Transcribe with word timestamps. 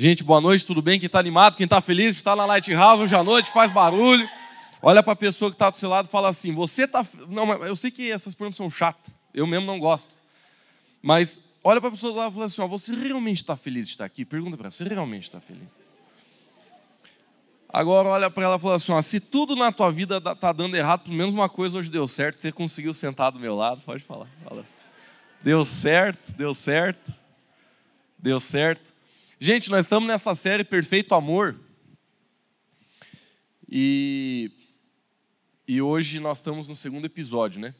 Gente, 0.00 0.24
boa 0.24 0.40
noite, 0.40 0.64
tudo 0.64 0.80
bem? 0.80 0.98
Quem 0.98 1.08
está 1.08 1.18
animado, 1.18 1.58
quem 1.58 1.64
está 1.64 1.78
feliz, 1.78 2.16
está 2.16 2.34
na 2.34 2.46
Lighthouse 2.46 3.02
hoje 3.02 3.14
à 3.14 3.22
noite, 3.22 3.52
faz 3.52 3.70
barulho. 3.70 4.26
Olha 4.80 5.02
para 5.02 5.12
a 5.12 5.16
pessoa 5.16 5.50
que 5.50 5.56
está 5.56 5.68
do 5.68 5.76
seu 5.76 5.90
lado 5.90 6.06
e 6.06 6.08
fala 6.08 6.28
assim: 6.28 6.54
Você 6.54 6.84
está. 6.84 7.06
Não, 7.28 7.52
eu 7.66 7.76
sei 7.76 7.90
que 7.90 8.10
essas 8.10 8.34
perguntas 8.34 8.56
são 8.56 8.70
chatas, 8.70 9.12
eu 9.34 9.46
mesmo 9.46 9.66
não 9.66 9.78
gosto. 9.78 10.08
Mas 11.02 11.44
olha 11.62 11.82
para 11.82 11.88
a 11.88 11.92
pessoa 11.92 12.14
do 12.14 12.18
lado 12.18 12.30
e 12.30 12.32
fala 12.32 12.46
assim: 12.46 12.62
ó, 12.62 12.66
Você 12.66 12.94
realmente 12.94 13.42
está 13.42 13.54
feliz 13.58 13.88
de 13.88 13.92
estar 13.92 14.06
aqui? 14.06 14.24
Pergunta 14.24 14.56
para 14.56 14.68
ela: 14.68 14.70
Você 14.70 14.84
realmente 14.84 15.24
está 15.24 15.38
feliz? 15.38 15.68
Agora 17.68 18.08
olha 18.08 18.30
para 18.30 18.44
ela 18.44 18.56
e 18.56 18.58
fala 18.58 18.76
assim: 18.76 18.92
ó, 18.92 19.02
Se 19.02 19.20
tudo 19.20 19.54
na 19.54 19.70
tua 19.70 19.92
vida 19.92 20.16
está 20.16 20.50
dando 20.50 20.74
errado, 20.78 21.02
pelo 21.02 21.14
menos 21.14 21.34
uma 21.34 21.46
coisa 21.46 21.76
hoje 21.76 21.90
deu 21.90 22.06
certo, 22.06 22.38
você 22.38 22.50
conseguiu 22.50 22.94
sentar 22.94 23.30
do 23.30 23.38
meu 23.38 23.54
lado, 23.54 23.82
pode 23.82 24.02
falar. 24.02 24.28
Fala 24.48 24.62
assim. 24.62 24.72
Deu 25.42 25.62
certo, 25.62 26.32
deu 26.32 26.54
certo, 26.54 27.14
deu 28.18 28.40
certo. 28.40 28.89
Gente, 29.42 29.70
nós 29.70 29.86
estamos 29.86 30.06
nessa 30.06 30.34
série 30.34 30.62
Perfeito 30.62 31.14
Amor. 31.14 31.58
E, 33.66 34.50
e 35.66 35.80
hoje 35.80 36.20
nós 36.20 36.36
estamos 36.36 36.68
no 36.68 36.76
segundo 36.76 37.06
episódio, 37.06 37.58
né? 37.58 37.74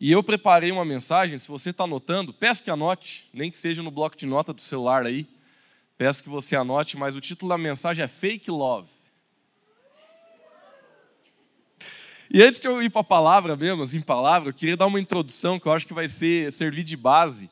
E 0.00 0.10
eu 0.10 0.22
preparei 0.22 0.72
uma 0.72 0.82
mensagem, 0.82 1.36
se 1.36 1.46
você 1.46 1.68
está 1.68 1.84
anotando, 1.84 2.32
peço 2.32 2.62
que 2.62 2.70
anote, 2.70 3.28
nem 3.34 3.50
que 3.50 3.58
seja 3.58 3.82
no 3.82 3.90
bloco 3.90 4.16
de 4.16 4.24
nota 4.24 4.54
do 4.54 4.62
celular 4.62 5.04
aí. 5.04 5.26
Peço 5.98 6.22
que 6.22 6.30
você 6.30 6.56
anote, 6.56 6.96
mas 6.96 7.14
o 7.14 7.20
título 7.20 7.50
da 7.50 7.58
mensagem 7.58 8.02
é 8.02 8.08
Fake 8.08 8.50
Love. 8.50 8.88
E 12.30 12.42
antes 12.42 12.58
de 12.58 12.66
eu 12.66 12.82
ir 12.82 12.88
para 12.88 13.02
a 13.02 13.04
palavra 13.04 13.56
mesmo, 13.56 13.82
assim, 13.82 14.00
palavra, 14.00 14.48
eu 14.48 14.54
queria 14.54 14.78
dar 14.78 14.86
uma 14.86 14.98
introdução 14.98 15.60
que 15.60 15.66
eu 15.66 15.72
acho 15.72 15.86
que 15.86 15.92
vai 15.92 16.08
ser 16.08 16.50
servir 16.50 16.82
de 16.82 16.96
base 16.96 17.50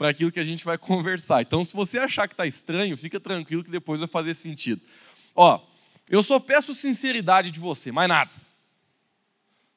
para 0.00 0.08
aquilo 0.08 0.32
que 0.32 0.40
a 0.40 0.44
gente 0.44 0.64
vai 0.64 0.78
conversar. 0.80 1.42
Então, 1.42 1.62
se 1.62 1.76
você 1.76 1.98
achar 1.98 2.26
que 2.26 2.32
está 2.32 2.46
estranho, 2.46 2.96
fica 2.96 3.20
tranquilo 3.20 3.62
que 3.62 3.70
depois 3.70 4.00
vai 4.00 4.08
fazer 4.08 4.32
sentido. 4.32 4.80
Ó, 5.36 5.60
eu 6.08 6.22
só 6.22 6.40
peço 6.40 6.74
sinceridade 6.74 7.50
de 7.50 7.60
você, 7.60 7.92
mais 7.92 8.08
nada. 8.08 8.30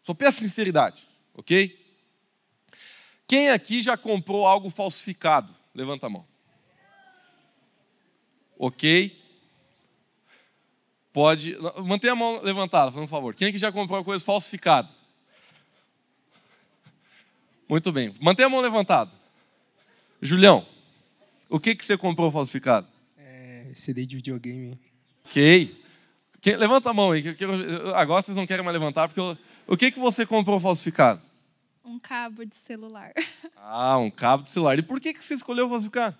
Só 0.01 0.13
peço 0.13 0.39
sinceridade, 0.39 1.05
ok? 1.33 1.77
Quem 3.27 3.49
aqui 3.49 3.81
já 3.81 3.97
comprou 3.97 4.47
algo 4.47 4.69
falsificado? 4.69 5.53
Levanta 5.75 6.07
a 6.07 6.09
mão. 6.09 6.25
Ok? 8.57 9.21
Pode. 11.11 11.57
Mantenha 11.83 12.13
a 12.13 12.15
mão 12.15 12.41
levantada, 12.41 12.93
por 12.93 13.05
favor. 13.07 13.35
Quem 13.35 13.49
aqui 13.49 13.57
já 13.57 13.73
comprou 13.73 14.01
coisa 14.05 14.23
falsificada? 14.23 14.89
Muito 17.67 17.91
bem. 17.91 18.13
Mantenha 18.21 18.45
a 18.45 18.49
mão 18.49 18.61
levantada. 18.61 19.22
Julião, 20.23 20.65
o 21.49 21.59
que, 21.59 21.75
que 21.75 21.85
você 21.85 21.97
comprou 21.97 22.31
falsificado? 22.31 22.87
É, 23.17 23.65
CD 23.75 24.05
de 24.05 24.15
videogame. 24.15 24.73
Ok. 25.25 25.77
Quem, 26.39 26.55
levanta 26.55 26.89
a 26.89 26.93
mão 26.93 27.11
aí. 27.11 27.21
Que, 27.21 27.33
que, 27.33 27.45
agora 27.93 28.21
vocês 28.21 28.37
não 28.37 28.47
querem 28.47 28.63
mais 28.63 28.73
levantar, 28.73 29.09
porque 29.09 29.19
eu, 29.19 29.37
o 29.67 29.75
que, 29.75 29.91
que 29.91 29.99
você 29.99 30.25
comprou 30.25 30.61
falsificado? 30.61 31.21
Um 31.83 31.99
cabo 31.99 32.45
de 32.45 32.55
celular. 32.55 33.11
Ah, 33.65 33.97
um 33.97 34.11
cabo 34.11 34.43
de 34.43 34.51
celular. 34.51 34.77
E 34.77 34.81
por 34.81 34.99
que, 34.99 35.13
que 35.13 35.23
você 35.23 35.35
escolheu 35.35 35.69
falsificar? 35.69 36.17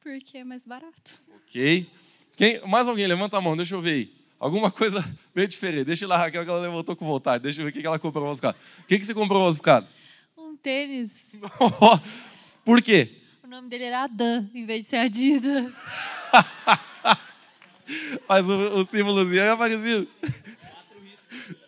Porque 0.00 0.36
é 0.36 0.44
mais 0.44 0.66
barato. 0.66 1.18
Ok. 1.42 1.90
Quem, 2.36 2.60
mais 2.66 2.86
alguém? 2.86 3.06
Levanta 3.06 3.38
a 3.38 3.40
mão, 3.40 3.56
deixa 3.56 3.74
eu 3.74 3.80
ver 3.80 3.90
aí. 3.90 4.12
Alguma 4.38 4.70
coisa 4.70 5.02
meio 5.34 5.48
diferente. 5.48 5.84
Deixa 5.84 6.04
eu 6.04 6.08
lá, 6.10 6.18
Raquel, 6.18 6.44
que 6.44 6.50
ela 6.50 6.60
levantou 6.60 6.94
com 6.94 7.06
vontade. 7.06 7.42
Deixa 7.42 7.60
eu 7.60 7.64
ver 7.64 7.70
o 7.70 7.72
que 7.72 7.86
ela 7.86 7.98
comprou 7.98 8.26
falsificado. 8.26 8.58
O 8.80 8.84
que, 8.84 8.98
que 8.98 9.06
você 9.06 9.14
comprou 9.14 9.40
falsificado? 9.40 9.86
Um 10.36 10.56
tênis. 10.56 11.32
Por 12.68 12.82
quê? 12.82 13.16
O 13.42 13.46
nome 13.46 13.66
dele 13.70 13.84
era 13.84 14.02
Adam, 14.04 14.46
em 14.54 14.66
vez 14.66 14.82
de 14.82 14.90
ser 14.90 14.96
Adidas. 14.96 15.72
Mas 18.28 18.46
o, 18.46 18.80
o 18.80 18.84
símbolozinho 18.84 19.40
é 19.40 19.56
parecido. 19.56 20.06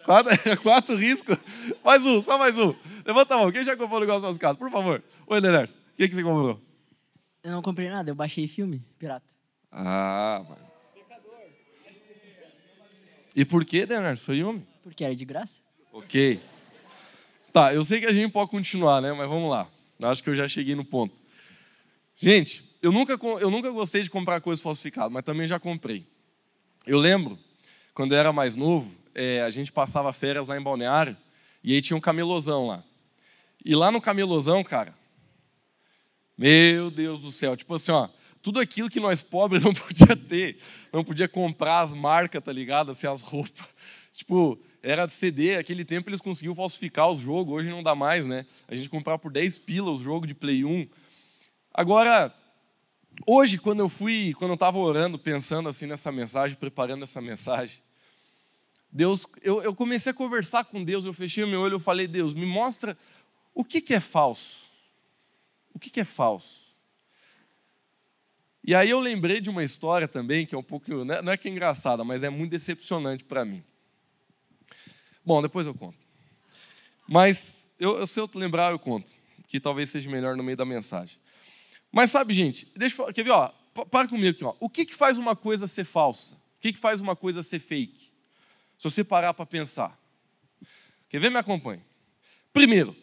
Quatro, 0.04 0.30
quatro 0.62 0.96
riscos. 0.96 1.38
Mais 1.82 2.04
um, 2.04 2.20
só 2.22 2.36
mais 2.36 2.58
um. 2.58 2.74
Levanta 3.02 3.34
a 3.34 3.38
mão. 3.38 3.50
Quem 3.50 3.64
já 3.64 3.74
comprou 3.78 3.96
o 3.96 4.00
negócio 4.00 4.20
falsificado? 4.20 4.58
Por 4.58 4.70
favor. 4.70 5.02
Oi, 5.26 5.40
Deners. 5.40 5.76
O 5.76 5.78
que, 5.96 6.06
que 6.06 6.14
você 6.14 6.22
comprou? 6.22 6.60
Eu 7.42 7.52
não 7.52 7.62
comprei 7.62 7.88
nada, 7.88 8.10
eu 8.10 8.14
baixei 8.14 8.46
filme, 8.46 8.84
pirata. 8.98 9.34
Ah, 9.72 10.44
mano. 10.46 10.70
E 13.34 13.42
por 13.46 13.64
que, 13.64 13.86
Deners? 13.86 14.20
Sou 14.20 14.34
homem? 14.34 14.66
Porque 14.82 15.02
era 15.02 15.16
de 15.16 15.24
graça. 15.24 15.62
Ok. 15.94 16.42
Tá, 17.54 17.72
eu 17.72 17.82
sei 17.84 18.00
que 18.00 18.06
a 18.06 18.12
gente 18.12 18.30
pode 18.30 18.50
continuar, 18.50 19.00
né? 19.00 19.14
Mas 19.14 19.26
vamos 19.26 19.48
lá. 19.48 19.66
Acho 20.02 20.22
que 20.22 20.30
eu 20.30 20.34
já 20.34 20.48
cheguei 20.48 20.74
no 20.74 20.84
ponto. 20.84 21.14
Gente, 22.16 22.64
eu 22.82 22.92
nunca, 22.92 23.18
eu 23.40 23.50
nunca 23.50 23.70
gostei 23.70 24.02
de 24.02 24.10
comprar 24.10 24.40
coisas 24.40 24.62
falsificadas, 24.62 25.12
mas 25.12 25.24
também 25.24 25.46
já 25.46 25.58
comprei. 25.58 26.06
Eu 26.86 26.98
lembro, 26.98 27.38
quando 27.94 28.12
eu 28.12 28.18
era 28.18 28.32
mais 28.32 28.56
novo, 28.56 28.92
é, 29.14 29.42
a 29.42 29.50
gente 29.50 29.70
passava 29.72 30.12
férias 30.12 30.48
lá 30.48 30.56
em 30.56 30.62
Balneário, 30.62 31.16
e 31.62 31.74
aí 31.74 31.82
tinha 31.82 31.96
um 31.96 32.00
camelozão 32.00 32.66
lá. 32.66 32.82
E 33.64 33.74
lá 33.74 33.90
no 33.90 34.00
camelozão, 34.00 34.64
cara, 34.64 34.94
meu 36.36 36.90
Deus 36.90 37.20
do 37.20 37.30
céu, 37.30 37.56
tipo 37.56 37.74
assim, 37.74 37.92
ó, 37.92 38.08
tudo 38.42 38.58
aquilo 38.58 38.88
que 38.88 39.00
nós 39.00 39.20
pobres 39.20 39.62
não 39.64 39.74
podia 39.74 40.16
ter, 40.16 40.58
não 40.92 41.04
podia 41.04 41.28
comprar 41.28 41.80
as 41.80 41.94
marcas, 41.94 42.42
tá 42.42 42.52
ligado? 42.52 42.90
Assim, 42.92 43.06
as 43.06 43.20
roupas. 43.20 43.66
Tipo, 44.12 44.58
era 44.82 45.08
CD, 45.08 45.56
aquele 45.56 45.84
tempo 45.84 46.08
eles 46.08 46.20
conseguiam 46.20 46.54
falsificar 46.54 47.10
os 47.10 47.20
jogos, 47.20 47.54
hoje 47.54 47.68
não 47.68 47.82
dá 47.82 47.94
mais, 47.94 48.26
né? 48.26 48.46
A 48.66 48.74
gente 48.74 48.88
comprava 48.88 49.18
por 49.18 49.30
10 49.30 49.58
pila 49.58 49.90
os 49.90 50.00
jogos 50.00 50.26
de 50.26 50.34
Play 50.34 50.64
1. 50.64 50.88
Agora, 51.72 52.34
hoje, 53.26 53.58
quando 53.58 53.80
eu 53.80 53.88
fui, 53.88 54.34
quando 54.38 54.52
eu 54.52 54.54
estava 54.54 54.78
orando, 54.78 55.18
pensando 55.18 55.68
assim 55.68 55.86
nessa 55.86 56.10
mensagem, 56.10 56.56
preparando 56.56 57.02
essa 57.02 57.20
mensagem, 57.20 57.78
Deus, 58.90 59.26
eu, 59.42 59.62
eu 59.62 59.74
comecei 59.74 60.10
a 60.10 60.14
conversar 60.14 60.64
com 60.64 60.82
Deus, 60.82 61.04
eu 61.04 61.12
fechei 61.12 61.44
o 61.44 61.48
meu 61.48 61.60
olho, 61.60 61.74
eu 61.74 61.80
falei, 61.80 62.08
Deus, 62.08 62.34
me 62.34 62.46
mostra 62.46 62.96
o 63.54 63.64
que, 63.64 63.80
que 63.80 63.94
é 63.94 64.00
falso. 64.00 64.68
O 65.72 65.78
que, 65.78 65.90
que 65.90 66.00
é 66.00 66.04
falso? 66.04 66.70
E 68.64 68.74
aí 68.74 68.90
eu 68.90 68.98
lembrei 68.98 69.40
de 69.40 69.48
uma 69.48 69.62
história 69.62 70.08
também, 70.08 70.44
que 70.44 70.54
é 70.54 70.58
um 70.58 70.62
pouco, 70.62 71.04
né, 71.04 71.22
não 71.22 71.32
é 71.32 71.36
que 71.36 71.48
é 71.48 71.50
engraçada, 71.50 72.02
mas 72.02 72.22
é 72.22 72.30
muito 72.30 72.50
decepcionante 72.50 73.24
para 73.24 73.44
mim. 73.44 73.62
Bom, 75.24 75.42
depois 75.42 75.66
eu 75.66 75.74
conto. 75.74 75.98
Mas 77.08 77.70
eu, 77.78 78.06
se 78.06 78.20
eu 78.20 78.28
lembrar, 78.34 78.72
eu 78.72 78.78
conto, 78.78 79.10
que 79.48 79.58
talvez 79.58 79.90
seja 79.90 80.08
melhor 80.10 80.36
no 80.36 80.42
meio 80.42 80.56
da 80.56 80.64
mensagem. 80.64 81.18
Mas 81.90 82.10
sabe, 82.10 82.32
gente, 82.32 82.70
deixa 82.76 83.02
eu, 83.02 83.12
quer 83.12 83.24
ver, 83.24 83.30
ó, 83.30 83.48
para 83.90 84.08
comigo 84.08 84.30
aqui, 84.30 84.44
ó. 84.44 84.54
O 84.60 84.68
que, 84.68 84.84
que 84.84 84.94
faz 84.94 85.18
uma 85.18 85.34
coisa 85.34 85.66
ser 85.66 85.84
falsa? 85.84 86.34
O 86.34 86.60
que, 86.60 86.72
que 86.72 86.78
faz 86.78 87.00
uma 87.00 87.16
coisa 87.16 87.42
ser 87.42 87.58
fake? 87.58 88.10
Se 88.78 88.84
você 88.84 89.02
parar 89.02 89.34
para 89.34 89.46
pensar. 89.46 89.98
Quer 91.08 91.20
ver? 91.20 91.30
Me 91.30 91.38
acompanhe. 91.38 91.82
Primeiro, 92.52 92.96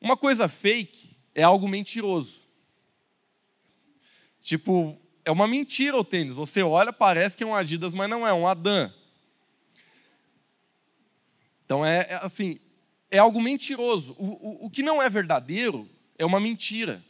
uma 0.00 0.16
coisa 0.16 0.48
fake 0.48 1.16
é 1.34 1.42
algo 1.42 1.68
mentiroso. 1.68 2.40
Tipo, 4.40 4.98
é 5.24 5.30
uma 5.30 5.46
mentira 5.46 5.96
o 5.96 6.04
tênis. 6.04 6.36
Você 6.36 6.62
olha, 6.62 6.92
parece 6.92 7.36
que 7.36 7.44
é 7.44 7.46
um 7.46 7.54
Adidas, 7.54 7.92
mas 7.92 8.08
não 8.08 8.26
é, 8.26 8.30
é 8.30 8.32
um 8.32 8.46
Adam. 8.46 8.92
Então 11.70 11.86
é, 11.86 12.00
é 12.10 12.18
assim, 12.20 12.58
é 13.08 13.18
algo 13.18 13.40
mentiroso. 13.40 14.16
O, 14.18 14.64
o, 14.64 14.66
o 14.66 14.70
que 14.70 14.82
não 14.82 15.00
é 15.00 15.08
verdadeiro 15.08 15.88
é 16.18 16.26
uma 16.26 16.40
mentira. 16.40 17.00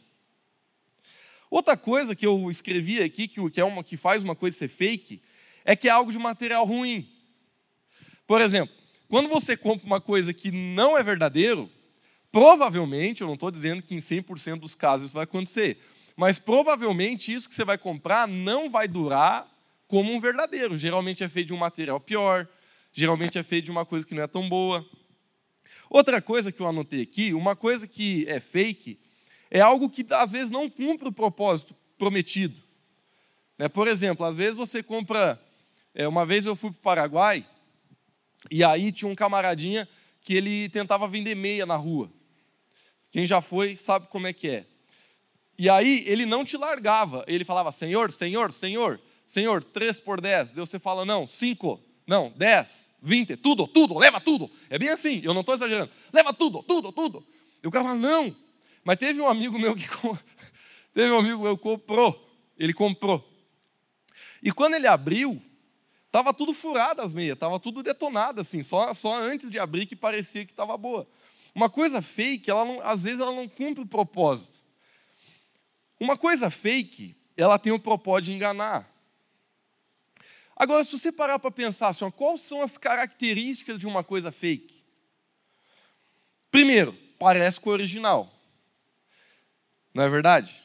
Outra 1.49 1.75
coisa 1.75 2.15
que 2.15 2.27
eu 2.27 2.47
escrevi 2.51 3.01
aqui, 3.01 3.27
que, 3.27 3.59
é 3.59 3.63
uma, 3.63 3.83
que 3.83 3.97
faz 3.97 4.21
uma 4.21 4.35
coisa 4.35 4.55
ser 4.55 4.67
fake, 4.67 5.19
é 5.65 5.75
que 5.75 5.87
é 5.87 5.91
algo 5.91 6.11
de 6.11 6.19
material 6.19 6.63
ruim. 6.63 7.09
Por 8.27 8.39
exemplo, 8.39 8.71
quando 9.09 9.27
você 9.27 9.57
compra 9.57 9.83
uma 9.83 9.99
coisa 9.99 10.31
que 10.31 10.51
não 10.51 10.95
é 10.95 11.01
verdadeiro, 11.01 11.67
provavelmente, 12.31 13.21
eu 13.21 13.27
não 13.27 13.33
estou 13.33 13.49
dizendo 13.49 13.81
que 13.81 13.95
em 13.95 13.97
100% 13.97 14.59
dos 14.59 14.75
casos 14.75 15.07
isso 15.07 15.15
vai 15.15 15.23
acontecer, 15.23 15.79
mas 16.15 16.37
provavelmente 16.37 17.33
isso 17.33 17.49
que 17.49 17.55
você 17.55 17.65
vai 17.65 17.79
comprar 17.79 18.27
não 18.27 18.69
vai 18.69 18.87
durar 18.87 19.49
como 19.87 20.13
um 20.13 20.19
verdadeiro. 20.19 20.77
Geralmente 20.77 21.23
é 21.23 21.27
feito 21.27 21.47
de 21.47 21.53
um 21.55 21.57
material 21.57 21.99
pior, 21.99 22.47
geralmente 22.91 23.37
é 23.37 23.43
feito 23.43 23.65
de 23.65 23.71
uma 23.71 23.85
coisa 23.85 24.05
que 24.05 24.13
não 24.13 24.23
é 24.23 24.27
tão 24.27 24.47
boa. 24.47 24.85
Outra 25.89 26.21
coisa 26.21 26.51
que 26.51 26.61
eu 26.61 26.67
anotei 26.67 27.01
aqui, 27.01 27.33
uma 27.33 27.55
coisa 27.55 27.87
que 27.87 28.25
é 28.27 28.39
fake, 28.39 28.99
é 29.49 29.59
algo 29.59 29.89
que 29.89 30.05
às 30.11 30.31
vezes 30.31 30.49
não 30.49 30.69
cumpre 30.69 31.09
o 31.09 31.11
propósito 31.11 31.75
prometido. 31.97 32.55
Né? 33.57 33.67
Por 33.67 33.87
exemplo, 33.87 34.25
às 34.25 34.37
vezes 34.37 34.55
você 34.55 34.81
compra. 34.81 35.39
É, 35.93 36.07
uma 36.07 36.25
vez 36.25 36.45
eu 36.45 36.55
fui 36.55 36.71
para 36.71 36.79
o 36.79 36.81
Paraguai 36.81 37.45
e 38.49 38.63
aí 38.63 38.91
tinha 38.91 39.11
um 39.11 39.15
camaradinha 39.15 39.87
que 40.21 40.33
ele 40.33 40.69
tentava 40.69 41.07
vender 41.07 41.35
meia 41.35 41.65
na 41.65 41.75
rua. 41.75 42.09
Quem 43.11 43.25
já 43.25 43.41
foi 43.41 43.75
sabe 43.75 44.07
como 44.07 44.25
é 44.25 44.33
que 44.33 44.47
é. 44.47 44.65
E 45.59 45.69
aí 45.69 46.03
ele 46.07 46.25
não 46.25 46.45
te 46.45 46.55
largava. 46.55 47.25
Ele 47.27 47.43
falava, 47.43 47.71
Senhor, 47.71 48.11
Senhor, 48.11 48.51
Senhor, 48.53 48.99
Senhor, 49.27 49.63
três 49.63 49.99
por 49.99 50.21
dez. 50.21 50.51
Deus 50.53 50.69
você 50.69 50.79
fala, 50.79 51.05
não, 51.05 51.27
cinco, 51.27 51.79
não, 52.05 52.31
dez, 52.35 52.91
vinte, 53.01 53.35
tudo, 53.37 53.67
tudo, 53.67 53.97
leva 53.97 54.19
tudo. 54.19 54.49
É 54.69 54.77
bem 54.77 54.89
assim, 54.89 55.21
eu 55.23 55.33
não 55.33 55.41
estou 55.41 55.55
exagerando. 55.55 55.91
Leva 56.11 56.33
tudo, 56.33 56.61
tudo, 56.63 56.91
tudo. 56.91 57.25
E 57.63 57.67
o 57.67 57.71
cara 57.71 57.85
fala, 57.85 57.97
não, 57.97 58.35
mas 58.83 58.97
teve 58.97 59.21
um 59.21 59.29
amigo 59.29 59.57
meu 59.57 59.75
que 59.75 59.87
teve 60.93 61.11
um 61.11 61.19
amigo 61.19 61.43
meu 61.43 61.57
que 61.57 61.63
comprou, 61.63 62.29
ele 62.57 62.73
comprou. 62.73 63.27
E 64.41 64.51
quando 64.51 64.73
ele 64.73 64.87
abriu, 64.87 65.41
tava 66.11 66.33
tudo 66.33 66.53
furado 66.53 67.01
as 67.01 67.13
meias, 67.13 67.37
tava 67.37 67.59
tudo 67.59 67.83
detonado 67.83 68.41
assim, 68.41 68.63
só, 68.63 68.93
só 68.93 69.19
antes 69.19 69.49
de 69.49 69.59
abrir 69.59 69.85
que 69.85 69.95
parecia 69.95 70.45
que 70.45 70.51
estava 70.51 70.75
boa. 70.77 71.07
Uma 71.53 71.69
coisa 71.69 72.01
fake, 72.01 72.49
ela 72.49 72.65
não, 72.65 72.81
às 72.81 73.03
vezes 73.03 73.19
ela 73.19 73.33
não 73.33 73.47
cumpre 73.47 73.83
o 73.83 73.87
propósito. 73.87 74.59
Uma 75.99 76.17
coisa 76.17 76.49
fake, 76.49 77.15
ela 77.37 77.59
tem 77.59 77.71
o 77.71 77.79
propósito 77.79 78.25
de 78.25 78.33
enganar. 78.33 78.90
Agora, 80.61 80.83
se 80.83 80.91
você 80.91 81.11
parar 81.11 81.39
para 81.39 81.49
pensar 81.49 81.87
assim, 81.87 82.07
quais 82.11 82.41
são 82.41 82.61
as 82.61 82.77
características 82.77 83.79
de 83.79 83.87
uma 83.87 84.03
coisa 84.03 84.31
fake? 84.31 84.85
Primeiro, 86.51 86.95
parece 87.17 87.59
com 87.59 87.71
o 87.71 87.73
original. 87.73 88.31
Não 89.91 90.03
é 90.03 90.07
verdade? 90.07 90.55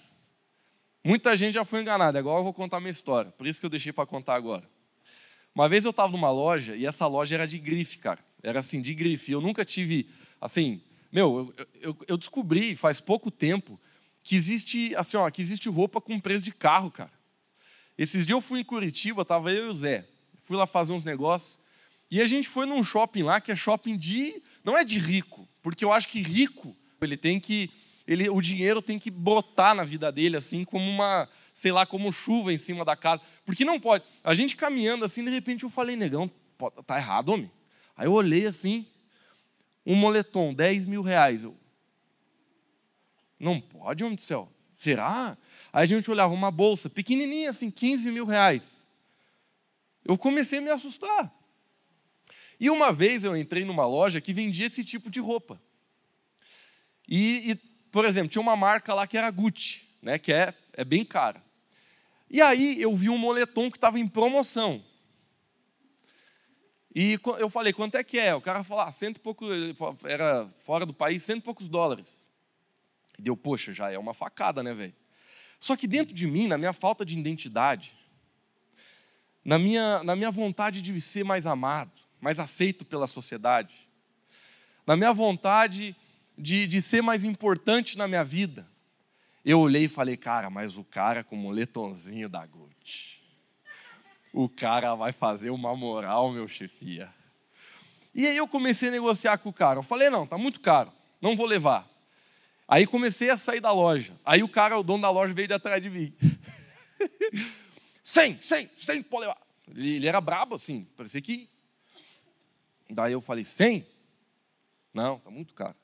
Muita 1.03 1.35
gente 1.35 1.55
já 1.55 1.65
foi 1.65 1.81
enganada. 1.81 2.19
Agora 2.19 2.41
eu 2.41 2.45
vou 2.45 2.53
contar 2.53 2.79
minha 2.79 2.91
história. 2.91 3.31
Por 3.31 3.47
isso 3.47 3.59
que 3.59 3.65
eu 3.65 3.71
deixei 3.71 3.91
para 3.91 4.05
contar 4.05 4.35
agora. 4.35 4.69
Uma 5.55 5.67
vez 5.67 5.87
eu 5.87 5.93
estava 5.93 6.13
numa 6.13 6.31
loja 6.31 6.77
e 6.77 6.85
essa 6.85 7.07
loja 7.07 7.35
era 7.35 7.49
de 7.49 7.59
grife, 7.59 7.97
cara. 7.97 8.23
Era 8.43 8.59
assim, 8.59 8.83
de 8.83 8.93
grife. 8.93 9.33
Eu 9.33 9.41
nunca 9.41 9.65
tive, 9.65 10.11
assim, 10.39 10.79
meu, 11.11 11.55
eu, 11.57 11.67
eu, 11.81 11.99
eu 12.09 12.17
descobri 12.19 12.77
faz 12.77 13.01
pouco 13.01 13.31
tempo 13.31 13.81
que 14.23 14.37
existe, 14.37 14.95
assim, 14.95 15.17
ó, 15.17 15.31
que 15.31 15.41
existe 15.41 15.71
roupa 15.71 16.03
com 16.03 16.21
preço 16.21 16.45
de 16.45 16.53
carro, 16.53 16.91
cara. 16.91 17.17
Esses 17.99 18.27
dias 18.27 18.37
eu 18.37 18.43
fui 18.43 18.61
em 18.61 18.65
Curitiba, 18.65 19.25
tava 19.25 19.51
eu 19.51 19.67
e 19.67 19.69
o 19.69 19.75
Zé. 19.75 20.07
Fui 20.39 20.57
lá 20.57 20.67
fazer 20.67 20.93
uns 20.93 21.05
negócios. 21.05 21.59
E 22.11 22.21
a 22.21 22.27
gente 22.27 22.49
foi 22.49 22.67
num 22.67 22.83
shopping 22.83 23.23
lá, 23.23 23.41
que 23.41 23.51
é 23.51 23.57
shopping 23.57 23.97
de. 23.97 24.43
Não 24.63 24.77
é 24.77 24.85
de 24.85 24.99
rico, 24.99 25.49
porque 25.63 25.85
eu 25.85 25.93
acho 25.93 26.09
que 26.09 26.21
rico, 26.21 26.77
ele 27.01 27.17
tem 27.17 27.41
que. 27.41 27.71
Ele, 28.07 28.29
o 28.29 28.41
dinheiro 28.41 28.81
tem 28.81 28.99
que 28.99 29.11
brotar 29.11 29.75
na 29.75 29.83
vida 29.83 30.13
dele, 30.13 30.37
assim, 30.37 30.65
como 30.65 30.89
uma. 30.89 31.29
Sei 31.53 31.73
lá, 31.73 31.87
como 31.87 32.13
chuva 32.13 32.53
em 32.53 32.59
cima 32.59 32.85
da 32.85 32.95
casa. 32.95 33.23
Porque 33.45 33.65
não 33.65 33.81
pode. 33.81 34.05
A 34.23 34.35
gente 34.35 34.55
caminhando 34.57 35.05
assim, 35.05 35.25
de 35.25 35.31
repente 35.31 35.65
eu 35.65 35.71
falei, 35.71 35.97
negão, 35.97 36.31
tá 36.87 36.99
errado, 36.99 37.31
homem. 37.31 37.51
Aí 37.97 38.07
eu 38.07 38.13
olhei 38.13 38.47
assim, 38.47 38.87
um 39.85 39.95
moletom, 39.95 40.53
10 40.53 40.87
mil 40.87 41.01
reais. 41.01 41.45
Eu, 41.45 41.57
não 43.41 43.59
pode, 43.59 44.05
homem 44.05 44.17
do 44.17 44.23
céu. 44.23 44.53
Será? 44.77 45.37
Aí 45.77 45.83
a 45.83 45.87
gente 45.87 46.11
olhava 46.11 46.33
uma 46.33 46.51
bolsa 46.51 46.89
pequenininha, 46.89 47.51
assim, 47.51 47.71
15 47.71 48.11
mil 48.11 48.25
reais. 48.25 48.87
Eu 50.03 50.17
comecei 50.17 50.59
a 50.59 50.63
me 50.63 50.71
assustar. 50.71 51.31
E 52.59 52.71
uma 52.71 52.95
vez 52.95 53.25
eu 53.25 53.37
entrei 53.37 53.63
numa 53.63 53.85
loja 53.85 54.19
que 54.19 54.33
vendia 54.33 54.65
esse 54.65 54.83
tipo 54.83 55.11
de 55.11 55.21
roupa. 55.21 55.61
E, 57.07 57.51
e 57.51 57.55
por 57.93 58.07
exemplo, 58.07 58.31
tinha 58.31 58.41
uma 58.41 58.57
marca 58.57 58.95
lá 58.95 59.07
que 59.07 59.19
era 59.19 59.31
Gucci, 59.31 59.83
né, 60.01 60.19
que 60.19 60.33
é, 60.33 60.55
é 60.73 60.83
bem 60.83 61.05
cara. 61.05 61.45
E 62.31 62.41
aí 62.41 62.81
eu 62.81 62.97
vi 62.97 63.11
um 63.11 63.19
moletom 63.19 63.71
que 63.71 63.77
estava 63.77 63.99
em 63.99 64.09
promoção. 64.09 64.83
E 66.95 67.21
eu 67.39 67.51
falei, 67.51 67.75
quanto 67.75 67.99
é 67.99 68.03
que 68.03 68.19
é? 68.19 68.35
O 68.35 68.41
cara 68.41 68.65
falou, 68.65 68.83
ah, 68.83 68.91
cento 68.91 69.19
e 69.19 69.21
pouco, 69.21 69.45
era 70.05 70.49
fora 70.57 70.87
do 70.87 70.95
país, 70.95 71.23
cento 71.23 71.41
e 71.41 71.45
poucos 71.45 71.69
dólares. 71.69 72.17
E 73.19 73.21
deu, 73.21 73.37
poxa, 73.37 73.75
já 73.75 73.91
é 73.91 73.99
uma 73.99 74.15
facada, 74.15 74.63
né, 74.63 74.73
velho? 74.73 74.95
Só 75.59 75.77
que 75.77 75.87
dentro 75.87 76.15
de 76.15 76.27
mim, 76.27 76.47
na 76.47 76.59
minha 76.59 76.73
falta 76.73 77.05
de 77.05 77.19
identidade, 77.19 77.95
na 79.45 79.59
minha, 79.59 80.03
na 80.03 80.17
minha 80.17 80.31
vontade 80.31 80.83
de 80.83 81.01
ser 81.01 81.25
mais 81.25 81.47
amado, 81.47 81.93
mais 82.21 82.41
aceito 82.41 82.85
pela 82.85 83.07
sociedade, 83.07 83.75
na 84.87 84.97
minha 84.97 85.13
vontade 85.13 85.97
de, 86.37 86.67
de 86.67 86.83
ser 86.83 87.03
mais 87.03 87.25
importante 87.25 87.97
na 87.97 88.07
minha 88.07 88.25
vida, 88.25 88.69
eu 89.45 89.61
olhei 89.61 89.85
e 89.85 89.89
falei, 89.89 90.17
cara, 90.17 90.51
mas 90.51 90.77
o 90.77 90.85
cara 90.85 91.23
com 91.23 91.37
o 91.37 91.39
moletomzinho 91.39 92.29
da 92.29 92.45
Gucci, 92.45 93.21
o 94.33 94.49
cara 94.49 94.95
vai 94.95 95.13
fazer 95.13 95.51
uma 95.51 95.75
moral, 95.75 96.33
meu 96.33 96.49
chefia. 96.49 97.09
E 98.15 98.27
aí 98.27 98.37
eu 98.37 98.49
comecei 98.49 98.89
a 98.89 98.93
negociar 98.93 99.39
com 99.39 99.51
o 99.51 99.53
cara. 99.53 99.79
Eu 99.79 99.83
falei, 99.83 100.11
não, 100.11 100.27
tá 100.27 100.37
muito 100.37 100.61
caro, 100.61 100.93
não 101.21 101.37
vou 101.37 101.47
levar. 101.47 101.89
Aí 102.69 102.87
comecei 102.87 103.31
a 103.31 103.39
sair 103.39 103.61
da 103.61 103.73
loja. 103.73 104.19
Aí 104.25 104.43
o 104.43 104.49
cara, 104.49 104.79
o 104.79 104.83
dono 104.83 105.03
da 105.03 105.11
loja, 105.11 105.33
veio 105.33 105.49
de 105.49 105.55
atrás 105.55 105.81
de 105.83 105.89
mim. 105.89 106.13
100, 108.03 108.39
100, 108.41 108.71
100 108.77 109.03
pode 109.05 109.23
levar. 109.23 109.39
Ele, 109.75 110.07
era 110.07 110.21
brabo 110.21 110.55
assim, 110.55 110.87
parecia 110.97 111.21
que. 111.21 111.49
Daí 112.91 113.13
eu 113.13 113.21
falei: 113.21 113.45
100? 113.45 113.87
Não, 114.93 115.19
tá 115.19 115.31
muito 115.31 115.55
caro. 115.55 115.77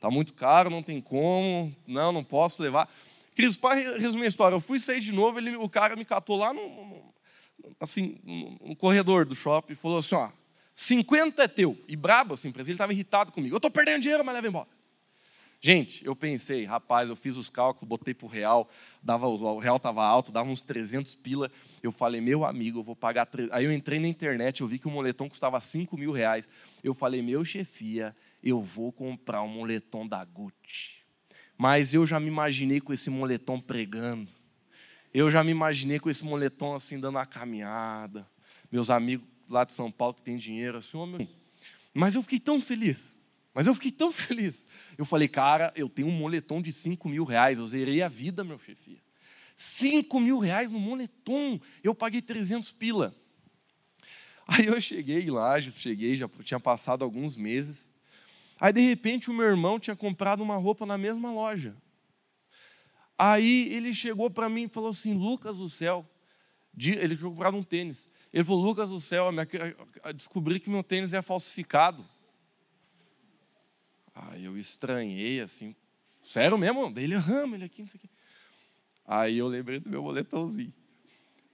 Tá 0.00 0.10
muito 0.10 0.34
caro, 0.34 0.70
não 0.70 0.82
tem 0.82 1.00
como. 1.00 1.74
Não, 1.86 2.12
não 2.12 2.24
posso 2.24 2.62
levar. 2.62 2.88
Cris, 3.34 3.56
para 3.56 3.74
resumir 3.98 4.24
a 4.24 4.28
história, 4.28 4.54
eu 4.54 4.60
fui 4.60 4.80
sair 4.80 5.00
de 5.00 5.12
novo, 5.12 5.38
ele, 5.38 5.56
o 5.56 5.68
cara 5.68 5.94
me 5.94 6.06
catou 6.06 6.36
lá 6.36 6.54
no, 6.54 6.68
no 6.68 7.14
assim, 7.80 8.18
no, 8.24 8.68
no 8.68 8.76
corredor 8.76 9.26
do 9.26 9.34
shopping 9.34 9.72
e 9.72 9.76
falou 9.76 9.98
assim: 9.98 10.14
ó, 10.14 10.30
50 10.74 11.42
é 11.42 11.48
teu. 11.48 11.78
E 11.88 11.96
brabo 11.96 12.34
assim, 12.34 12.52
ele 12.54 12.72
estava 12.72 12.92
irritado 12.92 13.32
comigo. 13.32 13.54
Eu 13.54 13.58
estou 13.58 13.70
perdendo 13.70 14.02
dinheiro, 14.02 14.24
mas 14.24 14.34
leva 14.34 14.48
embora. 14.48 14.75
Gente, 15.66 16.06
eu 16.06 16.14
pensei, 16.14 16.62
rapaz, 16.64 17.08
eu 17.08 17.16
fiz 17.16 17.36
os 17.36 17.50
cálculos, 17.50 17.88
botei 17.88 18.14
para 18.14 18.24
o 18.24 18.28
real, 18.28 18.70
dava, 19.02 19.26
o 19.26 19.58
real 19.58 19.78
estava 19.78 20.04
alto, 20.04 20.30
dava 20.30 20.48
uns 20.48 20.62
300 20.62 21.16
pila. 21.16 21.50
Eu 21.82 21.90
falei, 21.90 22.20
meu 22.20 22.44
amigo, 22.44 22.78
eu 22.78 22.84
vou 22.84 22.94
pagar. 22.94 23.28
Aí 23.50 23.64
eu 23.64 23.72
entrei 23.72 23.98
na 23.98 24.06
internet, 24.06 24.60
eu 24.60 24.68
vi 24.68 24.78
que 24.78 24.86
o 24.86 24.90
moletom 24.92 25.28
custava 25.28 25.58
5 25.58 25.98
mil 25.98 26.12
reais. 26.12 26.48
Eu 26.84 26.94
falei, 26.94 27.20
meu 27.20 27.44
chefia, 27.44 28.14
eu 28.44 28.62
vou 28.62 28.92
comprar 28.92 29.42
um 29.42 29.48
moletom 29.48 30.06
da 30.06 30.24
Gucci. 30.24 30.98
Mas 31.58 31.92
eu 31.92 32.06
já 32.06 32.20
me 32.20 32.28
imaginei 32.28 32.80
com 32.80 32.92
esse 32.92 33.10
moletom 33.10 33.60
pregando. 33.60 34.30
Eu 35.12 35.32
já 35.32 35.42
me 35.42 35.50
imaginei 35.50 35.98
com 35.98 36.08
esse 36.08 36.24
moletom 36.24 36.76
assim, 36.76 37.00
dando 37.00 37.16
uma 37.16 37.26
caminhada. 37.26 38.24
Meus 38.70 38.88
amigos 38.88 39.26
lá 39.50 39.64
de 39.64 39.72
São 39.72 39.90
Paulo 39.90 40.14
que 40.14 40.22
têm 40.22 40.36
dinheiro, 40.36 40.78
assim, 40.78 40.96
oh, 40.96 41.06
meu... 41.06 41.26
mas 41.92 42.14
eu 42.14 42.22
fiquei 42.22 42.38
tão 42.38 42.60
feliz. 42.60 43.15
Mas 43.56 43.66
eu 43.66 43.74
fiquei 43.74 43.90
tão 43.90 44.12
feliz. 44.12 44.66
Eu 44.98 45.06
falei, 45.06 45.26
cara, 45.26 45.72
eu 45.74 45.88
tenho 45.88 46.08
um 46.08 46.12
moletom 46.12 46.60
de 46.60 46.74
5 46.74 47.08
mil 47.08 47.24
reais, 47.24 47.58
eu 47.58 47.66
zerei 47.66 48.02
a 48.02 48.08
vida, 48.08 48.44
meu 48.44 48.58
chefia. 48.58 49.00
5 49.56 50.20
mil 50.20 50.38
reais 50.38 50.70
no 50.70 50.78
moletom, 50.78 51.58
eu 51.82 51.94
paguei 51.94 52.20
300 52.20 52.70
pila. 52.72 53.16
Aí 54.46 54.66
eu 54.66 54.78
cheguei 54.78 55.30
lá, 55.30 55.58
já 55.58 55.70
cheguei, 55.70 56.14
já 56.14 56.28
tinha 56.44 56.60
passado 56.60 57.02
alguns 57.02 57.34
meses. 57.34 57.90
Aí, 58.60 58.74
de 58.74 58.82
repente, 58.82 59.30
o 59.30 59.34
meu 59.34 59.46
irmão 59.46 59.80
tinha 59.80 59.96
comprado 59.96 60.42
uma 60.42 60.56
roupa 60.56 60.84
na 60.84 60.98
mesma 60.98 61.32
loja. 61.32 61.74
Aí 63.18 63.72
ele 63.72 63.94
chegou 63.94 64.28
para 64.28 64.50
mim 64.50 64.64
e 64.64 64.68
falou 64.68 64.90
assim: 64.90 65.14
Lucas 65.14 65.56
do 65.56 65.70
céu, 65.70 66.06
ele 66.78 67.16
tinha 67.16 67.30
comprado 67.30 67.56
um 67.56 67.62
tênis. 67.62 68.06
Ele 68.30 68.44
falou: 68.44 68.62
Lucas 68.62 68.90
do 68.90 69.00
céu, 69.00 69.30
descobri 70.14 70.60
que 70.60 70.68
meu 70.68 70.84
tênis 70.84 71.14
é 71.14 71.22
falsificado. 71.22 72.06
Aí 74.16 74.46
eu 74.46 74.56
estranhei 74.56 75.40
assim, 75.40 75.76
sério 76.24 76.56
mesmo? 76.56 76.90
Daí 76.90 77.04
ele, 77.04 77.16
rama 77.16 77.54
ele 77.54 77.64
aqui, 77.64 77.82
não 77.82 77.88
sei 77.88 77.98
o 77.98 78.00
quê. 78.00 78.08
Aí 79.06 79.36
eu 79.36 79.46
lembrei 79.46 79.78
do 79.78 79.90
meu 79.90 80.02
boletãozinho. 80.02 80.72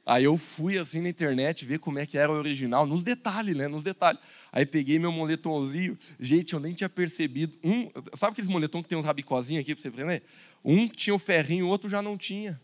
Aí 0.07 0.25
eu 0.25 0.37
fui 0.39 0.79
assim 0.79 1.01
na 1.01 1.09
internet 1.09 1.65
ver 1.65 1.79
como 1.79 1.99
é 1.99 2.07
que 2.07 2.17
era 2.17 2.31
o 2.31 2.35
original, 2.35 2.87
nos 2.87 3.03
detalhes, 3.03 3.57
né? 3.57 3.67
Nos 3.67 3.83
detalhes. 3.83 4.21
Aí 4.53 4.65
peguei 4.65 4.99
meu 4.99 5.13
moletomzinho, 5.13 5.99
gente, 6.19 6.55
eu 6.55 6.61
nem 6.61 6.73
tinha 6.73 6.89
percebido. 6.89 7.57
Um, 7.65 7.91
sabe 8.15 8.33
aqueles 8.33 8.51
moletons 8.51 8.83
que 8.83 8.89
tem 8.89 8.99
uns 8.99 9.05
rabicozinhos 9.05 9.63
aqui 9.63 9.75
para 9.75 9.83
você 9.83 9.91
prender? 9.91 10.23
Um 10.65 10.89
tinha 10.89 11.15
o 11.15 11.19
ferrinho, 11.19 11.67
o 11.67 11.69
outro 11.69 11.89
já 11.89 12.01
não 12.01 12.17
tinha. 12.17 12.61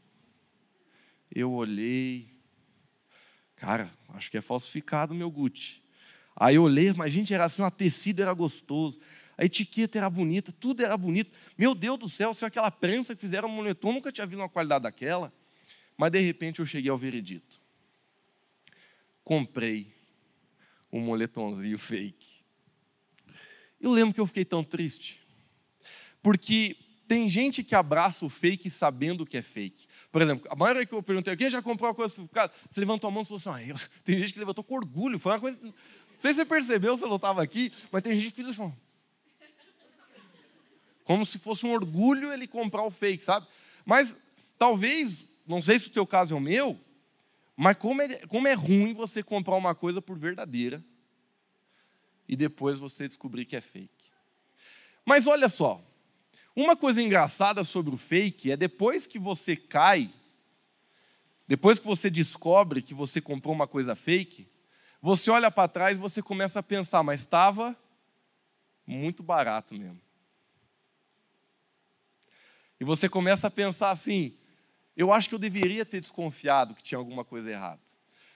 Eu 1.33 1.53
olhei, 1.53 2.29
cara, 3.57 3.91
acho 4.11 4.31
que 4.31 4.39
é 4.39 4.41
falsificado 4.41 5.15
meu 5.15 5.31
Gucci. 5.31 5.83
Aí 6.35 6.55
eu 6.55 6.63
olhei, 6.63 6.93
mas 6.93 7.13
gente, 7.13 7.35
era 7.35 7.45
assim, 7.45 7.63
o 7.63 7.71
tecido 7.71 8.23
era 8.23 8.33
gostoso 8.33 8.99
a 9.39 9.45
etiqueta 9.45 9.97
era 9.97 10.11
bonita, 10.11 10.51
tudo 10.51 10.85
era 10.85 10.97
bonito. 10.97 11.31
Meu 11.57 11.73
Deus 11.73 11.97
do 11.97 12.09
céu, 12.09 12.35
se 12.35 12.45
aquela 12.45 12.73
prensa 12.73 13.15
que 13.15 13.21
fizeram 13.21 13.49
no 13.49 13.55
moletom, 13.55 13.93
nunca 13.93 14.11
tinha 14.11 14.27
visto 14.27 14.41
uma 14.41 14.49
qualidade 14.49 14.83
daquela. 14.83 15.33
Mas 15.97 16.11
de 16.11 16.19
repente 16.19 16.59
eu 16.59 16.67
cheguei 16.67 16.91
ao 16.91 16.99
veredito. 16.99 17.61
Comprei 19.23 19.95
um 20.93 21.01
moletomzinho 21.01 21.79
fake. 21.79 22.43
Eu 23.81 23.93
lembro 23.93 24.13
que 24.13 24.21
eu 24.21 24.27
fiquei 24.27 24.45
tão 24.45 24.65
triste. 24.65 25.21
Porque 26.21 26.77
tem 27.07 27.31
gente 27.31 27.63
que 27.63 27.77
abraça 27.77 28.27
o 28.27 28.29
fake 28.29 28.69
sabendo 28.69 29.25
que 29.25 29.37
é 29.37 29.43
fake. 29.43 29.87
Por 30.11 30.21
exemplo, 30.21 30.49
a 30.51 30.57
maioria 30.57 30.85
que 30.85 30.93
eu 30.93 31.03
perguntei, 31.03 31.37
quem 31.37 31.49
já 31.49 31.63
comprou 31.63 31.89
uma 31.89 31.95
coisa 31.95 32.13
falsificada? 32.13 32.53
Você 32.69 32.81
levantou 32.81 33.07
a 33.07 33.11
mão 33.13 33.23
e 33.23 33.25
falou 33.25 33.39
assim, 33.39 33.71
ah, 33.71 33.89
tem 34.03 34.19
gente 34.19 34.33
que 34.33 34.39
levantou 34.41 34.65
com 34.65 34.75
orgulho. 34.75 35.17
Foi 35.17 35.31
uma 35.31 35.41
coisa. 35.41 35.57
Não 35.63 35.73
sei 36.19 36.33
se 36.33 36.41
você 36.41 36.45
percebeu, 36.45 36.99
você 36.99 37.07
não 37.07 37.17
estava 37.17 37.41
aqui, 37.41 37.73
mas 37.93 38.03
tem 38.03 38.15
gente 38.15 38.31
que 38.33 38.43
fez 38.43 38.49
assim. 38.49 38.75
Como 41.09 41.25
se 41.25 41.39
fosse 41.39 41.65
um 41.65 41.73
orgulho 41.73 42.31
ele 42.31 42.47
comprar 42.47 42.83
o 42.83 42.91
fake, 42.91 43.25
sabe? 43.25 43.47
Mas 43.83 44.21
talvez, 44.59 45.25
não 45.47 45.63
sei 45.63 45.79
se 45.79 45.87
o 45.87 45.91
teu 45.91 46.07
caso 46.07 46.35
é 46.35 46.37
o 46.37 46.41
meu, 46.41 46.79
mas 47.57 47.79
como 47.79 48.03
é, 48.03 48.27
como 48.27 48.47
é 48.47 48.53
ruim 48.53 48.93
você 48.93 49.23
comprar 49.23 49.57
uma 49.57 49.75
coisa 49.75 50.03
por 50.03 50.19
verdadeira 50.19 50.85
e 52.29 52.37
depois 52.37 52.79
você 52.79 53.09
descobrir 53.09 53.47
que 53.47 53.57
é 53.57 53.61
fake. 53.63 54.13
Mas 55.03 55.27
olha 55.27 55.49
só, 55.49 55.83
uma 56.55 56.77
coisa 56.77 57.01
engraçada 57.01 57.65
sobre 57.65 57.95
o 57.95 57.97
fake 57.97 58.53
é 58.53 58.57
depois 58.59 59.07
que 59.07 59.19
você 59.19 59.57
cai, 59.57 60.13
depois 61.47 61.79
que 61.79 61.87
você 61.87 62.11
descobre 62.11 62.83
que 62.83 62.93
você 62.93 63.19
comprou 63.19 63.55
uma 63.55 63.67
coisa 63.67 63.97
fake, 63.97 64.47
você 65.01 65.31
olha 65.31 65.51
para 65.51 65.69
trás 65.69 65.97
e 65.97 66.01
você 66.03 66.21
começa 66.21 66.61
a 66.61 66.63
pensar, 66.63 67.03
mas 67.03 67.21
estava 67.21 67.75
muito 68.87 69.23
barato 69.23 69.73
mesmo. 69.75 70.07
E 72.81 72.85
você 72.85 73.09
começa 73.09 73.47
a 73.49 73.51
pensar 73.51 73.91
assim: 73.91 74.35
eu 74.97 75.13
acho 75.13 75.29
que 75.29 75.35
eu 75.35 75.39
deveria 75.39 75.85
ter 75.85 76.01
desconfiado 76.01 76.75
que 76.75 76.83
tinha 76.83 76.99
alguma 76.99 77.25
coisa 77.25 77.51
errada. 77.51 77.81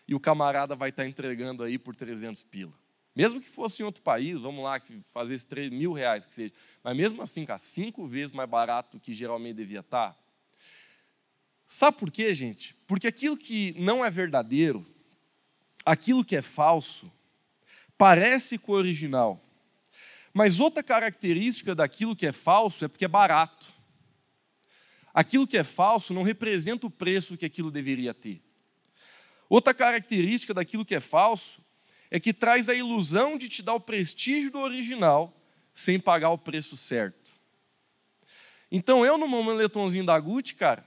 E 0.06 0.14
o 0.14 0.20
camarada 0.20 0.74
vai 0.74 0.90
estar 0.90 1.06
entregando 1.06 1.62
aí 1.62 1.78
por 1.78 1.94
300 1.94 2.42
pila. 2.42 2.72
Mesmo 3.14 3.40
que 3.40 3.48
fosse 3.48 3.82
em 3.82 3.84
outro 3.84 4.02
país, 4.02 4.40
vamos 4.40 4.64
lá, 4.64 4.80
fazer 5.12 5.34
esses 5.34 5.44
3 5.44 5.70
mil 5.70 5.92
reais 5.92 6.24
que 6.24 6.34
seja. 6.34 6.52
Mas 6.82 6.96
mesmo 6.96 7.20
assim, 7.20 7.44
cara, 7.44 7.58
cinco 7.58 8.06
vezes 8.06 8.32
mais 8.32 8.48
barato 8.48 8.96
do 8.96 9.00
que 9.00 9.12
geralmente 9.12 9.56
devia 9.56 9.80
estar. 9.80 10.16
Sabe 11.66 11.98
por 11.98 12.10
quê, 12.10 12.32
gente? 12.32 12.74
Porque 12.86 13.06
aquilo 13.06 13.36
que 13.36 13.74
não 13.78 14.04
é 14.04 14.10
verdadeiro, 14.10 14.86
aquilo 15.84 16.24
que 16.24 16.36
é 16.36 16.42
falso, 16.42 17.10
parece 17.98 18.58
com 18.58 18.72
o 18.72 18.76
original. 18.76 19.40
Mas 20.32 20.58
outra 20.58 20.82
característica 20.82 21.74
daquilo 21.74 22.16
que 22.16 22.26
é 22.26 22.32
falso 22.32 22.84
é 22.84 22.88
porque 22.88 23.04
é 23.04 23.08
barato. 23.08 23.72
Aquilo 25.14 25.46
que 25.46 25.58
é 25.58 25.64
falso 25.64 26.14
não 26.14 26.22
representa 26.22 26.86
o 26.86 26.90
preço 26.90 27.36
que 27.36 27.44
aquilo 27.44 27.70
deveria 27.70 28.14
ter. 28.14 28.42
Outra 29.48 29.74
característica 29.74 30.54
daquilo 30.54 30.84
que 30.84 30.94
é 30.94 31.00
falso 31.00 31.60
é 32.10 32.18
que 32.18 32.32
traz 32.32 32.68
a 32.68 32.74
ilusão 32.74 33.36
de 33.36 33.48
te 33.48 33.62
dar 33.62 33.74
o 33.74 33.80
prestígio 33.80 34.50
do 34.50 34.58
original 34.58 35.36
sem 35.74 35.98
pagar 35.98 36.30
o 36.30 36.38
preço 36.38 36.76
certo. 36.76 37.32
Então 38.70 39.04
eu, 39.04 39.18
no 39.18 39.28
moletomzinho 39.28 40.04
da 40.06 40.18
Gucci, 40.18 40.54
cara, 40.54 40.84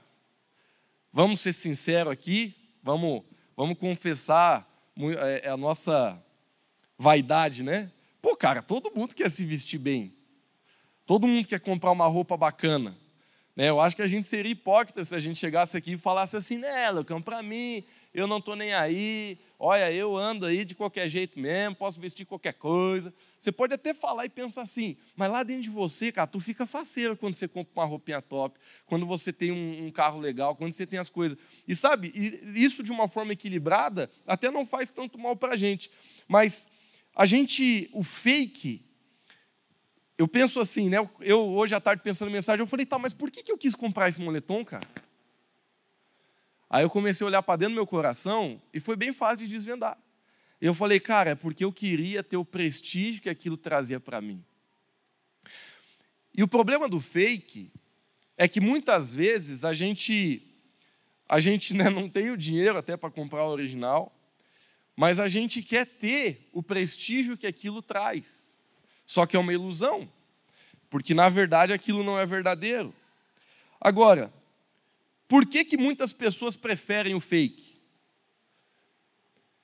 vamos 1.12 1.40
ser 1.40 1.52
sinceros 1.52 2.12
aqui, 2.12 2.54
vamos, 2.82 3.22
vamos 3.56 3.78
confessar 3.78 4.68
é, 5.20 5.48
a 5.48 5.56
nossa 5.56 6.20
vaidade, 6.98 7.62
né? 7.62 7.92
Pô, 8.20 8.36
cara, 8.36 8.62
todo 8.62 8.92
mundo 8.94 9.14
quer 9.14 9.30
se 9.30 9.44
vestir 9.44 9.78
bem. 9.78 10.12
Todo 11.06 11.28
mundo 11.28 11.46
quer 11.46 11.60
comprar 11.60 11.92
uma 11.92 12.06
roupa 12.06 12.36
bacana. 12.36 12.96
Né? 13.56 13.70
Eu 13.70 13.80
acho 13.80 13.96
que 13.96 14.02
a 14.02 14.06
gente 14.06 14.26
seria 14.26 14.52
hipócrita 14.52 15.02
se 15.02 15.14
a 15.14 15.18
gente 15.18 15.40
chegasse 15.40 15.76
aqui 15.76 15.92
e 15.92 15.96
falasse 15.96 16.36
assim, 16.36 16.58
né, 16.58 16.90
Lucão, 16.90 17.22
para 17.22 17.42
mim, 17.42 17.82
eu 18.12 18.26
não 18.26 18.38
estou 18.38 18.54
nem 18.54 18.74
aí, 18.74 19.38
olha, 19.58 19.90
eu 19.90 20.16
ando 20.16 20.46
aí 20.46 20.64
de 20.64 20.74
qualquer 20.74 21.08
jeito 21.08 21.38
mesmo, 21.38 21.74
posso 21.74 22.00
vestir 22.00 22.26
qualquer 22.26 22.54
coisa. 22.54 23.12
Você 23.38 23.50
pode 23.50 23.74
até 23.74 23.92
falar 23.92 24.26
e 24.26 24.28
pensar 24.28 24.62
assim, 24.62 24.96
mas 25.14 25.30
lá 25.30 25.42
dentro 25.42 25.62
de 25.62 25.70
você, 25.70 26.12
cara, 26.12 26.26
tu 26.26 26.38
fica 26.38 26.66
faceiro 26.66 27.16
quando 27.16 27.34
você 27.34 27.48
compra 27.48 27.72
uma 27.74 27.84
roupinha 27.84 28.20
top, 28.20 28.58
quando 28.86 29.06
você 29.06 29.32
tem 29.32 29.52
um, 29.52 29.86
um 29.86 29.90
carro 29.90 30.20
legal, 30.20 30.54
quando 30.54 30.72
você 30.72 30.86
tem 30.86 30.98
as 30.98 31.10
coisas. 31.10 31.36
E 31.66 31.74
sabe, 31.74 32.12
isso 32.54 32.82
de 32.82 32.92
uma 32.92 33.08
forma 33.08 33.32
equilibrada 33.32 34.10
até 34.26 34.50
não 34.50 34.66
faz 34.66 34.90
tanto 34.90 35.18
mal 35.18 35.34
para 35.34 35.54
a 35.54 35.56
gente. 35.56 35.90
Mas 36.28 36.68
a 37.14 37.24
gente, 37.24 37.88
o 37.92 38.02
fake, 38.02 38.85
eu 40.18 40.26
penso 40.26 40.60
assim, 40.60 40.88
né? 40.88 40.98
Eu 41.20 41.48
hoje 41.48 41.74
à 41.74 41.80
tarde 41.80 42.02
pensando 42.02 42.28
em 42.28 42.32
mensagem, 42.32 42.62
eu 42.62 42.66
falei, 42.66 42.86
tá, 42.86 42.98
mas 42.98 43.12
por 43.12 43.30
que, 43.30 43.42
que 43.42 43.52
eu 43.52 43.58
quis 43.58 43.74
comprar 43.74 44.08
esse 44.08 44.20
moletom, 44.20 44.64
cara? 44.64 44.86
Aí 46.68 46.82
eu 46.82 46.90
comecei 46.90 47.24
a 47.24 47.28
olhar 47.28 47.42
para 47.42 47.56
dentro 47.56 47.74
do 47.74 47.76
meu 47.76 47.86
coração 47.86 48.60
e 48.72 48.80
foi 48.80 48.96
bem 48.96 49.12
fácil 49.12 49.46
de 49.46 49.48
desvendar. 49.48 49.96
Eu 50.60 50.72
falei, 50.72 50.98
cara, 50.98 51.30
é 51.30 51.34
porque 51.34 51.64
eu 51.64 51.72
queria 51.72 52.22
ter 52.22 52.36
o 52.36 52.44
prestígio 52.44 53.22
que 53.22 53.28
aquilo 53.28 53.56
trazia 53.56 54.00
para 54.00 54.20
mim. 54.20 54.42
E 56.34 56.42
o 56.42 56.48
problema 56.48 56.88
do 56.88 56.98
fake 56.98 57.70
é 58.36 58.48
que 58.48 58.60
muitas 58.60 59.14
vezes 59.14 59.64
a 59.64 59.72
gente 59.72 60.42
a 61.28 61.40
gente 61.40 61.74
né, 61.74 61.90
não 61.90 62.08
tem 62.08 62.30
o 62.30 62.36
dinheiro 62.36 62.78
até 62.78 62.96
para 62.96 63.10
comprar 63.10 63.44
o 63.44 63.50
original, 63.50 64.16
mas 64.94 65.18
a 65.18 65.26
gente 65.26 65.60
quer 65.60 65.84
ter 65.84 66.48
o 66.52 66.62
prestígio 66.62 67.36
que 67.36 67.46
aquilo 67.46 67.82
traz. 67.82 68.55
Só 69.06 69.24
que 69.24 69.36
é 69.36 69.38
uma 69.38 69.52
ilusão, 69.52 70.10
porque 70.90 71.14
na 71.14 71.28
verdade 71.28 71.72
aquilo 71.72 72.02
não 72.02 72.18
é 72.18 72.26
verdadeiro. 72.26 72.92
Agora, 73.80 74.32
por 75.28 75.46
que, 75.46 75.64
que 75.64 75.76
muitas 75.76 76.12
pessoas 76.12 76.56
preferem 76.56 77.14
o 77.14 77.20
fake? 77.20 77.80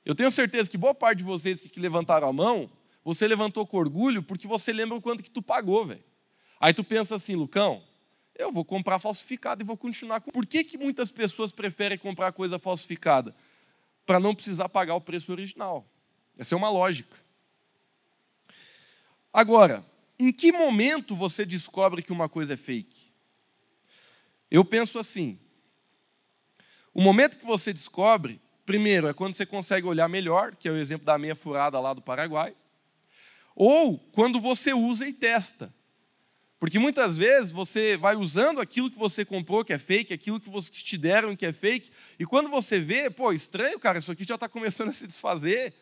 Eu 0.05 0.15
tenho 0.15 0.31
certeza 0.31 0.71
que 0.71 0.79
boa 0.79 0.95
parte 0.95 1.19
de 1.19 1.25
vocês 1.25 1.61
que 1.61 1.81
levantaram 1.81 2.29
a 2.29 2.33
mão, 2.33 2.71
você 3.05 3.27
levantou 3.27 3.67
com 3.67 3.77
orgulho 3.77 4.23
porque 4.23 4.47
você 4.47 4.73
lembra 4.73 4.97
o 4.97 5.03
quanto 5.03 5.23
que 5.23 5.31
tu 5.31 5.43
pagou, 5.43 5.87
velho. 5.87 6.05
Aí 6.61 6.73
tu 6.73 6.85
pensa 6.85 7.17
assim, 7.17 7.35
Lucão, 7.35 7.83
eu 8.37 8.51
vou 8.51 8.65
comprar 8.65 8.99
falsificado 8.99 9.63
e 9.63 9.65
vou 9.65 9.77
continuar 9.77 10.21
com. 10.21 10.31
Por 10.31 10.47
que, 10.47 10.65
que 10.65 10.79
muitas 10.79 11.11
pessoas 11.11 11.53
preferem 11.53 11.99
comprar 11.99 12.33
coisa 12.33 12.59
falsificada? 12.59 13.35
Para 14.07 14.19
não 14.19 14.35
precisar 14.35 14.69
pagar 14.69 14.95
o 14.95 15.01
preço 15.01 15.31
original. 15.31 15.87
Essa 16.39 16.55
é 16.55 16.59
uma 16.59 16.71
lógica. 16.71 17.17
Agora, 19.33 19.85
em 20.19 20.31
que 20.31 20.53
momento 20.53 21.17
você 21.17 21.47
descobre 21.47 22.03
que 22.03 22.13
uma 22.13 22.29
coisa 22.29 22.55
é 22.55 22.57
fake? 22.57 23.13
Eu 24.51 24.65
penso 24.65 24.99
assim: 24.99 25.39
o 26.93 27.01
momento 27.01 27.39
que 27.39 27.47
você 27.47 27.73
descobre, 27.73 28.41
primeiro, 28.67 29.09
é 29.09 29.15
quando 29.15 29.35
você 29.35 29.47
consegue 29.47 29.87
olhar 29.87 30.09
melhor, 30.09 30.55
que 30.55 30.69
é 30.69 30.71
o 30.71 30.77
exemplo 30.77 31.07
da 31.07 31.17
meia 31.17 31.35
furada 31.35 31.81
lá 31.81 31.95
do 31.95 32.03
Paraguai, 32.03 32.55
ou 33.57 33.99
quando 33.99 34.39
você 34.39 34.75
usa 34.75 35.09
e 35.09 35.13
testa. 35.13 35.73
Porque 36.61 36.79
muitas 36.79 37.17
vezes 37.17 37.51
você 37.51 37.97
vai 37.97 38.15
usando 38.15 38.61
aquilo 38.61 38.89
que 38.89 38.97
você 38.97 39.25
comprou 39.25 39.65
que 39.65 39.73
é 39.73 39.79
fake, 39.79 40.15
aquilo 40.15 40.39
que 40.39 40.49
você 40.49 40.71
te 40.71 40.97
deram 40.97 41.35
que 41.35 41.45
é 41.45 41.53
fake, 41.53 41.91
e 42.21 42.25
quando 42.25 42.49
você 42.49 42.79
vê, 42.79 43.11
pô, 43.11 43.33
estranho, 43.33 43.81
cara, 43.81 43.99
isso 43.99 44.13
aqui 44.13 44.23
já 44.23 44.37
está 44.37 44.49
começando 44.49 44.91
a 44.91 44.93
se 44.93 45.05
desfazer. 45.05 45.75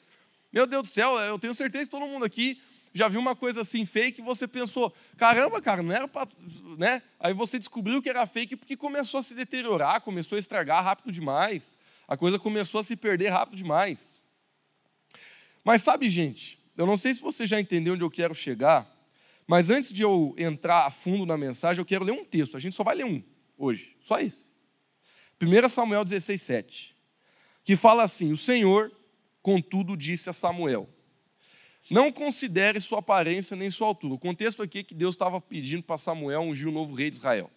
Meu 0.51 0.67
Deus 0.67 0.85
do 0.85 0.89
céu, 0.89 1.19
eu 1.19 1.39
tenho 1.39 1.55
certeza 1.55 1.85
que 1.85 1.91
todo 1.91 2.07
mundo 2.07 2.25
aqui 2.25 2.63
já 2.93 3.09
viu 3.09 3.21
uma 3.21 3.37
coisa 3.37 3.61
assim 3.61 3.87
fake 3.87 4.21
e 4.21 4.25
você 4.25 4.49
pensou, 4.49 4.93
caramba, 5.17 5.61
cara, 5.61 5.83
não 5.83 5.95
era 5.95 6.09
para. 6.09 6.29
Né? 6.77 7.03
Aí 7.19 7.33
você 7.33 7.59
descobriu 7.59 8.03
que 8.03 8.09
era 8.09 8.27
fake 8.27 8.57
porque 8.57 8.77
começou 8.77 9.21
a 9.21 9.23
se 9.23 9.35
deteriorar, 9.35 10.01
começou 10.01 10.37
a 10.37 10.39
estragar 10.39 10.83
rápido 10.83 11.13
demais, 11.13 11.79
a 12.09 12.17
coisa 12.17 12.39
começou 12.39 12.81
a 12.81 12.85
se 12.85 12.97
perder 12.97 13.29
rápido 13.29 13.57
demais. 13.57 14.17
Mas 15.65 15.83
sabe, 15.83 16.09
gente, 16.09 16.59
eu 16.77 16.87
não 16.87 16.97
sei 16.97 17.15
se 17.15 17.21
você 17.21 17.47
já 17.47 17.61
entendeu 17.61 17.95
onde 17.95 18.03
eu 18.03 18.11
quero 18.11 18.35
chegar, 18.35 18.91
mas 19.47 19.71
antes 19.71 19.93
de 19.93 20.03
eu 20.03 20.35
entrar 20.37 20.87
a 20.87 20.91
fundo 20.91 21.25
na 21.25 21.37
mensagem, 21.37 21.81
eu 21.81 21.87
quero 21.87 22.05
ler 22.05 22.13
um 22.13 22.25
texto. 22.25 22.57
A 22.57 22.61
gente 22.61 22.75
só 22.75 22.83
vai 22.83 22.97
ler 22.97 23.05
um 23.05 23.23
hoje, 23.57 23.97
só 24.01 24.19
isso. 24.21 24.51
1 25.41 25.69
Samuel 25.69 26.05
16, 26.05 26.43
7, 26.43 26.97
que 27.65 27.77
fala 27.77 28.03
assim: 28.03 28.33
O 28.33 28.37
Senhor, 28.37 28.93
contudo, 29.43 29.97
disse 29.97 30.29
a 30.29 30.33
Samuel 30.33 30.89
não 31.91 32.13
considere 32.13 32.81
sua 32.81 33.01
aparência 33.01 33.57
nem 33.57 33.69
sua 33.69 33.89
altura. 33.89 34.15
O 34.15 34.19
contexto 34.19 34.63
aqui 34.63 34.79
é 34.79 34.83
que 34.85 34.95
Deus 34.95 35.17
estava 35.17 35.41
pedindo 35.41 35.83
para 35.83 35.97
Samuel 35.97 36.43
ungir 36.43 36.69
o 36.69 36.73
novo 36.73 36.95
rei 36.95 37.11
de 37.11 37.17
Israel. 37.17 37.51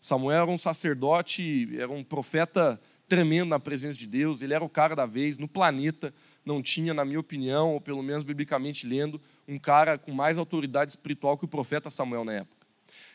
Samuel 0.00 0.42
era 0.42 0.50
um 0.50 0.56
sacerdote, 0.56 1.68
era 1.76 1.90
um 1.90 2.04
profeta 2.04 2.80
tremendo 3.08 3.48
na 3.48 3.58
presença 3.58 3.98
de 3.98 4.06
Deus, 4.06 4.42
ele 4.42 4.54
era 4.54 4.64
o 4.64 4.68
cara 4.68 4.94
da 4.94 5.06
vez, 5.06 5.38
no 5.38 5.48
planeta 5.48 6.14
não 6.44 6.62
tinha, 6.62 6.94
na 6.94 7.04
minha 7.04 7.20
opinião, 7.20 7.74
ou 7.74 7.80
pelo 7.80 8.02
menos 8.02 8.24
biblicamente 8.24 8.86
lendo, 8.86 9.20
um 9.46 9.58
cara 9.58 9.98
com 9.98 10.12
mais 10.12 10.38
autoridade 10.38 10.92
espiritual 10.92 11.36
que 11.36 11.44
o 11.44 11.48
profeta 11.48 11.90
Samuel 11.90 12.24
na 12.24 12.34
época. 12.34 12.66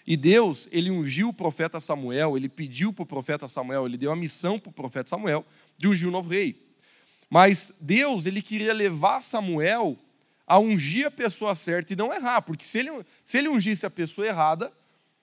E 0.06 0.18
Deus, 0.18 0.68
ele 0.72 0.92
ungiu 0.92 1.30
o 1.30 1.34
profeta 1.34 1.80
Samuel, 1.80 2.36
ele 2.36 2.50
pediu 2.50 2.92
para 2.92 3.04
o 3.04 3.06
profeta 3.06 3.48
Samuel, 3.48 3.86
ele 3.86 3.98
deu 3.98 4.12
a 4.12 4.16
missão 4.16 4.60
para 4.60 4.70
o 4.70 4.74
profeta 4.74 5.10
Samuel 5.10 5.46
de 5.78 5.88
ungir 5.88 6.08
o 6.08 6.12
novo 6.12 6.30
rei. 6.30 6.62
Mas 7.30 7.76
Deus, 7.80 8.26
ele 8.26 8.42
queria 8.42 8.74
levar 8.74 9.22
Samuel 9.22 9.98
a 10.46 10.60
ungir 10.60 11.08
a 11.08 11.12
pessoa 11.12 11.56
certa 11.56 11.94
e 11.94 11.96
não 11.96 12.14
errar, 12.14 12.42
porque 12.42 12.66
se 12.66 12.80
ele, 12.80 12.90
se 13.24 13.38
ele 13.38 13.50
ungisse 13.50 13.86
a 13.86 13.90
pessoa 13.90 14.28
errada, 14.28 14.72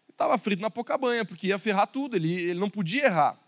estava 0.09 0.37
frito 0.39 0.63
na 0.63 0.71
pouca 0.71 0.97
banha, 0.99 1.25
porque 1.25 1.49
ia 1.49 1.59
ferrar 1.59 1.87
tudo, 1.87 2.17
ele, 2.17 2.33
ele 2.33 2.59
não 2.59 2.71
podia 2.71 3.07
errar. 3.07 3.39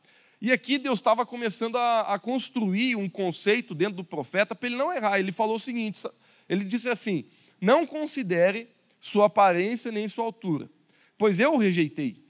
E 0.40 0.50
aqui 0.50 0.76
Deus 0.76 0.98
estava 0.98 1.24
começando 1.24 1.76
a, 1.76 2.00
a, 2.00 2.18
construir 2.18 2.96
um 2.96 3.08
conceito 3.08 3.74
dentro 3.74 3.96
do 3.96 4.04
profeta 4.04 4.54
para 4.54 4.66
ele 4.66 4.76
não 4.76 4.92
errar. 4.92 5.20
Ele 5.20 5.30
falou 5.30 5.54
o 5.54 5.60
seguinte: 5.60 6.02
ele 6.48 6.64
disse 6.64 6.88
assim: 6.88 7.26
Não 7.60 7.86
considere 7.86 8.68
sua 8.98 9.26
aparência 9.26 9.92
nem 9.92 10.08
sua 10.08 10.24
altura, 10.24 10.68
pois 11.16 11.38
eu 11.38 11.54
o 11.54 11.58
rejeitei. 11.58 12.24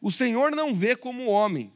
O 0.00 0.10
Senhor 0.10 0.52
não 0.52 0.74
vê 0.74 0.96
como 0.96 1.24
o 1.24 1.28
homem, 1.28 1.70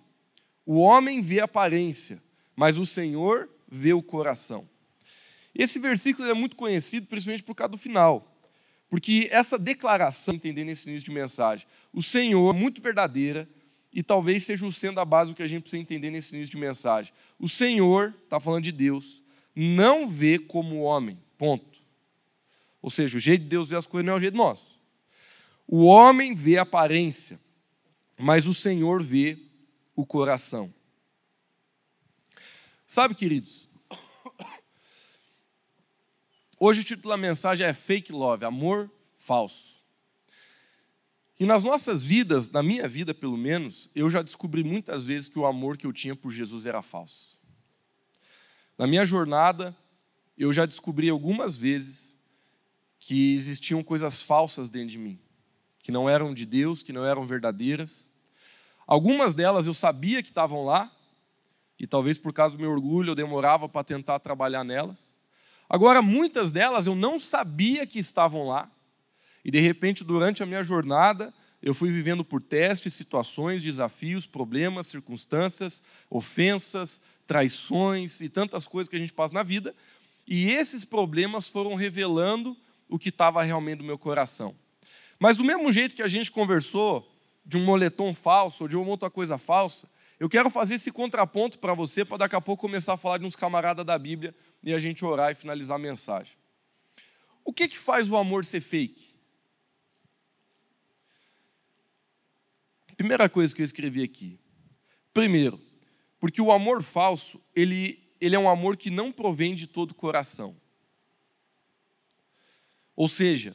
o 0.65 0.79
homem 0.79 1.21
vê 1.21 1.41
a 1.41 1.45
aparência, 1.45 2.23
mas 2.57 2.79
o 2.79 2.87
Senhor 2.87 3.51
vê 3.69 3.93
o 3.93 4.03
coração. 4.03 4.67
Esse 5.59 5.79
versículo 5.79 6.29
é 6.29 6.35
muito 6.35 6.55
conhecido, 6.55 7.07
principalmente 7.07 7.43
por 7.43 7.55
causa 7.55 7.71
do 7.71 7.79
final. 7.79 8.33
Porque 8.89 9.29
essa 9.33 9.59
declaração, 9.59 10.35
entender 10.35 10.65
nesse 10.65 10.89
início 10.89 11.07
de 11.07 11.11
mensagem, 11.11 11.67
o 11.93 12.03
Senhor, 12.03 12.55
muito 12.55 12.83
verdadeira, 12.83 13.49
e 13.93 14.03
talvez 14.03 14.45
seja 14.45 14.67
o 14.67 14.73
sendo 14.73 15.01
a 15.01 15.05
base 15.05 15.31
do 15.31 15.37
que 15.37 15.43
a 15.43 15.47
gente 15.47 15.63
precisa 15.63 15.81
entender 15.81 16.11
nesse 16.11 16.37
início 16.37 16.53
de 16.53 16.61
mensagem. 16.61 17.13
O 17.39 17.49
Senhor, 17.49 18.15
está 18.25 18.39
falando 18.39 18.65
de 18.65 18.73
Deus, 18.73 19.23
não 19.55 20.07
vê 20.07 20.39
como 20.39 20.83
homem, 20.83 21.19
ponto. 21.39 21.81
Ou 22.83 22.91
seja, 22.91 23.17
o 23.17 23.21
jeito 23.21 23.43
de 23.43 23.49
Deus 23.49 23.71
ver 23.71 23.77
as 23.77 23.87
coisas 23.87 24.07
não 24.07 24.13
é 24.13 24.17
o 24.17 24.21
jeito 24.21 24.37
nosso. 24.37 24.79
O 25.67 25.85
homem 25.85 26.35
vê 26.35 26.59
a 26.59 26.63
aparência, 26.63 27.41
mas 28.19 28.47
o 28.47 28.53
Senhor 28.53 29.03
vê 29.03 29.39
o 29.97 30.05
coração. 30.05 30.73
Sabe, 32.87 33.15
queridos? 33.15 33.69
Hoje 36.59 36.81
o 36.81 36.85
título 36.85 37.11
da 37.11 37.19
mensagem 37.19 37.67
é 37.67 37.75
Fake 37.75 38.11
Love, 38.11 38.47
amor 38.47 38.91
falso. 39.15 39.77
E 41.39 41.45
nas 41.45 41.63
nossas 41.63 42.03
vidas, 42.03 42.49
na 42.49 42.63
minha 42.63 42.89
vida 42.89 43.13
pelo 43.13 43.37
menos, 43.37 43.91
eu 43.95 44.09
já 44.09 44.23
descobri 44.23 44.65
muitas 44.65 45.05
vezes 45.05 45.29
que 45.29 45.39
o 45.39 45.45
amor 45.45 45.77
que 45.77 45.87
eu 45.87 45.93
tinha 45.93 46.17
por 46.17 46.31
Jesus 46.31 46.65
era 46.65 46.81
falso. 46.81 47.39
Na 48.79 48.87
minha 48.87 49.05
jornada, 49.05 49.77
eu 50.37 50.51
já 50.51 50.65
descobri 50.65 51.11
algumas 51.11 51.59
vezes 51.59 52.17
que 52.99 53.35
existiam 53.35 53.83
coisas 53.83 54.23
falsas 54.23 54.71
dentro 54.71 54.89
de 54.89 54.99
mim, 54.99 55.21
que 55.83 55.93
não 55.93 56.09
eram 56.09 56.33
de 56.33 56.47
Deus, 56.47 56.83
que 56.83 56.93
não 56.93 57.05
eram 57.05 57.27
verdadeiras. 57.27 58.11
Algumas 58.87 59.35
delas 59.35 59.67
eu 59.67 59.75
sabia 59.75 60.23
que 60.23 60.31
estavam 60.31 60.65
lá, 60.65 60.91
e 61.79 61.87
talvez 61.87 62.17
por 62.17 62.33
causa 62.33 62.57
do 62.57 62.63
meu 62.63 62.71
orgulho 62.71 63.11
eu 63.11 63.15
demorava 63.15 63.69
para 63.69 63.85
tentar 63.85 64.19
trabalhar 64.21 64.65
nelas. 64.65 65.16
Agora, 65.69 66.01
muitas 66.01 66.53
delas 66.53 66.87
eu 66.87 66.95
não 66.95 67.19
sabia 67.19 67.87
que 67.87 67.99
estavam 67.99 68.47
lá, 68.47 68.71
e 69.45 69.51
de 69.51 69.61
repente, 69.61 70.05
durante 70.05 70.43
a 70.43 70.47
minha 70.47 70.63
jornada, 70.63 71.33
eu 71.63 71.75
fui 71.75 71.91
vivendo 71.91 72.25
por 72.25 72.41
testes, 72.41 72.95
situações, 72.95 73.63
desafios, 73.63 74.27
problemas, 74.27 74.87
circunstâncias, 74.87 75.83
ofensas, 76.11 77.01
traições 77.27 78.21
e 78.21 78.29
tantas 78.29 78.67
coisas 78.67 78.89
que 78.89 78.97
a 78.97 78.99
gente 78.99 79.13
passa 79.13 79.35
na 79.35 79.43
vida, 79.43 79.75
e 80.27 80.51
esses 80.51 80.85
problemas 80.85 81.49
foram 81.49 81.75
revelando 81.75 82.57
o 82.89 82.99
que 82.99 83.09
estava 83.09 83.43
realmente 83.43 83.79
no 83.79 83.85
meu 83.85 83.99
coração. 83.99 84.55
Mas 85.19 85.37
do 85.37 85.45
mesmo 85.45 85.71
jeito 85.73 85.97
que 85.97 86.03
a 86.03 86.09
gente 86.09 86.31
conversou 86.31 87.09
de 87.45 87.57
um 87.57 87.65
moletom 87.65 88.13
falso 88.13 88.65
ou 88.65 88.69
de 88.69 88.77
uma 88.77 88.89
outra 88.89 89.09
coisa 89.09 89.39
falsa, 89.39 89.89
eu 90.19 90.29
quero 90.29 90.49
fazer 90.49 90.77
esse 90.77 90.91
contraponto 90.91 91.59
para 91.59 91.75
você, 91.75 92.05
para 92.05 92.19
daqui 92.19 92.37
a 92.37 92.41
pouco 92.41 92.63
começar 92.63 92.95
a 92.95 92.97
falar 92.97 93.19
de 93.19 93.27
uns 93.27 93.37
camaradas 93.37 93.85
da 93.85 93.99
Bíblia 93.99 94.35
e 94.63 94.73
a 94.73 94.79
gente 94.79 95.05
orar 95.05 95.33
e 95.33 95.35
finalizar 95.35 95.77
a 95.77 95.79
mensagem. 95.79 96.33
O 97.45 97.53
que, 97.53 97.69
que 97.69 97.79
faz 97.79 98.11
o 98.11 98.17
amor 98.17 98.45
ser 98.45 98.61
fake? 98.61 99.15
Primeira 102.97 103.29
coisa 103.29 103.55
que 103.55 103.61
eu 103.61 103.65
escrevi 103.65 104.03
aqui. 104.03 104.41
Primeiro, 105.13 105.61
porque 106.19 106.41
o 106.41 106.51
amor 106.51 106.83
falso, 106.83 107.41
ele, 107.55 108.03
ele 108.21 108.35
é 108.35 108.39
um 108.39 108.49
amor 108.49 108.77
que 108.77 108.91
não 108.91 109.13
provém 109.13 109.55
de 109.55 109.67
todo 109.67 109.91
o 109.91 109.95
coração. 109.95 110.57
Ou 112.97 113.07
seja, 113.07 113.55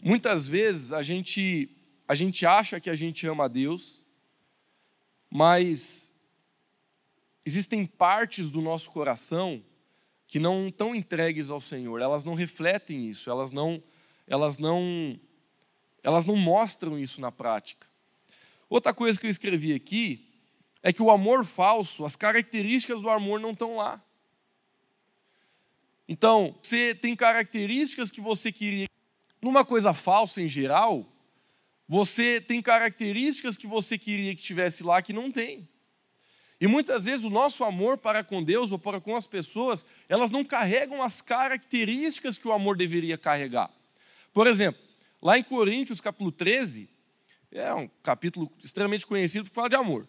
muitas 0.00 0.46
vezes 0.46 0.92
a 0.92 1.02
gente, 1.02 1.68
a 2.06 2.14
gente 2.14 2.46
acha 2.46 2.80
que 2.80 2.88
a 2.88 2.94
gente 2.94 3.26
ama 3.26 3.46
a 3.46 3.48
Deus, 3.48 4.01
mas 5.34 6.14
existem 7.42 7.86
partes 7.86 8.50
do 8.50 8.60
nosso 8.60 8.90
coração 8.90 9.64
que 10.26 10.38
não 10.38 10.68
estão 10.68 10.94
entregues 10.94 11.48
ao 11.48 11.58
Senhor, 11.58 12.02
elas 12.02 12.26
não 12.26 12.34
refletem 12.34 13.08
isso, 13.08 13.30
elas 13.30 13.50
não, 13.50 13.82
elas 14.26 14.58
não, 14.58 15.18
elas 16.02 16.26
não 16.26 16.36
mostram 16.36 16.98
isso 16.98 17.18
na 17.18 17.32
prática. 17.32 17.86
Outra 18.68 18.92
coisa 18.92 19.18
que 19.18 19.26
eu 19.26 19.30
escrevi 19.30 19.72
aqui 19.72 20.28
é 20.82 20.92
que 20.92 21.02
o 21.02 21.10
amor 21.10 21.46
falso, 21.46 22.04
as 22.04 22.14
características 22.14 23.00
do 23.00 23.08
amor 23.08 23.40
não 23.40 23.52
estão 23.52 23.76
lá. 23.76 24.04
Então, 26.06 26.54
você 26.62 26.94
tem 26.94 27.16
características 27.16 28.10
que 28.10 28.20
você 28.20 28.52
queria. 28.52 28.86
Numa 29.40 29.64
coisa 29.64 29.94
falsa 29.94 30.42
em 30.42 30.48
geral, 30.48 31.10
você 31.92 32.40
tem 32.40 32.62
características 32.62 33.58
que 33.58 33.66
você 33.66 33.98
queria 33.98 34.34
que 34.34 34.40
tivesse 34.40 34.82
lá 34.82 35.02
que 35.02 35.12
não 35.12 35.30
tem. 35.30 35.68
E 36.58 36.66
muitas 36.66 37.04
vezes 37.04 37.22
o 37.22 37.28
nosso 37.28 37.62
amor 37.64 37.98
para 37.98 38.24
com 38.24 38.42
Deus 38.42 38.72
ou 38.72 38.78
para 38.78 38.98
com 38.98 39.14
as 39.14 39.26
pessoas, 39.26 39.84
elas 40.08 40.30
não 40.30 40.42
carregam 40.42 41.02
as 41.02 41.20
características 41.20 42.38
que 42.38 42.48
o 42.48 42.52
amor 42.52 42.78
deveria 42.78 43.18
carregar. 43.18 43.70
Por 44.32 44.46
exemplo, 44.46 44.80
lá 45.20 45.38
em 45.38 45.42
Coríntios, 45.42 46.00
capítulo 46.00 46.32
13, 46.32 46.88
é 47.50 47.74
um 47.74 47.86
capítulo 48.02 48.50
extremamente 48.64 49.06
conhecido 49.06 49.50
por 49.50 49.54
falar 49.54 49.68
de 49.68 49.76
amor. 49.76 50.08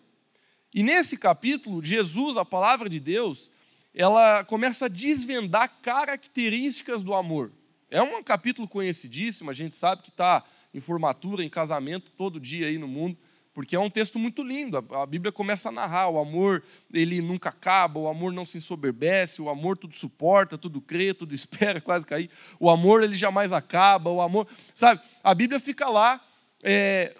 E 0.74 0.84
nesse 0.84 1.18
capítulo, 1.18 1.84
Jesus, 1.84 2.38
a 2.38 2.46
palavra 2.46 2.88
de 2.88 3.02
Deus, 3.02 3.52
ela 3.94 4.46
começa 4.46 4.86
a 4.86 4.88
desvendar 4.88 5.82
características 5.82 7.04
do 7.04 7.14
amor. 7.14 7.52
É 7.92 8.02
um 8.02 8.24
capítulo 8.24 8.70
conhecidíssimo, 8.70 9.50
a 9.50 9.54
gente 9.54 9.76
sabe 9.76 10.02
que 10.02 10.10
está 10.12 10.46
em 10.74 10.80
formatura, 10.80 11.44
em 11.44 11.50
casamento, 11.50 12.12
todo 12.12 12.40
dia 12.40 12.68
aí 12.68 12.78
no 12.78 12.88
mundo, 12.88 13.18
porque 13.54 13.76
é 13.76 13.80
um 13.80 13.90
texto 13.90 14.18
muito 14.18 14.42
lindo. 14.42 14.78
A 14.78 15.06
Bíblia 15.06 15.32
começa 15.32 15.70
a 15.70 15.72
narrar: 15.72 16.10
o 16.10 16.20
amor, 16.20 16.64
ele 16.92 17.22
nunca 17.22 17.50
acaba, 17.50 18.00
o 18.00 18.08
amor 18.08 18.34
não 18.34 18.46
se 18.46 18.58
ensoberbece, 18.58 19.42
o 19.42 19.50
amor 19.50 19.78
tudo 19.78 19.96
suporta, 19.96 20.58
tudo 20.58 20.82
crê, 20.82 21.14
tudo 21.14 21.34
espera, 21.36 21.80
quase 21.80 22.06
cair. 22.06 22.30
O 22.60 22.70
amor, 22.70 23.04
ele 23.04 23.16
jamais 23.16 23.54
acaba, 23.54 24.10
o 24.10 24.22
amor. 24.22 24.48
Sabe, 24.74 25.02
a 25.24 25.34
Bíblia 25.34 25.60
fica 25.60 25.88
lá. 25.88 26.20
É, 26.66 27.16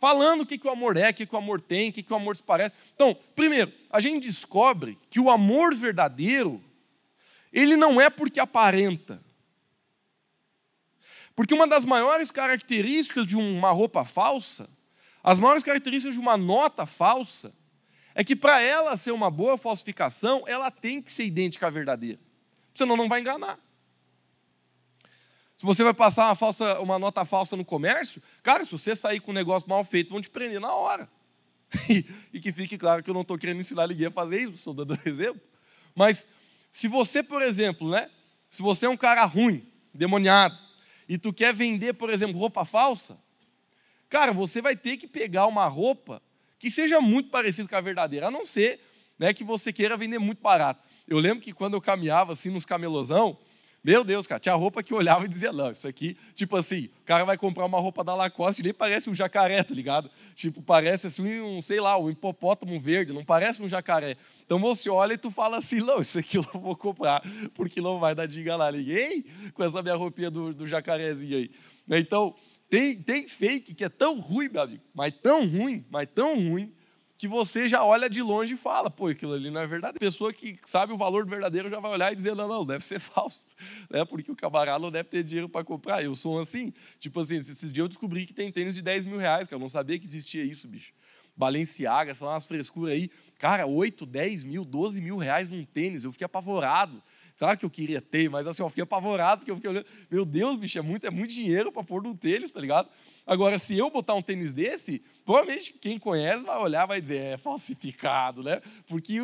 falando 0.00 0.42
o 0.42 0.46
que, 0.46 0.58
que 0.58 0.66
o 0.66 0.70
amor 0.70 0.96
é, 0.96 1.10
o 1.10 1.14
que, 1.14 1.26
que 1.26 1.34
o 1.34 1.38
amor 1.38 1.60
tem, 1.60 1.90
o 1.90 1.92
que, 1.92 2.02
que 2.02 2.12
o 2.12 2.16
amor 2.16 2.36
se 2.36 2.42
parece. 2.42 2.74
Então, 2.94 3.16
primeiro, 3.34 3.72
a 3.90 4.00
gente 4.00 4.26
descobre 4.26 4.98
que 5.10 5.20
o 5.20 5.30
amor 5.30 5.74
verdadeiro, 5.74 6.62
ele 7.52 7.76
não 7.76 8.00
é 8.00 8.08
porque 8.08 8.40
aparenta. 8.40 9.20
Porque 11.38 11.54
uma 11.54 11.68
das 11.68 11.84
maiores 11.84 12.32
características 12.32 13.24
de 13.24 13.36
uma 13.36 13.70
roupa 13.70 14.04
falsa, 14.04 14.68
as 15.22 15.38
maiores 15.38 15.62
características 15.62 16.12
de 16.12 16.20
uma 16.20 16.36
nota 16.36 16.84
falsa, 16.84 17.54
é 18.12 18.24
que 18.24 18.34
para 18.34 18.60
ela 18.60 18.96
ser 18.96 19.12
uma 19.12 19.30
boa 19.30 19.56
falsificação, 19.56 20.42
ela 20.48 20.68
tem 20.68 21.00
que 21.00 21.12
ser 21.12 21.26
idêntica 21.26 21.68
à 21.68 21.70
verdadeira. 21.70 22.18
Senão 22.74 22.96
não 22.96 23.08
vai 23.08 23.20
enganar. 23.20 23.56
Se 25.56 25.64
você 25.64 25.84
vai 25.84 25.94
passar 25.94 26.26
uma, 26.26 26.34
falsa, 26.34 26.80
uma 26.80 26.98
nota 26.98 27.24
falsa 27.24 27.56
no 27.56 27.64
comércio, 27.64 28.20
cara, 28.42 28.64
se 28.64 28.72
você 28.72 28.96
sair 28.96 29.20
com 29.20 29.30
um 29.30 29.34
negócio 29.34 29.68
mal 29.68 29.84
feito, 29.84 30.10
vão 30.10 30.20
te 30.20 30.28
prender 30.28 30.60
na 30.60 30.74
hora. 30.74 31.08
E, 31.88 32.04
e 32.32 32.40
que 32.40 32.50
fique 32.50 32.76
claro 32.76 33.00
que 33.00 33.10
eu 33.10 33.14
não 33.14 33.20
estou 33.20 33.38
querendo 33.38 33.60
ensinar 33.60 33.86
ninguém 33.86 34.08
a 34.08 34.10
fazer 34.10 34.40
isso, 34.40 34.54
estou 34.54 34.74
dando 34.74 34.98
exemplo. 35.06 35.40
Mas 35.94 36.30
se 36.68 36.88
você, 36.88 37.22
por 37.22 37.42
exemplo, 37.42 37.88
né, 37.88 38.10
se 38.50 38.60
você 38.60 38.86
é 38.86 38.88
um 38.88 38.96
cara 38.96 39.24
ruim, 39.24 39.64
demoniado, 39.94 40.66
e 41.08 41.16
tu 41.16 41.32
quer 41.32 41.54
vender, 41.54 41.94
por 41.94 42.10
exemplo, 42.10 42.38
roupa 42.38 42.64
falsa, 42.64 43.18
cara, 44.08 44.32
você 44.32 44.60
vai 44.60 44.76
ter 44.76 44.96
que 44.96 45.06
pegar 45.06 45.46
uma 45.46 45.66
roupa 45.66 46.22
que 46.58 46.70
seja 46.70 47.00
muito 47.00 47.30
parecida 47.30 47.68
com 47.68 47.76
a 47.76 47.80
verdadeira, 47.80 48.28
a 48.28 48.30
não 48.30 48.44
ser 48.44 48.80
né, 49.18 49.32
que 49.32 49.42
você 49.42 49.72
queira 49.72 49.96
vender 49.96 50.18
muito 50.18 50.42
barato. 50.42 50.82
Eu 51.06 51.18
lembro 51.18 51.42
que 51.42 51.52
quando 51.52 51.74
eu 51.74 51.80
caminhava 51.80 52.32
assim 52.32 52.50
nos 52.50 52.66
camelosão, 52.66 53.38
meu 53.82 54.02
Deus, 54.02 54.26
cara, 54.26 54.40
tinha 54.40 54.54
roupa 54.54 54.82
que 54.82 54.92
olhava 54.92 55.24
e 55.24 55.28
dizia, 55.28 55.52
não, 55.52 55.70
isso 55.70 55.86
aqui, 55.86 56.16
tipo 56.34 56.56
assim, 56.56 56.86
o 57.02 57.04
cara 57.06 57.24
vai 57.24 57.36
comprar 57.36 57.64
uma 57.64 57.78
roupa 57.78 58.02
da 58.02 58.14
Lacoste, 58.14 58.62
nem 58.62 58.74
parece 58.74 59.08
um 59.08 59.14
jacaré, 59.14 59.62
tá 59.62 59.72
ligado? 59.72 60.10
Tipo, 60.34 60.60
parece 60.60 61.06
assim, 61.06 61.40
um, 61.40 61.62
sei 61.62 61.80
lá, 61.80 61.96
um 61.96 62.10
hipopótamo 62.10 62.78
verde, 62.80 63.12
não 63.12 63.24
parece 63.24 63.62
um 63.62 63.68
jacaré. 63.68 64.16
Então 64.44 64.58
você 64.58 64.90
olha 64.90 65.14
e 65.14 65.18
tu 65.18 65.30
fala 65.30 65.58
assim, 65.58 65.80
não, 65.80 66.00
isso 66.00 66.18
aqui 66.18 66.38
eu 66.38 66.46
não 66.52 66.60
vou 66.60 66.76
comprar, 66.76 67.22
porque 67.54 67.80
não 67.80 67.98
vai 67.98 68.14
dar 68.14 68.26
diga 68.26 68.56
lá 68.56 68.70
ninguém 68.72 69.24
com 69.54 69.62
essa 69.62 69.82
minha 69.82 69.94
roupinha 69.94 70.30
do, 70.30 70.52
do 70.52 70.66
jacarezinho 70.66 71.36
aí. 71.36 71.50
Então, 71.90 72.34
tem, 72.68 73.00
tem 73.00 73.26
fake 73.26 73.74
que 73.74 73.84
é 73.84 73.88
tão 73.88 74.18
ruim, 74.20 74.48
meu 74.48 74.62
amigo, 74.62 74.82
mas 74.92 75.14
tão 75.22 75.48
ruim, 75.48 75.84
mas 75.90 76.08
tão 76.14 76.34
ruim, 76.34 76.72
que 77.18 77.26
você 77.26 77.68
já 77.68 77.84
olha 77.84 78.08
de 78.08 78.22
longe 78.22 78.54
e 78.54 78.56
fala, 78.56 78.88
pô, 78.88 79.08
aquilo 79.08 79.32
ali 79.34 79.50
não 79.50 79.60
é 79.60 79.66
verdade. 79.66 79.98
Pessoa 79.98 80.32
que 80.32 80.56
sabe 80.64 80.92
o 80.92 80.96
valor 80.96 81.26
verdadeiro 81.26 81.68
já 81.68 81.80
vai 81.80 81.90
olhar 81.90 82.12
e 82.12 82.16
dizer, 82.16 82.36
não, 82.36 82.46
não, 82.46 82.64
deve 82.64 82.84
ser 82.84 83.00
falso, 83.00 83.42
né? 83.90 84.04
porque 84.04 84.30
o 84.30 84.36
camarada 84.36 84.78
não 84.78 84.90
deve 84.90 85.08
ter 85.08 85.24
dinheiro 85.24 85.48
para 85.48 85.64
comprar. 85.64 86.02
Eu 86.02 86.14
sou 86.14 86.38
assim, 86.38 86.72
tipo 87.00 87.18
assim, 87.18 87.36
esses 87.36 87.72
dias 87.72 87.84
eu 87.84 87.88
descobri 87.88 88.24
que 88.24 88.32
tem 88.32 88.52
tênis 88.52 88.76
de 88.76 88.82
10 88.82 89.04
mil 89.04 89.18
reais, 89.18 89.48
que 89.48 89.54
eu 89.54 89.58
não 89.58 89.68
sabia 89.68 89.98
que 89.98 90.04
existia 90.04 90.44
isso, 90.44 90.68
bicho. 90.68 90.92
Balenciaga, 91.36 92.14
sei 92.14 92.24
lá, 92.24 92.34
umas 92.34 92.46
frescuras 92.46 92.94
aí. 92.94 93.10
Cara, 93.36 93.66
8, 93.66 94.06
10 94.06 94.44
mil, 94.44 94.64
12 94.64 95.02
mil 95.02 95.16
reais 95.16 95.48
num 95.48 95.64
tênis, 95.64 96.04
eu 96.04 96.12
fiquei 96.12 96.24
apavorado. 96.24 97.02
Claro 97.36 97.56
que 97.56 97.64
eu 97.64 97.70
queria 97.70 98.00
ter, 98.00 98.28
mas 98.28 98.48
assim, 98.48 98.62
eu 98.62 98.68
fiquei 98.68 98.82
apavorado, 98.82 99.40
porque 99.40 99.50
eu 99.52 99.54
fiquei 99.54 99.70
olhando, 99.70 99.86
meu 100.10 100.24
Deus, 100.24 100.56
bicho, 100.56 100.76
é 100.76 100.82
muito, 100.82 101.06
é 101.06 101.10
muito 101.10 101.32
dinheiro 101.32 101.70
para 101.70 101.84
pôr 101.84 102.02
num 102.02 102.14
tênis, 102.14 102.50
tá 102.50 102.60
ligado? 102.60 102.88
Agora, 103.24 103.58
se 103.60 103.78
eu 103.78 103.88
botar 103.90 104.14
um 104.14 104.22
tênis 104.22 104.52
desse, 104.52 105.00
provavelmente 105.28 105.74
quem 105.74 105.98
conhece 105.98 106.42
vai 106.42 106.56
olhar 106.56 106.86
vai 106.86 107.02
dizer, 107.02 107.18
é 107.18 107.36
falsificado, 107.36 108.42
né? 108.42 108.62
Porque 108.86 109.18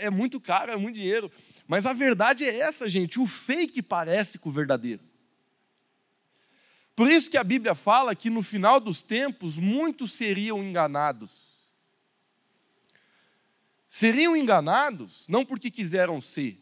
é 0.00 0.08
muito 0.08 0.40
caro, 0.40 0.70
é 0.70 0.76
muito 0.76 0.94
dinheiro. 0.94 1.32
Mas 1.66 1.84
a 1.84 1.92
verdade 1.92 2.44
é 2.44 2.60
essa, 2.60 2.86
gente, 2.86 3.18
o 3.18 3.26
fake 3.26 3.82
parece 3.82 4.38
com 4.38 4.50
o 4.50 4.52
verdadeiro. 4.52 5.02
Por 6.94 7.10
isso 7.10 7.28
que 7.28 7.36
a 7.36 7.42
Bíblia 7.42 7.74
fala 7.74 8.14
que 8.14 8.30
no 8.30 8.40
final 8.40 8.78
dos 8.78 9.02
tempos 9.02 9.56
muitos 9.56 10.12
seriam 10.12 10.62
enganados. 10.62 11.48
Seriam 13.88 14.36
enganados 14.36 15.26
não 15.26 15.44
porque 15.44 15.72
quiseram 15.72 16.20
ser, 16.20 16.56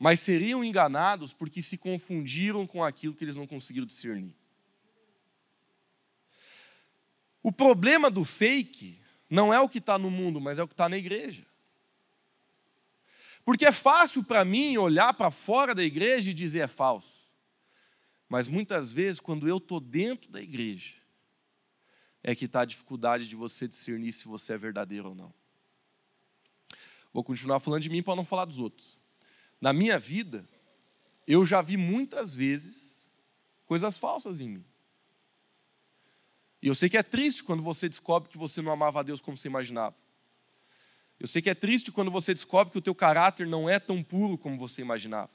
mas 0.00 0.18
seriam 0.18 0.64
enganados 0.64 1.32
porque 1.32 1.62
se 1.62 1.78
confundiram 1.78 2.66
com 2.66 2.82
aquilo 2.82 3.14
que 3.14 3.22
eles 3.22 3.36
não 3.36 3.46
conseguiram 3.46 3.86
discernir. 3.86 4.34
O 7.46 7.52
problema 7.52 8.10
do 8.10 8.24
fake 8.24 8.98
não 9.30 9.54
é 9.54 9.60
o 9.60 9.68
que 9.68 9.78
está 9.78 9.96
no 9.96 10.10
mundo, 10.10 10.40
mas 10.40 10.58
é 10.58 10.64
o 10.64 10.66
que 10.66 10.74
está 10.74 10.88
na 10.88 10.96
igreja. 10.96 11.46
Porque 13.44 13.64
é 13.64 13.70
fácil 13.70 14.24
para 14.24 14.44
mim 14.44 14.76
olhar 14.76 15.14
para 15.14 15.30
fora 15.30 15.72
da 15.72 15.84
igreja 15.84 16.32
e 16.32 16.34
dizer 16.34 16.58
é 16.58 16.66
falso. 16.66 17.30
Mas 18.28 18.48
muitas 18.48 18.92
vezes, 18.92 19.20
quando 19.20 19.46
eu 19.46 19.58
estou 19.58 19.78
dentro 19.78 20.28
da 20.28 20.42
igreja, 20.42 20.96
é 22.20 22.34
que 22.34 22.46
está 22.46 22.62
a 22.62 22.64
dificuldade 22.64 23.28
de 23.28 23.36
você 23.36 23.68
discernir 23.68 24.10
se 24.10 24.26
você 24.26 24.54
é 24.54 24.58
verdadeiro 24.58 25.10
ou 25.10 25.14
não. 25.14 25.32
Vou 27.12 27.22
continuar 27.22 27.60
falando 27.60 27.82
de 27.82 27.90
mim 27.90 28.02
para 28.02 28.16
não 28.16 28.24
falar 28.24 28.46
dos 28.46 28.58
outros. 28.58 28.98
Na 29.60 29.72
minha 29.72 30.00
vida, 30.00 30.44
eu 31.28 31.44
já 31.44 31.62
vi 31.62 31.76
muitas 31.76 32.34
vezes 32.34 33.08
coisas 33.66 33.96
falsas 33.96 34.40
em 34.40 34.48
mim. 34.48 34.64
E 36.66 36.68
eu 36.68 36.74
sei 36.74 36.88
que 36.88 36.96
é 36.96 37.02
triste 37.04 37.44
quando 37.44 37.62
você 37.62 37.88
descobre 37.88 38.28
que 38.28 38.36
você 38.36 38.60
não 38.60 38.72
amava 38.72 38.98
a 38.98 39.02
Deus 39.04 39.20
como 39.20 39.36
você 39.36 39.46
imaginava. 39.46 39.94
Eu 41.20 41.28
sei 41.28 41.40
que 41.40 41.48
é 41.48 41.54
triste 41.54 41.92
quando 41.92 42.10
você 42.10 42.34
descobre 42.34 42.72
que 42.72 42.78
o 42.78 42.82
teu 42.82 42.92
caráter 42.92 43.46
não 43.46 43.70
é 43.70 43.78
tão 43.78 44.02
puro 44.02 44.36
como 44.36 44.56
você 44.56 44.82
imaginava. 44.82 45.30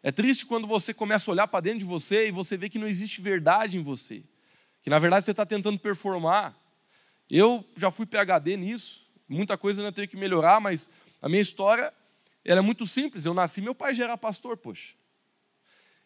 É 0.00 0.12
triste 0.12 0.46
quando 0.46 0.64
você 0.64 0.94
começa 0.94 1.28
a 1.28 1.32
olhar 1.32 1.48
para 1.48 1.58
dentro 1.58 1.80
de 1.80 1.84
você 1.84 2.28
e 2.28 2.30
você 2.30 2.56
vê 2.56 2.68
que 2.68 2.78
não 2.78 2.86
existe 2.86 3.20
verdade 3.20 3.76
em 3.76 3.82
você. 3.82 4.22
Que 4.80 4.88
na 4.88 5.00
verdade 5.00 5.24
você 5.24 5.32
está 5.32 5.44
tentando 5.44 5.80
performar. 5.80 6.56
Eu 7.28 7.64
já 7.76 7.90
fui 7.90 8.06
PHD 8.06 8.56
nisso, 8.56 9.04
muita 9.28 9.58
coisa 9.58 9.82
ainda 9.82 9.90
tenho 9.90 10.06
que 10.06 10.16
melhorar, 10.16 10.60
mas 10.60 10.88
a 11.20 11.28
minha 11.28 11.42
história 11.42 11.92
ela 12.44 12.60
é 12.60 12.62
muito 12.62 12.86
simples. 12.86 13.24
Eu 13.24 13.34
nasci, 13.34 13.60
meu 13.60 13.74
pai 13.74 13.92
já 13.92 14.04
era 14.04 14.16
pastor, 14.16 14.56
poxa. 14.56 14.94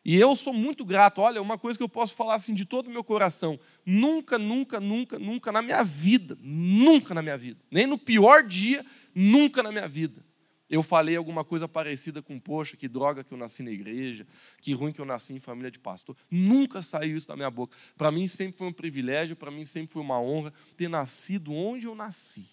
E 0.08 0.14
eu 0.14 0.36
sou 0.36 0.52
muito 0.52 0.84
grato. 0.84 1.20
Olha, 1.20 1.42
uma 1.42 1.58
coisa 1.58 1.76
que 1.76 1.82
eu 1.82 1.88
posso 1.88 2.14
falar 2.14 2.34
assim 2.34 2.54
de 2.54 2.64
todo 2.64 2.86
o 2.86 2.90
meu 2.90 3.02
coração: 3.02 3.58
nunca, 3.84 4.38
nunca, 4.38 4.78
nunca, 4.78 5.18
nunca 5.18 5.50
na 5.50 5.60
minha 5.60 5.82
vida, 5.82 6.38
nunca 6.40 7.12
na 7.12 7.20
minha 7.20 7.36
vida, 7.36 7.58
nem 7.68 7.88
no 7.88 7.98
pior 7.98 8.44
dia, 8.44 8.86
nunca 9.12 9.64
na 9.64 9.72
minha 9.72 9.88
vida, 9.88 10.24
eu 10.70 10.80
falei 10.80 11.16
alguma 11.16 11.44
coisa 11.44 11.66
parecida 11.66 12.22
com, 12.22 12.38
poxa, 12.38 12.76
que 12.76 12.86
droga 12.86 13.24
que 13.24 13.34
eu 13.34 13.36
nasci 13.36 13.64
na 13.64 13.72
igreja, 13.72 14.24
que 14.62 14.72
ruim 14.72 14.92
que 14.92 15.00
eu 15.00 15.04
nasci 15.04 15.34
em 15.34 15.40
família 15.40 15.72
de 15.72 15.80
pastor. 15.80 16.16
Nunca 16.30 16.82
saiu 16.82 17.16
isso 17.16 17.26
da 17.26 17.34
minha 17.34 17.50
boca. 17.50 17.76
Para 17.96 18.12
mim 18.12 18.28
sempre 18.28 18.56
foi 18.56 18.68
um 18.68 18.72
privilégio, 18.72 19.34
para 19.34 19.50
mim 19.50 19.64
sempre 19.64 19.92
foi 19.92 20.02
uma 20.02 20.20
honra 20.20 20.52
ter 20.76 20.88
nascido 20.88 21.52
onde 21.52 21.88
eu 21.88 21.96
nasci. 21.96 22.48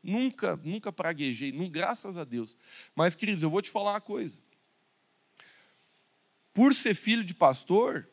Nunca, 0.00 0.56
nunca 0.62 0.92
praguejei, 0.92 1.50
não, 1.50 1.68
graças 1.68 2.16
a 2.16 2.22
Deus. 2.22 2.56
Mas, 2.94 3.16
queridos, 3.16 3.42
eu 3.42 3.50
vou 3.50 3.60
te 3.60 3.70
falar 3.70 3.94
uma 3.94 4.00
coisa 4.00 4.45
por 6.56 6.74
ser 6.74 6.94
filho 6.94 7.22
de 7.22 7.34
pastor, 7.34 8.08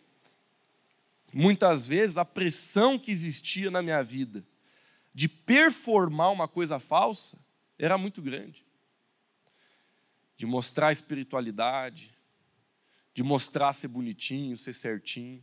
muitas 1.31 1.87
vezes 1.87 2.17
a 2.17 2.25
pressão 2.25 2.99
que 2.99 3.09
existia 3.09 3.71
na 3.71 3.81
minha 3.81 4.03
vida 4.03 4.45
de 5.13 5.29
performar 5.29 6.29
uma 6.29 6.45
coisa 6.45 6.77
falsa 6.77 7.39
era 7.79 7.97
muito 7.97 8.21
grande. 8.21 8.65
De 10.35 10.45
mostrar 10.45 10.91
espiritualidade, 10.91 12.13
de 13.13 13.23
mostrar 13.23 13.71
ser 13.71 13.87
bonitinho, 13.87 14.57
ser 14.57 14.73
certinho. 14.73 15.41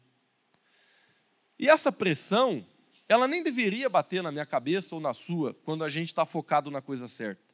E 1.58 1.70
essa 1.70 1.90
pressão, 1.90 2.66
ela 3.08 3.26
nem 3.26 3.42
deveria 3.42 3.88
bater 3.88 4.22
na 4.22 4.30
minha 4.30 4.44
cabeça 4.44 4.94
ou 4.94 5.00
na 5.00 5.14
sua 5.14 5.54
quando 5.64 5.84
a 5.84 5.88
gente 5.88 6.08
está 6.08 6.26
focado 6.26 6.70
na 6.70 6.82
coisa 6.82 7.08
certa. 7.08 7.50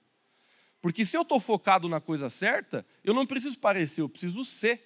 Porque 0.83 1.05
se 1.05 1.17
eu 1.17 1.23
estou 1.23 1.39
focado 1.39 1.89
na 1.89 2.01
coisa 2.01 2.29
certa, 2.29 2.85
eu 3.05 3.15
não 3.15 3.25
preciso 3.25 3.61
parecer, 3.61 4.01
eu 4.01 4.09
preciso 4.09 4.45
ser. 4.45 4.86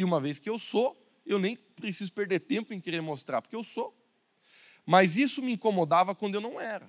E 0.00 0.04
uma 0.04 0.18
vez 0.18 0.38
que 0.38 0.48
eu 0.48 0.58
sou, 0.58 0.96
eu 1.26 1.38
nem 1.38 1.54
preciso 1.54 2.10
perder 2.10 2.40
tempo 2.40 2.72
em 2.72 2.80
querer 2.80 3.02
mostrar, 3.02 3.42
porque 3.42 3.54
eu 3.54 3.62
sou. 3.62 3.94
Mas 4.86 5.18
isso 5.18 5.42
me 5.42 5.52
incomodava 5.52 6.14
quando 6.14 6.36
eu 6.36 6.40
não 6.40 6.58
era. 6.58 6.88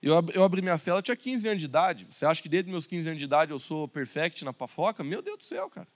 Eu, 0.00 0.14
eu 0.32 0.44
abri 0.44 0.62
minha 0.62 0.76
cela, 0.76 1.00
eu 1.00 1.02
tinha 1.02 1.16
15 1.16 1.48
anos 1.48 1.60
de 1.60 1.64
idade. 1.64 2.06
Você 2.08 2.24
acha 2.24 2.40
que 2.40 2.48
desde 2.48 2.70
meus 2.70 2.86
15 2.86 3.08
anos 3.08 3.18
de 3.18 3.24
idade 3.24 3.50
eu 3.50 3.58
sou 3.58 3.88
perfect 3.88 4.44
na 4.44 4.52
pafoca? 4.52 5.02
Meu 5.02 5.20
Deus 5.20 5.38
do 5.38 5.42
céu, 5.42 5.68
cara. 5.68 5.88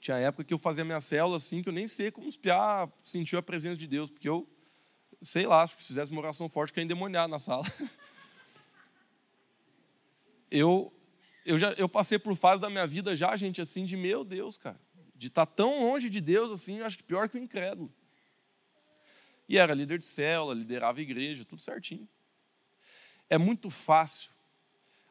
Tinha 0.00 0.16
época 0.16 0.42
que 0.42 0.52
eu 0.52 0.58
fazia 0.58 0.84
minha 0.84 0.98
célula 0.98 1.36
assim, 1.36 1.62
que 1.62 1.68
eu 1.68 1.72
nem 1.72 1.86
sei 1.86 2.10
como 2.10 2.26
os 2.26 2.36
piá 2.36 2.88
sentiu 3.04 3.38
a 3.38 3.42
presença 3.44 3.76
de 3.76 3.86
Deus, 3.86 4.10
porque 4.10 4.28
eu, 4.28 4.44
sei 5.22 5.46
lá, 5.46 5.62
acho 5.62 5.76
que 5.76 5.82
se 5.82 5.88
fizesse 5.88 6.10
uma 6.10 6.20
oração 6.20 6.48
forte, 6.48 6.72
que 6.72 6.80
ia 6.80 6.84
endemoniado 6.84 7.30
na 7.30 7.38
sala. 7.38 7.64
Eu 10.50 10.97
eu, 11.48 11.58
já, 11.58 11.72
eu 11.72 11.88
passei 11.88 12.18
por 12.18 12.36
fase 12.36 12.60
da 12.60 12.68
minha 12.68 12.86
vida 12.86 13.16
já, 13.16 13.34
gente, 13.34 13.58
assim, 13.58 13.86
de 13.86 13.96
meu 13.96 14.22
Deus, 14.22 14.58
cara. 14.58 14.78
De 15.14 15.28
estar 15.28 15.46
tá 15.46 15.52
tão 15.52 15.80
longe 15.80 16.10
de 16.10 16.20
Deus, 16.20 16.52
assim, 16.52 16.78
eu 16.78 16.84
acho 16.84 16.98
que 16.98 17.02
pior 17.02 17.26
que 17.26 17.38
o 17.38 17.40
incrédulo. 17.40 17.90
E 19.48 19.56
era 19.56 19.72
líder 19.72 19.98
de 19.98 20.04
célula, 20.04 20.52
liderava 20.54 20.98
a 20.98 21.02
igreja, 21.02 21.46
tudo 21.46 21.62
certinho. 21.62 22.06
É 23.30 23.38
muito 23.38 23.70
fácil 23.70 24.30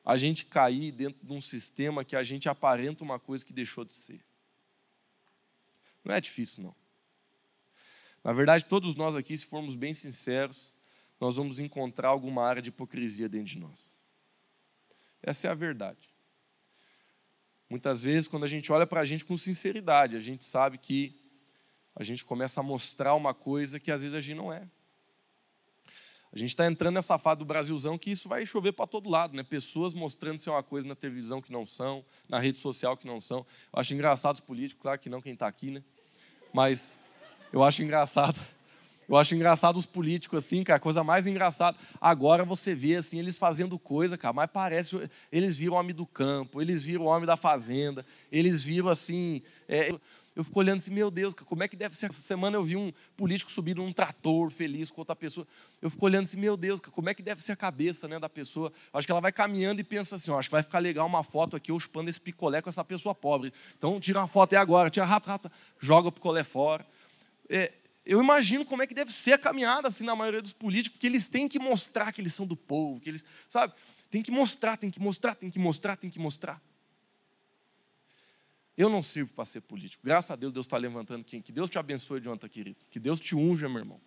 a 0.05 0.15
gente 0.15 0.45
cair 0.45 0.91
dentro 0.91 1.25
de 1.25 1.33
um 1.33 1.41
sistema 1.41 2.05
que 2.05 2.15
a 2.15 2.21
gente 2.21 2.47
aparenta 2.47 3.03
uma 3.03 3.19
coisa 3.19 3.43
que 3.43 3.51
deixou 3.51 3.83
de 3.83 3.95
ser. 3.95 4.23
Não 6.05 6.13
é 6.13 6.21
difícil, 6.21 6.63
não. 6.63 6.75
Na 8.23 8.31
verdade, 8.31 8.63
todos 8.65 8.95
nós 8.95 9.15
aqui, 9.15 9.35
se 9.35 9.45
formos 9.47 9.73
bem 9.73 9.93
sinceros, 9.93 10.71
nós 11.19 11.35
vamos 11.35 11.57
encontrar 11.57 12.09
alguma 12.09 12.45
área 12.45 12.61
de 12.61 12.69
hipocrisia 12.69 13.27
dentro 13.27 13.47
de 13.47 13.59
nós. 13.59 13.91
Essa 15.23 15.47
é 15.47 15.51
a 15.51 15.55
verdade. 15.55 16.15
Muitas 17.69 18.01
vezes, 18.01 18.27
quando 18.27 18.45
a 18.45 18.47
gente 18.47 18.71
olha 18.71 18.87
para 18.87 19.01
a 19.01 19.05
gente 19.05 19.25
com 19.25 19.37
sinceridade, 19.37 20.15
a 20.15 20.19
gente 20.19 20.45
sabe 20.45 20.77
que 20.77 21.15
a 21.95 22.03
gente 22.03 22.23
começa 22.23 22.61
a 22.61 22.63
mostrar 22.63 23.13
uma 23.15 23.33
coisa 23.33 23.79
que 23.79 23.91
às 23.91 24.01
vezes 24.01 24.15
a 24.15 24.19
gente 24.19 24.37
não 24.37 24.53
é. 24.53 24.67
A 26.31 26.37
gente 26.37 26.49
está 26.49 26.65
entrando 26.67 26.95
nessa 26.95 27.17
fase 27.17 27.39
do 27.39 27.45
Brasilzão 27.45 27.97
que 27.97 28.11
isso 28.11 28.29
vai 28.29 28.45
chover 28.45 28.73
para 28.73 28.85
todo 28.85 29.09
lado, 29.09 29.35
né? 29.35 29.43
Pessoas 29.43 29.93
mostrando 29.93 30.39
ser 30.39 30.49
uma 30.49 30.61
coisa 30.61 30.87
na 30.87 30.95
televisão 30.95 31.41
que 31.41 31.51
não 31.51 31.65
são, 31.65 32.05
na 32.29 32.37
rede 32.39 32.59
social 32.59 32.95
que 32.95 33.07
não 33.07 33.19
são. 33.19 33.45
Eu 33.73 33.79
acho 33.79 33.93
engraçado 33.93 34.35
os 34.35 34.41
políticos, 34.41 34.81
claro 34.81 34.99
que 34.99 35.09
não 35.09 35.21
quem 35.21 35.33
está 35.33 35.47
aqui, 35.47 35.71
né? 35.71 35.83
Mas 36.53 36.99
eu 37.51 37.63
acho 37.63 37.81
engraçado 37.81 38.39
eu 39.07 39.15
acho 39.15 39.33
engraçado 39.33 39.77
os 39.77 39.85
políticos 39.85 40.45
assim, 40.45 40.63
cara, 40.63 40.77
a 40.77 40.79
coisa 40.79 41.03
mais 41.03 41.25
engraçada. 41.25 41.77
Agora 41.99 42.43
você 42.43 42.75
vê 42.75 42.95
assim 42.95 43.19
eles 43.19 43.37
fazendo 43.37 43.79
coisa, 43.79 44.17
cara, 44.17 44.33
mas 44.33 44.49
parece 44.51 45.09
eles 45.31 45.55
viram 45.55 45.75
o 45.75 45.79
homem 45.79 45.95
do 45.95 46.05
campo, 46.05 46.61
eles 46.61 46.83
viram 46.83 47.05
o 47.05 47.07
homem 47.07 47.25
da 47.25 47.37
fazenda, 47.37 48.05
eles 48.31 48.61
viram 48.61 48.89
assim, 48.89 49.41
é, 49.67 49.93
eu 50.37 50.43
fico 50.43 50.59
olhando 50.59 50.77
assim, 50.77 50.91
meu 50.91 51.09
Deus, 51.09 51.33
como 51.33 51.63
é 51.63 51.67
que 51.67 51.75
deve 51.75 51.97
ser? 51.97 52.05
Essa 52.05 52.21
semana 52.21 52.57
eu 52.57 52.63
vi 52.63 52.77
um 52.77 52.93
político 53.15 53.51
subindo 53.51 53.81
num 53.81 53.91
trator 53.91 54.51
feliz 54.51 54.91
com 54.91 55.01
outra 55.01 55.15
pessoa. 55.15 55.47
Eu 55.81 55.89
fico 55.89 56.05
olhando 56.05 56.25
assim, 56.25 56.37
meu 56.37 56.55
Deus, 56.55 56.79
como 56.79 57.09
é 57.09 57.15
que 57.15 57.23
deve 57.23 57.41
ser 57.41 57.53
a 57.53 57.55
cabeça 57.55 58.07
né, 58.07 58.19
da 58.19 58.29
pessoa? 58.29 58.71
Acho 58.93 59.07
que 59.07 59.11
ela 59.11 59.19
vai 59.19 59.31
caminhando 59.31 59.81
e 59.81 59.83
pensa 59.83 60.15
assim, 60.15 60.31
acho 60.31 60.47
que 60.47 60.51
vai 60.51 60.61
ficar 60.61 60.77
legal 60.77 61.07
uma 61.07 61.23
foto 61.23 61.55
aqui, 61.55 61.71
eu 61.71 61.79
chupando 61.79 62.07
esse 62.07 62.21
picolé 62.21 62.61
com 62.61 62.69
essa 62.69 62.83
pessoa 62.83 63.15
pobre. 63.15 63.51
Então 63.75 63.99
tira 63.99 64.19
uma 64.19 64.27
foto 64.27 64.53
aí 64.53 64.59
agora, 64.59 64.91
tira 64.91 65.07
rato, 65.07 65.27
rato, 65.27 65.51
joga 65.79 66.09
o 66.09 66.11
picolé 66.11 66.43
fora. 66.43 66.85
É, 67.49 67.73
eu 68.07 68.21
imagino 68.21 68.63
como 68.63 68.81
é 68.81 68.87
que 68.87 68.93
deve 68.93 69.11
ser 69.11 69.33
a 69.33 69.37
caminhada 69.37 69.89
assim 69.89 70.05
na 70.05 70.15
maioria 70.15 70.41
dos 70.41 70.53
políticos, 70.53 70.97
porque 70.97 71.07
eles 71.07 71.27
têm 71.27 71.47
que 71.47 71.59
mostrar 71.59 72.13
que 72.13 72.21
eles 72.21 72.33
são 72.33 72.47
do 72.47 72.55
povo, 72.55 73.01
que 73.01 73.09
eles, 73.09 73.25
sabe? 73.49 73.73
Tem 74.09 74.23
que 74.23 74.31
mostrar, 74.31 74.77
tem 74.77 74.89
que 74.89 74.99
mostrar, 74.99 75.35
tem 75.35 75.51
que 75.51 75.59
mostrar, 75.59 75.97
tem 75.97 76.09
que 76.09 76.17
mostrar. 76.17 76.61
Eu 78.77 78.89
não 78.89 79.03
sirvo 79.03 79.33
para 79.33 79.43
ser 79.43 79.61
político. 79.61 80.01
Graças 80.05 80.31
a 80.31 80.35
Deus, 80.37 80.53
Deus 80.53 80.65
está 80.65 80.77
levantando 80.77 81.25
quem? 81.25 81.41
Que 81.41 81.51
Deus 81.51 81.69
te 81.69 81.77
abençoe, 81.77 82.21
Jonathan, 82.21 82.47
querido. 82.47 82.77
Que 82.89 82.99
Deus 82.99 83.19
te 83.19 83.35
unja, 83.35 83.67
meu 83.67 83.79
irmão. 83.79 83.99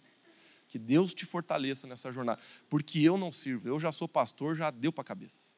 Que 0.69 0.79
Deus 0.79 1.13
te 1.13 1.27
fortaleça 1.27 1.87
nessa 1.87 2.11
jornada. 2.11 2.41
Porque 2.71 3.01
eu 3.01 3.19
não 3.19 3.33
sirvo. 3.33 3.69
Eu 3.69 3.79
já 3.79 3.93
sou 3.93 4.09
pastor, 4.09 4.55
já 4.55 4.71
deu 4.71 4.93
para 4.93 5.03
a 5.03 5.05
cabeça. 5.05 5.49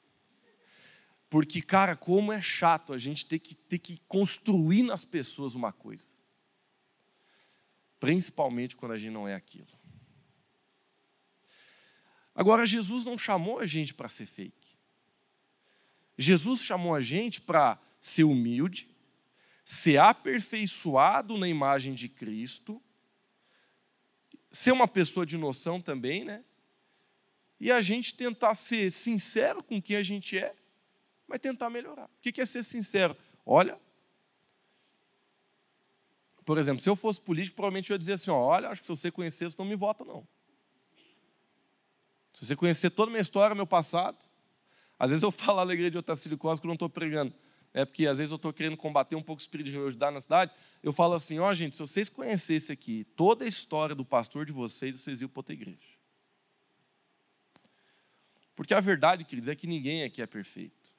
Porque, 1.28 1.60
cara, 1.60 1.94
como 1.94 2.32
é 2.32 2.40
chato 2.40 2.92
a 2.92 2.98
gente 2.98 3.26
ter 3.26 3.38
que, 3.38 3.54
ter 3.54 3.78
que 3.78 4.00
construir 4.08 4.82
nas 4.82 5.04
pessoas 5.04 5.54
uma 5.54 5.72
coisa 5.72 6.21
principalmente 8.02 8.74
quando 8.74 8.90
a 8.90 8.98
gente 8.98 9.12
não 9.12 9.28
é 9.28 9.34
aquilo. 9.36 9.68
Agora, 12.34 12.66
Jesus 12.66 13.04
não 13.04 13.16
chamou 13.16 13.60
a 13.60 13.64
gente 13.64 13.94
para 13.94 14.08
ser 14.08 14.26
fake. 14.26 14.76
Jesus 16.18 16.62
chamou 16.62 16.96
a 16.96 17.00
gente 17.00 17.40
para 17.40 17.80
ser 18.00 18.24
humilde, 18.24 18.88
ser 19.64 19.98
aperfeiçoado 19.98 21.38
na 21.38 21.46
imagem 21.46 21.94
de 21.94 22.08
Cristo, 22.08 22.82
ser 24.50 24.72
uma 24.72 24.88
pessoa 24.88 25.24
de 25.24 25.38
noção 25.38 25.80
também, 25.80 26.24
né? 26.24 26.44
E 27.60 27.70
a 27.70 27.80
gente 27.80 28.16
tentar 28.16 28.56
ser 28.56 28.90
sincero 28.90 29.62
com 29.62 29.80
quem 29.80 29.94
a 29.94 30.02
gente 30.02 30.36
é, 30.36 30.56
mas 31.24 31.38
tentar 31.38 31.70
melhorar. 31.70 32.06
O 32.06 32.20
que 32.20 32.40
é 32.40 32.46
ser 32.46 32.64
sincero? 32.64 33.16
Olha, 33.46 33.80
por 36.44 36.58
exemplo, 36.58 36.82
se 36.82 36.88
eu 36.88 36.96
fosse 36.96 37.20
político, 37.20 37.56
provavelmente 37.56 37.90
eu 37.90 37.94
ia 37.94 37.98
dizer 37.98 38.14
assim: 38.14 38.30
ó, 38.30 38.38
olha, 38.38 38.68
acho 38.68 38.80
que 38.80 38.86
se 38.86 38.96
você 38.96 39.10
conhecer, 39.10 39.50
você 39.50 39.56
não 39.58 39.66
me 39.66 39.76
vota, 39.76 40.04
não. 40.04 40.26
Se 42.34 42.46
você 42.46 42.56
conhecer 42.56 42.90
toda 42.90 43.10
a 43.10 43.12
minha 43.12 43.20
história, 43.20 43.54
meu 43.54 43.66
passado, 43.66 44.18
às 44.98 45.10
vezes 45.10 45.22
eu 45.22 45.30
falo 45.32 45.58
a 45.58 45.62
alegria 45.62 45.90
de 45.90 45.98
Otacílio 45.98 46.36
Costa 46.36 46.60
que 46.60 46.66
eu 46.66 46.68
não 46.68 46.74
estou 46.74 46.88
pregando. 46.88 47.32
É 47.74 47.84
porque 47.86 48.06
às 48.06 48.18
vezes 48.18 48.30
eu 48.30 48.36
estou 48.36 48.52
querendo 48.52 48.76
combater 48.76 49.16
um 49.16 49.22
pouco 49.22 49.40
o 49.40 49.42
espírito 49.42 49.66
de 49.66 49.72
religiosidade 49.72 50.12
na 50.12 50.20
cidade. 50.20 50.52
Eu 50.82 50.92
falo 50.92 51.14
assim: 51.14 51.38
ó, 51.38 51.52
gente, 51.54 51.76
se 51.76 51.80
vocês 51.80 52.08
conhecessem 52.08 52.74
aqui 52.74 53.04
toda 53.16 53.44
a 53.44 53.48
história 53.48 53.94
do 53.94 54.04
pastor 54.04 54.44
de 54.44 54.52
vocês, 54.52 55.00
vocês 55.00 55.20
iam 55.20 55.28
para 55.28 55.40
outra 55.40 55.54
igreja. 55.54 55.92
Porque 58.54 58.74
a 58.74 58.80
verdade, 58.80 59.24
queridos, 59.24 59.48
é 59.48 59.54
que 59.54 59.66
ninguém 59.66 60.04
aqui 60.04 60.20
é 60.20 60.26
perfeito. 60.26 60.92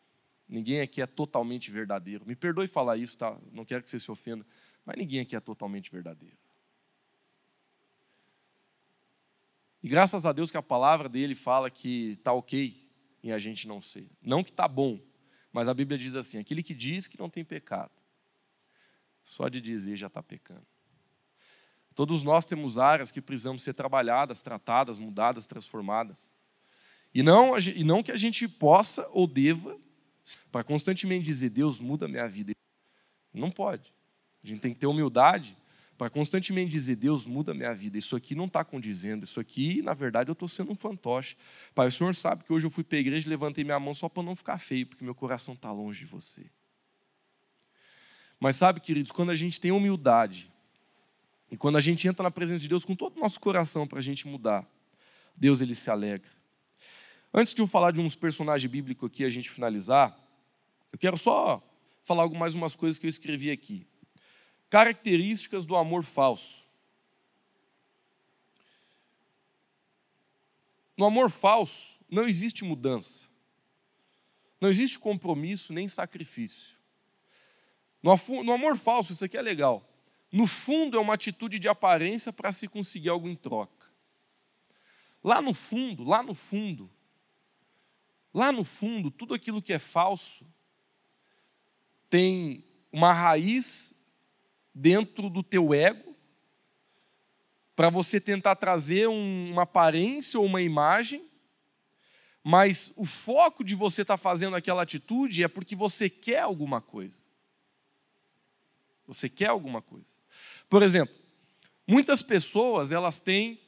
Ninguém 0.48 0.82
aqui 0.82 1.02
é 1.02 1.06
totalmente 1.06 1.72
verdadeiro. 1.72 2.26
Me 2.26 2.36
perdoe 2.36 2.68
falar 2.68 2.98
isso, 2.98 3.18
tá? 3.18 3.38
Não 3.52 3.64
quero 3.64 3.84
que 3.84 3.90
você 3.90 4.00
se 4.00 4.12
ofenda, 4.12 4.46
mas 4.86 4.98
ninguém 4.98 5.22
aqui 5.22 5.36
é 5.36 5.40
totalmente 5.40 5.92
verdadeiro. 5.92 6.38
E 9.82 9.88
graças 9.88 10.26
a 10.26 10.32
Deus 10.32 10.50
que 10.50 10.58
a 10.58 10.62
palavra 10.62 11.10
dele 11.10 11.36
fala 11.36 11.70
que 11.70 12.12
está 12.12 12.32
ok 12.32 12.90
em 13.22 13.32
a 13.32 13.38
gente 13.38 13.68
não 13.68 13.82
ser. 13.82 14.10
Não 14.22 14.44
que 14.44 14.50
está 14.50 14.68
bom, 14.68 15.00
mas 15.52 15.68
a 15.68 15.74
Bíblia 15.74 15.98
diz 15.98 16.16
assim: 16.16 16.40
aquele 16.40 16.64
que 16.64 16.74
diz 16.74 17.08
que 17.08 17.20
não 17.20 17.30
tem 17.30 17.44
pecado, 17.44 17.92
só 19.24 19.50
de 19.50 19.60
dizer 19.60 19.96
já 19.98 20.08
está 20.08 20.24
pecando. 20.24 20.66
Todos 21.94 22.24
nós 22.24 22.46
temos 22.46 22.78
áreas 22.78 23.12
que 23.12 23.22
precisamos 23.22 23.62
ser 23.62 23.74
trabalhadas, 23.74 24.42
tratadas, 24.42 24.98
mudadas, 24.98 25.46
transformadas. 25.46 26.34
E 27.14 27.22
não, 27.22 27.58
e 27.60 27.84
não 27.84 28.02
que 28.02 28.12
a 28.12 28.18
gente 28.18 28.48
possa 28.48 29.08
ou 29.10 29.28
deva, 29.28 29.80
para 30.52 30.64
constantemente 30.64 31.26
dizer, 31.26 31.50
Deus 31.50 31.80
muda 31.80 32.06
a 32.06 32.10
minha 32.10 32.28
vida. 32.28 32.54
Não 33.32 33.52
pode. 33.52 33.94
A 34.44 34.48
gente 34.48 34.60
tem 34.60 34.74
que 34.74 34.80
ter 34.80 34.88
humildade 34.88 35.58
para 35.98 36.10
constantemente 36.10 36.72
dizer, 36.72 36.96
Deus 36.96 37.26
muda 37.26 37.54
minha 37.54 37.74
vida. 37.74 37.98
Isso 37.98 38.16
aqui 38.16 38.36
não 38.36 38.46
está 38.46 38.64
condizendo. 38.64 39.24
Isso 39.24 39.40
aqui, 39.40 39.82
na 39.82 39.94
verdade, 39.94 40.30
eu 40.30 40.34
estou 40.34 40.50
sendo 40.50 40.72
um 40.72 40.76
fantoche. 40.76 41.38
Pai, 41.74 41.88
o 41.88 41.92
Senhor 41.92 42.14
sabe 42.16 42.44
que 42.44 42.52
hoje 42.52 42.66
eu 42.66 42.70
fui 42.70 42.84
para 42.84 42.98
a 42.98 43.02
igreja 43.02 43.28
e 43.28 43.30
levantei 43.30 43.64
minha 43.64 43.80
mão 43.80 43.94
só 43.94 44.10
para 44.10 44.24
não 44.24 44.36
ficar 44.36 44.58
feio, 44.58 44.86
porque 44.86 45.04
meu 45.04 45.16
coração 45.16 45.54
está 45.54 45.72
longe 45.72 46.00
de 46.00 46.06
você. 46.06 46.46
Mas 48.40 48.58
sabe, 48.58 48.80
queridos, 48.82 49.12
quando 49.12 49.30
a 49.30 49.36
gente 49.36 49.62
tem 49.62 49.72
humildade, 49.72 50.52
e 51.50 51.56
quando 51.56 51.78
a 51.78 51.82
gente 51.82 52.08
entra 52.08 52.24
na 52.24 52.32
presença 52.32 52.64
de 52.64 52.68
Deus 52.68 52.84
com 52.84 52.96
todo 52.96 53.16
o 53.16 53.20
nosso 53.20 53.40
coração 53.40 53.88
para 53.88 54.00
a 54.00 54.02
gente 54.02 54.28
mudar, 54.28 54.68
Deus 55.36 55.62
ele 55.62 55.76
se 55.76 55.90
alegra. 55.90 56.32
Antes 57.32 57.54
de 57.54 57.62
eu 57.62 57.68
falar 57.68 57.92
de 57.92 58.02
uns 58.02 58.16
personagens 58.16 58.70
bíblicos 58.70 59.08
aqui, 59.08 59.24
a 59.24 59.30
gente 59.30 59.50
finalizar, 59.50 60.18
eu 60.92 60.98
quero 61.00 61.18
só 61.18 61.62
falar 62.04 62.28
mais 62.30 62.56
umas 62.56 62.76
coisas 62.76 63.00
que 63.00 63.06
eu 63.06 63.10
escrevi 63.10 63.52
aqui. 63.52 63.86
Características 64.74 65.68
do 65.68 65.76
amor 65.76 66.04
falso. 66.04 66.66
No 70.98 71.06
amor 71.06 71.30
falso 71.30 72.00
não 72.10 72.28
existe 72.28 72.64
mudança. 72.64 73.28
Não 74.60 74.72
existe 74.72 74.98
compromisso 74.98 75.72
nem 75.72 75.88
sacrifício. 75.88 76.74
No 78.02 78.52
amor 78.52 78.76
falso, 78.76 79.14
isso 79.14 79.24
aqui 79.24 79.38
é 79.38 79.44
legal. 79.44 79.88
No 80.32 80.48
fundo, 80.48 80.98
é 80.98 81.00
uma 81.00 81.14
atitude 81.14 81.60
de 81.60 81.70
aparência 81.70 82.34
para 82.34 82.52
se 82.52 82.68
conseguir 82.68 83.10
algo 83.10 83.30
em 83.30 83.36
troca. 83.36 83.92
Lá 85.24 85.40
no 85.40 85.54
fundo, 85.54 86.04
lá 86.04 86.24
no 86.24 86.34
fundo, 86.34 86.90
lá 88.34 88.52
no 88.52 88.64
fundo, 88.64 89.12
tudo 89.12 89.36
aquilo 89.36 89.62
que 89.62 89.72
é 89.72 89.78
falso 89.78 90.44
tem 92.10 92.66
uma 92.92 93.14
raiz 93.14 93.93
dentro 94.74 95.30
do 95.30 95.44
teu 95.44 95.74
ego 95.74 96.16
para 97.76 97.90
você 97.90 98.20
tentar 98.20 98.56
trazer 98.56 99.08
um, 99.08 99.52
uma 99.52 99.64
aparência 99.64 100.40
ou 100.40 100.46
uma 100.46 100.62
imagem, 100.62 101.28
mas 102.44 102.94
o 102.98 103.06
foco 103.06 103.64
de 103.64 103.74
você 103.74 104.02
estar 104.02 104.16
tá 104.16 104.18
fazendo 104.18 104.56
aquela 104.56 104.84
atitude 104.84 105.44
é 105.44 105.48
porque 105.48 105.76
você 105.76 106.10
quer 106.10 106.40
alguma 106.40 106.82
coisa. 106.82 107.18
Você 109.08 109.30
quer 109.30 109.48
alguma 109.48 109.82
coisa. 109.82 110.06
Por 110.70 110.84
exemplo, 110.84 111.16
muitas 111.88 112.22
pessoas, 112.22 112.92
elas 112.92 113.20
têm, 113.20 113.60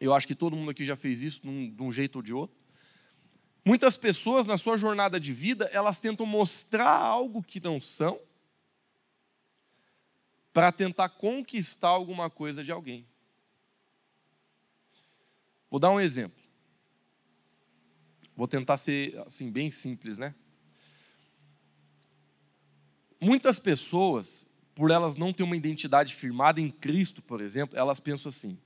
eu 0.00 0.14
acho 0.14 0.26
que 0.26 0.34
todo 0.34 0.56
mundo 0.56 0.70
aqui 0.70 0.84
já 0.84 0.96
fez 0.96 1.22
isso 1.22 1.42
de 1.42 1.48
um, 1.48 1.70
de 1.70 1.82
um 1.82 1.92
jeito 1.92 2.16
ou 2.16 2.22
de 2.22 2.34
outro, 2.34 2.56
muitas 3.64 3.96
pessoas 3.96 4.46
na 4.46 4.56
sua 4.56 4.76
jornada 4.76 5.20
de 5.20 5.32
vida, 5.32 5.68
elas 5.72 6.00
tentam 6.00 6.26
mostrar 6.26 6.96
algo 6.96 7.42
que 7.42 7.60
não 7.60 7.80
são, 7.80 8.18
para 10.52 10.72
tentar 10.72 11.08
conquistar 11.10 11.88
alguma 11.88 12.28
coisa 12.28 12.64
de 12.64 12.72
alguém. 12.72 13.06
Vou 15.70 15.78
dar 15.78 15.90
um 15.90 16.00
exemplo. 16.00 16.40
Vou 18.36 18.48
tentar 18.48 18.76
ser 18.76 19.18
assim 19.26 19.50
bem 19.50 19.70
simples, 19.70 20.18
né? 20.18 20.34
Muitas 23.20 23.58
pessoas, 23.58 24.48
por 24.74 24.90
elas 24.90 25.14
não 25.14 25.32
ter 25.32 25.42
uma 25.42 25.56
identidade 25.56 26.14
firmada 26.14 26.60
em 26.60 26.70
Cristo, 26.70 27.20
por 27.20 27.40
exemplo, 27.40 27.78
elas 27.78 28.00
pensam 28.00 28.30
assim: 28.30 28.58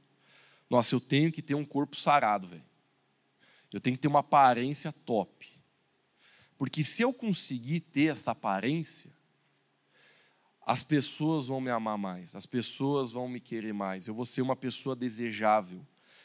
nossa, 0.70 0.94
eu 0.94 1.01
tenho 1.01 1.33
que 1.33 1.42
ter 1.42 1.55
um 1.55 1.64
corpo 1.64 1.97
sarado, 1.97 2.49
velho. 2.49 2.64
Eu 3.73 3.81
tenho 3.81 3.97
que 3.97 4.03
ter 4.03 4.09
uma 4.09 4.20
aparência 4.20 4.92
top. 4.92 5.51
Porque 6.57 6.85
se 6.85 7.03
eu 7.03 7.12
conseguir 7.12 7.81
ter 7.81 8.12
essa 8.12 8.31
aparência, 8.31 9.12
as 10.66 10.83
pessoas 10.83 11.46
vão 11.46 11.61
me 11.61 11.70
amar 11.70 11.98
mais, 11.98 12.35
as 12.35 12.46
pessoas 12.46 13.12
vão 13.12 13.29
me 13.29 13.38
querer 13.38 13.74
mais, 13.74 14.07
eu 14.09 14.14
vou 14.14 14.24
ser 14.24 14.40
uma 14.40 14.57
pessoa 14.57 14.96
desejável, 14.96 15.85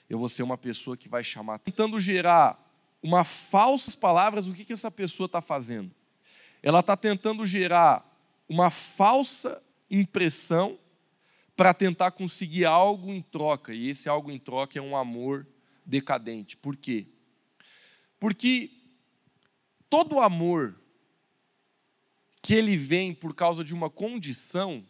eu 0.10 0.18
vou 0.18 0.30
ser 0.30 0.44
uma 0.44 0.58
pessoa 0.58 0.96
que 0.96 1.10
vai 1.10 1.24
chamar. 1.24 1.60
Tentando 1.60 2.00
gerar 2.00 2.58
uma 3.04 3.24
falsas 3.24 3.96
palavras, 3.96 4.48
o 4.48 4.54
que, 4.54 4.64
que 4.64 4.74
essa 4.74 4.90
pessoa 4.90 5.26
está 5.26 5.42
fazendo? 5.42 5.92
Ela 6.64 6.80
está 6.80 6.96
tentando 6.96 7.46
gerar 7.46 8.06
uma 8.48 8.70
falsa 8.70 9.62
impressão 9.92 10.78
para 11.56 11.74
tentar 11.74 12.12
conseguir 12.12 12.64
algo 12.64 13.12
em 13.12 13.22
troca, 13.22 13.74
e 13.74 13.90
esse 13.90 14.08
algo 14.08 14.32
em 14.32 14.40
troca 14.40 14.80
é 14.80 14.82
um 14.82 14.96
amor 14.96 15.46
decadente. 15.86 16.56
Por 16.56 16.78
quê? 16.78 17.08
Porque 18.18 18.72
todo 19.90 20.20
amor 20.20 20.80
que 22.42 22.54
ele 22.54 22.78
vem 22.78 23.14
por 23.14 23.36
causa 23.36 23.64
de 23.64 23.74
uma 23.74 23.90
condição, 23.90 24.86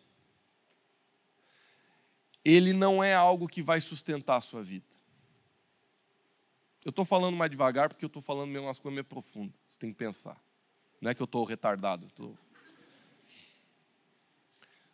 ele 2.43 2.73
não 2.73 3.03
é 3.03 3.13
algo 3.13 3.47
que 3.47 3.61
vai 3.61 3.81
sustentar 3.81 4.37
a 4.37 4.41
sua 4.41 4.63
vida. 4.63 4.85
Eu 6.83 6.89
estou 6.89 7.03
falando 7.03 7.35
mais 7.35 7.51
devagar 7.51 7.89
porque 7.89 8.05
eu 8.05 8.07
estou 8.07 8.21
falando 8.21 8.49
meio 8.49 8.63
umas 8.63 8.79
coisas 8.79 8.93
meio 8.95 9.05
profundas. 9.05 9.55
Você 9.67 9.77
tem 9.77 9.91
que 9.91 9.97
pensar. 9.97 10.41
Não 11.01 11.11
é 11.11 11.13
que 11.13 11.21
eu 11.21 11.25
estou 11.25 11.43
retardado. 11.43 12.09
Tô... 12.15 12.33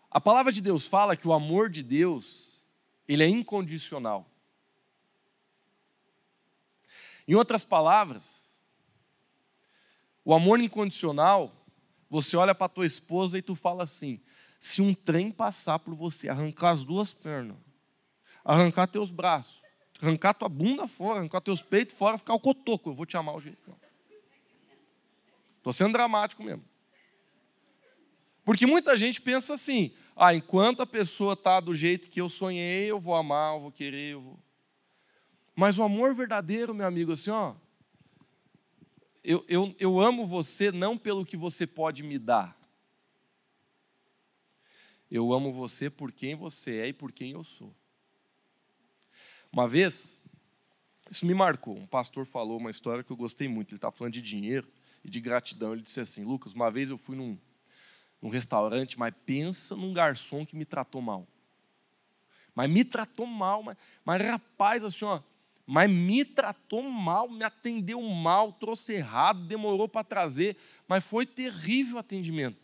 A 0.10 0.20
palavra 0.20 0.52
de 0.52 0.62
Deus 0.62 0.88
fala 0.88 1.16
que 1.16 1.28
o 1.28 1.34
amor 1.34 1.70
de 1.70 1.84
Deus, 1.84 2.62
ele 3.08 3.24
é 3.24 3.28
incondicional. 3.28 4.30
Em 7.28 7.36
outras 7.36 7.64
palavras, 7.64 8.60
o 10.24 10.34
amor 10.34 10.60
incondicional, 10.60 11.65
você 12.10 12.38
olha 12.38 12.56
para 12.56 12.70
tua 12.70 12.86
esposa 12.86 13.38
e 13.38 13.42
tu 13.42 13.56
fala 13.56 13.84
assim: 13.84 14.20
se 14.60 14.82
um 14.82 14.94
trem 14.94 15.32
passar 15.32 15.80
por 15.80 15.94
você, 15.94 16.30
arrancar 16.30 16.72
as 16.72 16.86
duas 16.86 17.14
pernas, 17.14 17.58
arrancar 18.44 18.88
teus 18.88 19.12
braços, 19.12 19.62
arrancar 20.02 20.34
tua 20.34 20.50
bunda 20.50 20.88
fora, 20.88 21.20
arrancar 21.20 21.42
teus 21.42 21.62
peitos 21.62 21.96
fora, 21.96 22.18
ficar 22.18 22.34
o 22.34 22.40
cotoco, 22.40 22.90
eu 22.90 22.94
vou 22.94 23.06
te 23.06 23.18
amar 23.18 23.36
o 23.36 23.42
jeito. 23.42 23.76
Estou 25.58 25.74
sendo 25.74 25.94
dramático 25.94 26.44
mesmo. 26.44 26.64
Porque 28.44 28.68
muita 28.68 28.96
gente 28.96 29.20
pensa 29.20 29.56
assim: 29.56 29.92
ah, 30.16 30.34
enquanto 30.34 30.82
a 30.82 30.86
pessoa 30.86 31.34
está 31.34 31.60
do 31.60 31.74
jeito 31.74 32.10
que 32.10 32.22
eu 32.22 32.30
sonhei, 32.30 32.90
eu 32.90 33.00
vou 33.00 33.16
amar, 33.16 33.56
eu 33.56 33.62
vou 33.62 33.72
querer, 33.72 34.14
eu 34.14 34.22
vou. 34.22 34.40
Mas 35.56 35.78
o 35.78 35.84
amor 35.84 36.14
verdadeiro, 36.14 36.74
meu 36.74 36.86
amigo, 36.86 37.14
assim, 37.14 37.32
ó. 37.32 37.56
Eu, 39.28 39.44
eu, 39.48 39.76
eu 39.80 40.00
amo 40.00 40.24
você 40.24 40.72
não 40.72 40.96
pelo 40.96 41.26
que 41.26 41.36
você 41.36 41.66
pode 41.66 42.04
me 42.04 42.20
dar. 42.20 42.56
Eu 45.10 45.34
amo 45.34 45.52
você 45.52 45.90
por 45.90 46.12
quem 46.12 46.36
você 46.36 46.78
é 46.78 46.88
e 46.90 46.94
por 46.94 47.12
quem 47.12 47.32
eu 47.32 47.44
sou. 47.44 47.76
Uma 49.52 49.68
vez, 49.68 50.22
isso 51.10 51.26
me 51.26 51.34
marcou. 51.34 51.76
Um 51.76 51.88
pastor 51.88 52.26
falou 52.26 52.60
uma 52.60 52.70
história 52.70 53.04
que 53.04 53.12
eu 53.12 53.18
gostei 53.18 53.48
muito. 53.48 53.72
Ele 53.72 53.78
estava 53.78 53.96
falando 53.96 54.14
de 54.14 54.22
dinheiro 54.22 54.68
e 55.04 55.10
de 55.10 55.20
gratidão. 55.20 55.74
Ele 55.74 55.82
disse 55.82 56.00
assim: 56.00 56.24
Lucas, 56.24 56.54
uma 56.54 56.70
vez 56.70 56.92
eu 56.92 56.98
fui 56.98 57.16
num, 57.16 57.36
num 58.22 58.30
restaurante, 58.30 59.00
mas 59.00 59.12
pensa 59.26 59.76
num 59.76 59.92
garçom 59.92 60.46
que 60.46 60.56
me 60.56 60.66
tratou 60.66 61.02
mal. 61.02 61.28
Mas 62.54 62.70
me 62.70 62.86
tratou 62.86 63.26
mal, 63.26 63.64
mas, 63.64 63.76
mas 64.04 64.22
rapaz, 64.22 64.84
assim, 64.84 65.06
ó, 65.06 65.20
mas 65.66 65.90
me 65.90 66.24
tratou 66.24 66.84
mal, 66.84 67.30
me 67.30 67.44
atendeu 67.44 68.02
mal, 68.02 68.54
trouxe 68.54 68.94
errado, 68.94 69.46
demorou 69.46 69.88
para 69.88 70.04
trazer, 70.04 70.58
mas 70.88 71.04
foi 71.04 71.26
terrível 71.26 71.96
o 71.96 72.00
atendimento. 72.00 72.58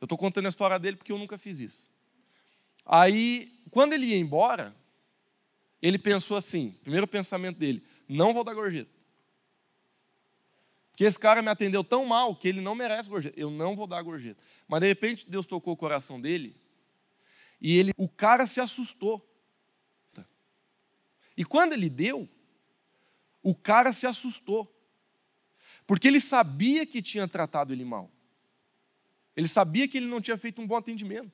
Eu 0.00 0.06
estou 0.06 0.18
contando 0.18 0.46
a 0.46 0.48
história 0.48 0.78
dele 0.78 0.96
porque 0.96 1.12
eu 1.12 1.18
nunca 1.18 1.38
fiz 1.38 1.60
isso. 1.60 1.86
Aí, 2.84 3.60
quando 3.70 3.92
ele 3.92 4.06
ia 4.06 4.18
embora, 4.18 4.74
ele 5.80 5.98
pensou 5.98 6.36
assim: 6.36 6.72
primeiro 6.82 7.06
pensamento 7.06 7.58
dele, 7.58 7.82
não 8.08 8.32
vou 8.32 8.44
dar 8.44 8.54
gorjeta. 8.54 8.90
Porque 10.90 11.04
esse 11.04 11.18
cara 11.18 11.42
me 11.42 11.50
atendeu 11.50 11.84
tão 11.84 12.06
mal 12.06 12.34
que 12.34 12.48
ele 12.48 12.60
não 12.60 12.74
merece 12.74 13.08
gorjeta. 13.08 13.38
Eu 13.38 13.50
não 13.50 13.76
vou 13.76 13.86
dar 13.86 14.00
gorjeta. 14.02 14.40
Mas 14.66 14.80
de 14.80 14.86
repente 14.86 15.28
Deus 15.28 15.44
tocou 15.44 15.74
o 15.74 15.76
coração 15.76 16.20
dele 16.20 16.56
e 17.60 17.78
ele, 17.78 17.92
o 17.96 18.08
cara 18.08 18.46
se 18.46 18.60
assustou. 18.60 19.25
E 21.36 21.44
quando 21.44 21.72
ele 21.72 21.90
deu, 21.90 22.28
O 23.42 23.54
cara 23.54 23.92
se 23.92 24.08
assustou. 24.08 24.72
Porque 25.86 26.08
ele 26.08 26.20
sabia 26.20 26.84
que 26.84 27.00
tinha 27.00 27.28
tratado 27.28 27.72
ele 27.72 27.84
mal. 27.84 28.10
Ele 29.36 29.46
sabia 29.46 29.86
que 29.86 29.96
ele 29.96 30.06
não 30.06 30.20
tinha 30.20 30.36
feito 30.36 30.60
um 30.60 30.66
bom 30.66 30.74
atendimento. 30.74 31.30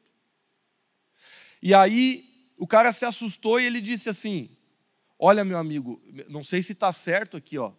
E 1.62 1.72
aí 1.72 2.52
o 2.58 2.66
cara 2.66 2.92
se 2.92 3.06
assustou 3.06 3.58
e 3.58 3.64
ele 3.64 3.80
disse 3.80 4.10
assim: 4.10 4.54
Olha, 5.18 5.42
meu 5.42 5.56
amigo, 5.56 6.02
não 6.28 6.44
sei 6.44 6.62
se 6.62 6.72
está 6.72 6.92
certo 6.92 7.34
aqui, 7.38 7.56
ó, 7.56 7.72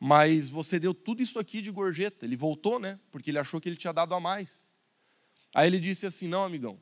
mas 0.00 0.48
você 0.48 0.78
deu 0.78 0.94
tudo 0.94 1.22
isso 1.22 1.38
aqui 1.38 1.60
de 1.60 1.70
gorjeta. 1.70 2.24
Ele 2.24 2.36
voltou, 2.36 2.78
né? 2.78 2.98
Porque 3.10 3.30
ele 3.30 3.38
achou 3.38 3.60
que 3.60 3.68
ele 3.68 3.76
tinha 3.76 3.92
dado 3.92 4.14
a 4.14 4.20
mais. 4.20 4.70
Aí 5.52 5.66
ele 5.66 5.78
disse 5.78 6.06
assim: 6.06 6.26
Não, 6.26 6.42
amigão, 6.42 6.80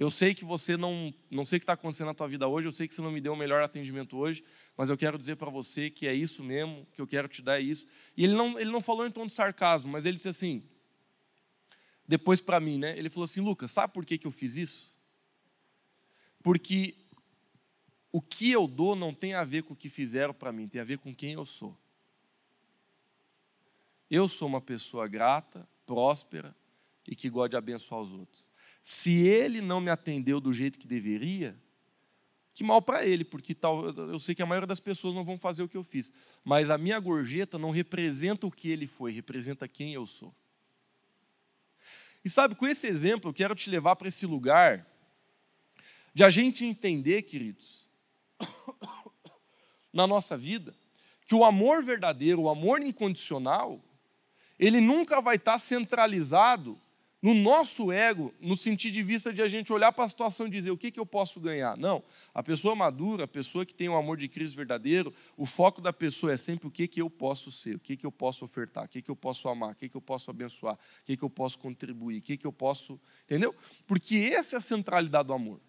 eu 0.00 0.10
sei 0.10 0.34
que 0.34 0.46
você 0.46 0.78
não, 0.78 1.12
não 1.30 1.44
sei 1.44 1.58
o 1.58 1.60
que 1.60 1.64
está 1.64 1.74
acontecendo 1.74 2.06
na 2.06 2.14
tua 2.14 2.26
vida 2.26 2.48
hoje, 2.48 2.66
eu 2.66 2.72
sei 2.72 2.88
que 2.88 2.94
você 2.94 3.02
não 3.02 3.12
me 3.12 3.20
deu 3.20 3.34
o 3.34 3.36
melhor 3.36 3.62
atendimento 3.62 4.16
hoje, 4.16 4.42
mas 4.74 4.88
eu 4.88 4.96
quero 4.96 5.18
dizer 5.18 5.36
para 5.36 5.50
você 5.50 5.90
que 5.90 6.06
é 6.06 6.14
isso 6.14 6.42
mesmo, 6.42 6.86
que 6.94 7.02
eu 7.02 7.06
quero 7.06 7.28
te 7.28 7.42
dar 7.42 7.60
é 7.60 7.60
isso. 7.60 7.86
E 8.16 8.24
ele 8.24 8.32
não, 8.32 8.58
ele 8.58 8.70
não 8.70 8.80
falou 8.80 9.06
em 9.06 9.10
tom 9.10 9.26
de 9.26 9.34
sarcasmo, 9.34 9.92
mas 9.92 10.06
ele 10.06 10.16
disse 10.16 10.30
assim, 10.30 10.62
depois 12.08 12.40
para 12.40 12.58
mim, 12.58 12.78
né? 12.78 12.98
Ele 12.98 13.10
falou 13.10 13.24
assim, 13.24 13.42
Lucas, 13.42 13.72
sabe 13.72 13.92
por 13.92 14.06
que, 14.06 14.16
que 14.16 14.26
eu 14.26 14.30
fiz 14.30 14.56
isso? 14.56 14.90
Porque 16.42 16.94
o 18.10 18.22
que 18.22 18.50
eu 18.50 18.66
dou 18.66 18.96
não 18.96 19.12
tem 19.12 19.34
a 19.34 19.44
ver 19.44 19.64
com 19.64 19.74
o 19.74 19.76
que 19.76 19.90
fizeram 19.90 20.32
para 20.32 20.50
mim, 20.50 20.66
tem 20.66 20.80
a 20.80 20.84
ver 20.84 20.96
com 20.96 21.14
quem 21.14 21.34
eu 21.34 21.44
sou. 21.44 21.76
Eu 24.10 24.26
sou 24.28 24.48
uma 24.48 24.62
pessoa 24.62 25.06
grata, 25.06 25.68
próspera 25.84 26.56
e 27.06 27.14
que 27.14 27.28
gosta 27.28 27.50
de 27.50 27.56
abençoar 27.56 28.00
os 28.00 28.10
outros. 28.12 28.49
Se 28.82 29.18
ele 29.18 29.60
não 29.60 29.80
me 29.80 29.90
atendeu 29.90 30.40
do 30.40 30.52
jeito 30.52 30.78
que 30.78 30.86
deveria, 30.86 31.56
que 32.54 32.64
mal 32.64 32.82
para 32.82 33.06
ele, 33.06 33.24
porque 33.24 33.54
tal, 33.54 33.88
eu 33.88 34.18
sei 34.18 34.34
que 34.34 34.42
a 34.42 34.46
maioria 34.46 34.66
das 34.66 34.80
pessoas 34.80 35.14
não 35.14 35.24
vão 35.24 35.38
fazer 35.38 35.62
o 35.62 35.68
que 35.68 35.76
eu 35.76 35.82
fiz. 35.82 36.12
Mas 36.44 36.70
a 36.70 36.76
minha 36.76 36.98
gorjeta 36.98 37.58
não 37.58 37.70
representa 37.70 38.46
o 38.46 38.50
que 38.50 38.68
ele 38.68 38.86
foi, 38.86 39.12
representa 39.12 39.68
quem 39.68 39.94
eu 39.94 40.06
sou. 40.06 40.34
E 42.24 42.28
sabe, 42.28 42.54
com 42.54 42.66
esse 42.66 42.86
exemplo, 42.86 43.30
eu 43.30 43.34
quero 43.34 43.54
te 43.54 43.70
levar 43.70 43.96
para 43.96 44.08
esse 44.08 44.26
lugar 44.26 44.86
de 46.12 46.24
a 46.24 46.28
gente 46.28 46.64
entender, 46.64 47.22
queridos, 47.22 47.88
na 49.92 50.06
nossa 50.06 50.36
vida, 50.36 50.74
que 51.24 51.34
o 51.34 51.44
amor 51.44 51.82
verdadeiro, 51.82 52.42
o 52.42 52.48
amor 52.48 52.82
incondicional, 52.82 53.82
ele 54.58 54.80
nunca 54.80 55.20
vai 55.20 55.36
estar 55.36 55.58
centralizado 55.58 56.78
no 57.22 57.34
nosso 57.34 57.92
ego, 57.92 58.32
no 58.40 58.56
sentido 58.56 58.94
de 58.94 59.02
vista 59.02 59.32
de 59.32 59.42
a 59.42 59.48
gente 59.48 59.70
olhar 59.72 59.92
para 59.92 60.04
a 60.04 60.08
situação 60.08 60.46
e 60.46 60.50
dizer 60.50 60.70
o 60.70 60.76
que, 60.76 60.90
que 60.90 60.98
eu 60.98 61.04
posso 61.04 61.38
ganhar. 61.38 61.76
Não. 61.76 62.02
A 62.32 62.42
pessoa 62.42 62.74
madura, 62.74 63.24
a 63.24 63.28
pessoa 63.28 63.66
que 63.66 63.74
tem 63.74 63.90
um 63.90 63.96
amor 63.96 64.16
de 64.16 64.26
Cristo 64.26 64.56
verdadeiro, 64.56 65.12
o 65.36 65.44
foco 65.44 65.82
da 65.82 65.92
pessoa 65.92 66.32
é 66.32 66.36
sempre 66.36 66.66
o 66.66 66.70
que, 66.70 66.88
que 66.88 67.00
eu 67.00 67.10
posso 67.10 67.52
ser, 67.52 67.76
o 67.76 67.78
que, 67.78 67.94
que 67.94 68.06
eu 68.06 68.12
posso 68.12 68.44
ofertar, 68.44 68.84
o 68.84 68.88
que, 68.88 69.02
que 69.02 69.10
eu 69.10 69.16
posso 69.16 69.48
amar, 69.48 69.72
o 69.72 69.74
que, 69.74 69.88
que 69.88 69.96
eu 69.96 70.00
posso 70.00 70.30
abençoar, 70.30 70.74
o 70.74 71.04
que, 71.04 71.16
que 71.16 71.22
eu 71.22 71.28
posso 71.28 71.58
contribuir, 71.58 72.20
o 72.20 72.22
que, 72.22 72.38
que 72.38 72.46
eu 72.46 72.52
posso. 72.52 72.98
Entendeu? 73.24 73.54
Porque 73.86 74.32
essa 74.34 74.56
é 74.56 74.58
a 74.58 74.62
centralidade 74.62 75.26
do 75.26 75.34
amor. 75.34 75.60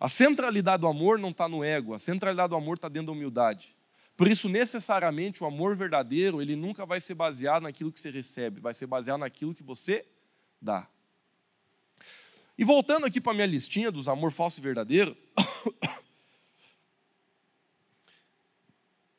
A 0.00 0.08
centralidade 0.08 0.80
do 0.80 0.88
amor 0.88 1.16
não 1.16 1.30
está 1.30 1.48
no 1.48 1.62
ego, 1.62 1.94
a 1.94 1.98
centralidade 1.98 2.50
do 2.50 2.56
amor 2.56 2.74
está 2.74 2.88
dentro 2.88 3.06
da 3.06 3.12
humildade. 3.12 3.74
Por 4.16 4.26
isso, 4.26 4.48
necessariamente, 4.48 5.44
o 5.44 5.46
amor 5.46 5.76
verdadeiro, 5.76 6.42
ele 6.42 6.56
nunca 6.56 6.84
vai 6.84 6.98
ser 6.98 7.14
baseado 7.14 7.62
naquilo 7.62 7.92
que 7.92 8.00
você 8.00 8.10
recebe, 8.10 8.60
vai 8.60 8.74
ser 8.74 8.86
baseado 8.86 9.20
naquilo 9.20 9.54
que 9.54 9.62
você 9.62 10.04
dá. 10.60 10.88
E 12.58 12.64
voltando 12.64 13.06
aqui 13.06 13.20
para 13.20 13.32
a 13.32 13.34
minha 13.34 13.46
listinha 13.46 13.90
dos 13.90 14.08
amor 14.08 14.32
falso 14.32 14.58
e 14.58 14.62
verdadeiro, 14.62 15.16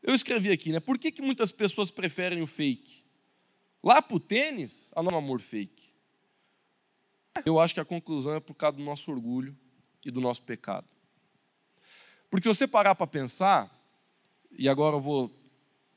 eu 0.02 0.16
escrevi 0.16 0.52
aqui, 0.52 0.72
né? 0.72 0.80
Por 0.80 0.98
que, 0.98 1.12
que 1.12 1.22
muitas 1.22 1.52
pessoas 1.52 1.92
preferem 1.92 2.42
o 2.42 2.48
fake? 2.48 3.06
Lá 3.84 4.02
para 4.02 4.18
o 4.18 4.20
tênis, 4.20 4.92
a 4.96 5.04
não 5.04 5.16
amor 5.16 5.40
fake. 5.40 5.94
Eu 7.46 7.60
acho 7.60 7.74
que 7.74 7.80
a 7.80 7.86
conclusão 7.86 8.36
é 8.36 8.40
por 8.40 8.56
causa 8.56 8.78
do 8.78 8.84
nosso 8.84 9.12
orgulho 9.12 9.56
e 10.04 10.10
do 10.10 10.20
nosso 10.20 10.42
pecado. 10.42 10.88
Porque 12.30 12.48
você 12.48 12.68
parar 12.68 12.96
para 12.96 13.08
pensar, 13.08 13.72
e 14.52 14.68
agora 14.68 14.96
eu 14.96 15.00
vou, 15.00 15.32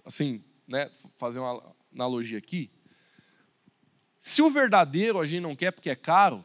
assim, 0.04 0.44
né, 0.68 0.90
fazer 1.16 1.38
uma 1.38 1.74
analogia 1.92 2.38
aqui, 2.38 2.70
se 4.20 4.42
o 4.42 4.50
verdadeiro 4.50 5.18
a 5.18 5.24
gente 5.24 5.40
não 5.40 5.56
quer 5.56 5.72
porque 5.72 5.88
é 5.88 5.96
caro, 5.96 6.44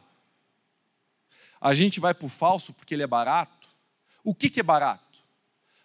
a 1.60 1.74
gente 1.74 2.00
vai 2.00 2.14
para 2.14 2.24
o 2.24 2.28
falso 2.28 2.72
porque 2.72 2.94
ele 2.94 3.02
é 3.02 3.06
barato. 3.06 3.68
O 4.24 4.34
que, 4.34 4.48
que 4.48 4.60
é 4.60 4.62
barato? 4.62 5.20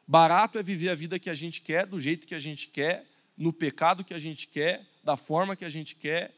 Barato 0.08 0.58
é 0.58 0.64
viver 0.64 0.90
a 0.90 0.96
vida 0.96 1.20
que 1.20 1.30
a 1.30 1.34
gente 1.34 1.62
quer, 1.62 1.86
do 1.86 2.00
jeito 2.00 2.26
que 2.26 2.34
a 2.34 2.40
gente 2.40 2.70
quer, 2.70 3.06
no 3.38 3.52
pecado 3.52 4.04
que 4.06 4.14
a 4.14 4.20
gente 4.20 4.48
quer, 4.48 4.88
da 5.04 5.18
forma 5.18 5.56
que 5.56 5.66
a 5.66 5.70
gente 5.70 5.96
quer. 5.96 6.34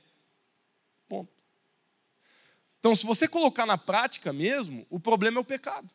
Ponto. 1.08 1.32
Então, 2.80 2.96
se 2.96 3.06
você 3.06 3.28
colocar 3.28 3.66
na 3.66 3.78
prática 3.78 4.34
mesmo, 4.34 4.86
o 4.90 5.00
problema 5.00 5.38
é 5.38 5.42
o 5.42 5.46
pecado. 5.46 5.90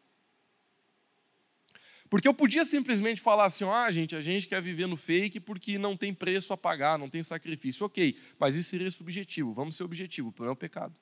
Porque 2.09 2.27
eu 2.27 2.35
podia 2.35 2.65
simplesmente 2.65 3.21
falar 3.21 3.45
assim: 3.45 3.65
ah, 3.65 3.91
gente, 3.91 4.17
a 4.17 4.21
gente 4.21 4.47
quer 4.47 4.63
viver 4.63 4.87
no 4.87 4.97
fake 4.97 5.41
porque 5.41 5.79
não 5.79 5.97
tem 5.97 6.15
preço 6.15 6.53
a 6.53 6.57
pagar, 6.57 6.99
não 6.99 7.09
tem 7.09 7.23
sacrifício. 7.23 7.85
Ok, 7.85 8.19
mas 8.39 8.57
isso 8.57 8.71
seria 8.71 8.91
subjetivo. 8.91 9.53
Vamos 9.53 9.77
ser 9.77 9.85
objetivo. 9.85 10.29
O 10.29 10.33
problema 10.33 10.53
é 10.53 10.55
o 10.55 10.57
pecado. 10.57 10.99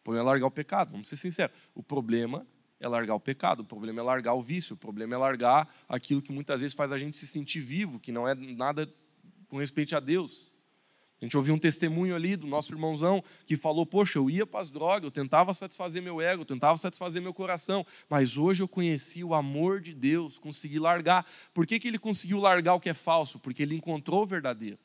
O 0.00 0.02
problema 0.04 0.24
é 0.24 0.30
largar 0.30 0.46
o 0.46 0.50
pecado, 0.50 0.92
vamos 0.92 1.08
ser 1.08 1.16
sinceros. 1.16 1.54
O 1.74 1.82
problema 1.82 2.46
é 2.80 2.88
largar 2.88 3.14
o 3.14 3.20
pecado, 3.20 3.60
o 3.60 3.64
problema 3.64 4.00
é 4.00 4.02
largar 4.02 4.34
o 4.34 4.42
vício, 4.42 4.74
o 4.74 4.76
problema 4.76 5.14
é 5.14 5.18
largar 5.18 5.68
aquilo 5.88 6.22
que 6.22 6.32
muitas 6.32 6.60
vezes 6.60 6.74
faz 6.74 6.92
a 6.92 6.98
gente 6.98 7.16
se 7.16 7.26
sentir 7.26 7.60
vivo, 7.60 7.98
que 7.98 8.12
não 8.12 8.26
é 8.26 8.34
nada 8.34 8.88
com 9.48 9.58
respeito 9.58 9.96
a 9.96 10.00
Deus. 10.00 10.50
A 11.20 11.24
gente 11.24 11.36
ouviu 11.36 11.52
um 11.54 11.58
testemunho 11.58 12.14
ali 12.14 12.36
do 12.36 12.46
nosso 12.46 12.72
irmãozão 12.72 13.24
que 13.44 13.56
falou: 13.56 13.84
Poxa, 13.84 14.18
eu 14.18 14.30
ia 14.30 14.46
para 14.46 14.60
as 14.60 14.70
drogas, 14.70 15.02
eu 15.02 15.10
tentava 15.10 15.52
satisfazer 15.52 16.00
meu 16.00 16.20
ego, 16.20 16.42
eu 16.42 16.46
tentava 16.46 16.78
satisfazer 16.78 17.20
meu 17.20 17.34
coração, 17.34 17.84
mas 18.08 18.36
hoje 18.36 18.62
eu 18.62 18.68
conheci 18.68 19.24
o 19.24 19.34
amor 19.34 19.80
de 19.80 19.92
Deus, 19.92 20.38
consegui 20.38 20.78
largar. 20.78 21.26
Por 21.52 21.66
que, 21.66 21.80
que 21.80 21.88
ele 21.88 21.98
conseguiu 21.98 22.38
largar 22.38 22.74
o 22.74 22.80
que 22.80 22.88
é 22.88 22.94
falso? 22.94 23.38
Porque 23.40 23.62
ele 23.62 23.74
encontrou 23.74 24.22
o 24.22 24.26
verdadeiro. 24.26 24.78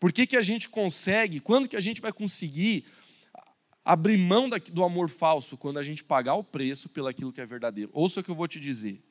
Por 0.00 0.12
que, 0.12 0.26
que 0.26 0.36
a 0.36 0.42
gente 0.42 0.68
consegue, 0.68 1.38
quando 1.38 1.68
que 1.68 1.76
a 1.76 1.80
gente 1.80 2.00
vai 2.00 2.12
conseguir 2.12 2.84
abrir 3.84 4.16
mão 4.16 4.48
do 4.48 4.82
amor 4.82 5.08
falso? 5.08 5.56
Quando 5.56 5.78
a 5.78 5.82
gente 5.84 6.02
pagar 6.02 6.34
o 6.34 6.42
preço 6.42 6.88
pelaquilo 6.88 7.32
que 7.32 7.40
é 7.40 7.46
verdadeiro. 7.46 7.90
Ouça 7.92 8.20
o 8.20 8.24
que 8.24 8.30
eu 8.30 8.34
vou 8.34 8.48
te 8.48 8.58
dizer. 8.58 9.02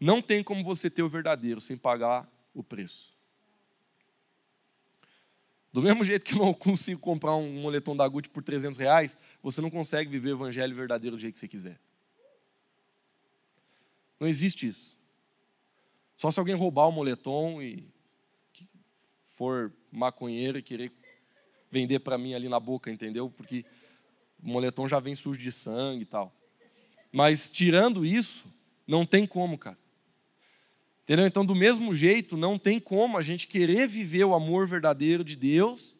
Não 0.00 0.20
tem 0.20 0.42
como 0.42 0.62
você 0.62 0.90
ter 0.90 1.02
o 1.02 1.08
verdadeiro 1.08 1.60
sem 1.60 1.76
pagar 1.76 2.30
o 2.54 2.62
preço. 2.62 3.15
Do 5.76 5.82
mesmo 5.82 6.02
jeito 6.02 6.24
que 6.24 6.32
eu 6.32 6.38
não 6.38 6.54
consigo 6.56 6.98
comprar 6.98 7.36
um 7.36 7.60
moletom 7.60 7.94
da 7.94 8.08
Gucci 8.08 8.30
por 8.30 8.42
300 8.42 8.78
reais, 8.78 9.18
você 9.42 9.60
não 9.60 9.68
consegue 9.68 10.10
viver 10.10 10.30
o 10.30 10.36
evangelho 10.36 10.74
verdadeiro 10.74 11.18
do 11.18 11.20
jeito 11.20 11.34
que 11.34 11.38
você 11.40 11.46
quiser. 11.46 11.78
Não 14.18 14.26
existe 14.26 14.66
isso. 14.68 14.96
Só 16.16 16.30
se 16.30 16.38
alguém 16.38 16.54
roubar 16.54 16.88
o 16.88 16.92
moletom 16.92 17.60
e 17.60 17.86
for 19.22 19.70
maconheiro 19.92 20.56
e 20.56 20.62
querer 20.62 20.90
vender 21.70 21.98
para 21.98 22.16
mim 22.16 22.32
ali 22.32 22.48
na 22.48 22.58
boca, 22.58 22.90
entendeu? 22.90 23.28
Porque 23.28 23.62
o 24.42 24.48
moletom 24.48 24.88
já 24.88 24.98
vem 24.98 25.14
sujo 25.14 25.38
de 25.38 25.52
sangue 25.52 26.04
e 26.04 26.06
tal. 26.06 26.34
Mas 27.12 27.50
tirando 27.50 28.02
isso, 28.02 28.50
não 28.86 29.04
tem 29.04 29.26
como, 29.26 29.58
cara. 29.58 29.76
Entendeu? 31.06 31.24
Então, 31.24 31.46
do 31.46 31.54
mesmo 31.54 31.94
jeito, 31.94 32.36
não 32.36 32.58
tem 32.58 32.80
como 32.80 33.16
a 33.16 33.22
gente 33.22 33.46
querer 33.46 33.86
viver 33.86 34.24
o 34.24 34.34
amor 34.34 34.66
verdadeiro 34.66 35.22
de 35.22 35.36
Deus 35.36 35.96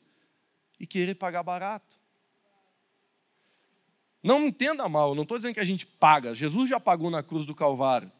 e 0.80 0.86
querer 0.86 1.14
pagar 1.14 1.44
barato. 1.44 1.96
Não 4.20 4.40
me 4.40 4.48
entenda 4.48 4.88
mal, 4.88 5.14
não 5.14 5.22
estou 5.22 5.36
dizendo 5.36 5.54
que 5.54 5.60
a 5.60 5.64
gente 5.64 5.86
paga. 5.86 6.34
Jesus 6.34 6.68
já 6.68 6.80
pagou 6.80 7.08
na 7.08 7.22
cruz 7.22 7.46
do 7.46 7.54
Calvário. 7.54 8.10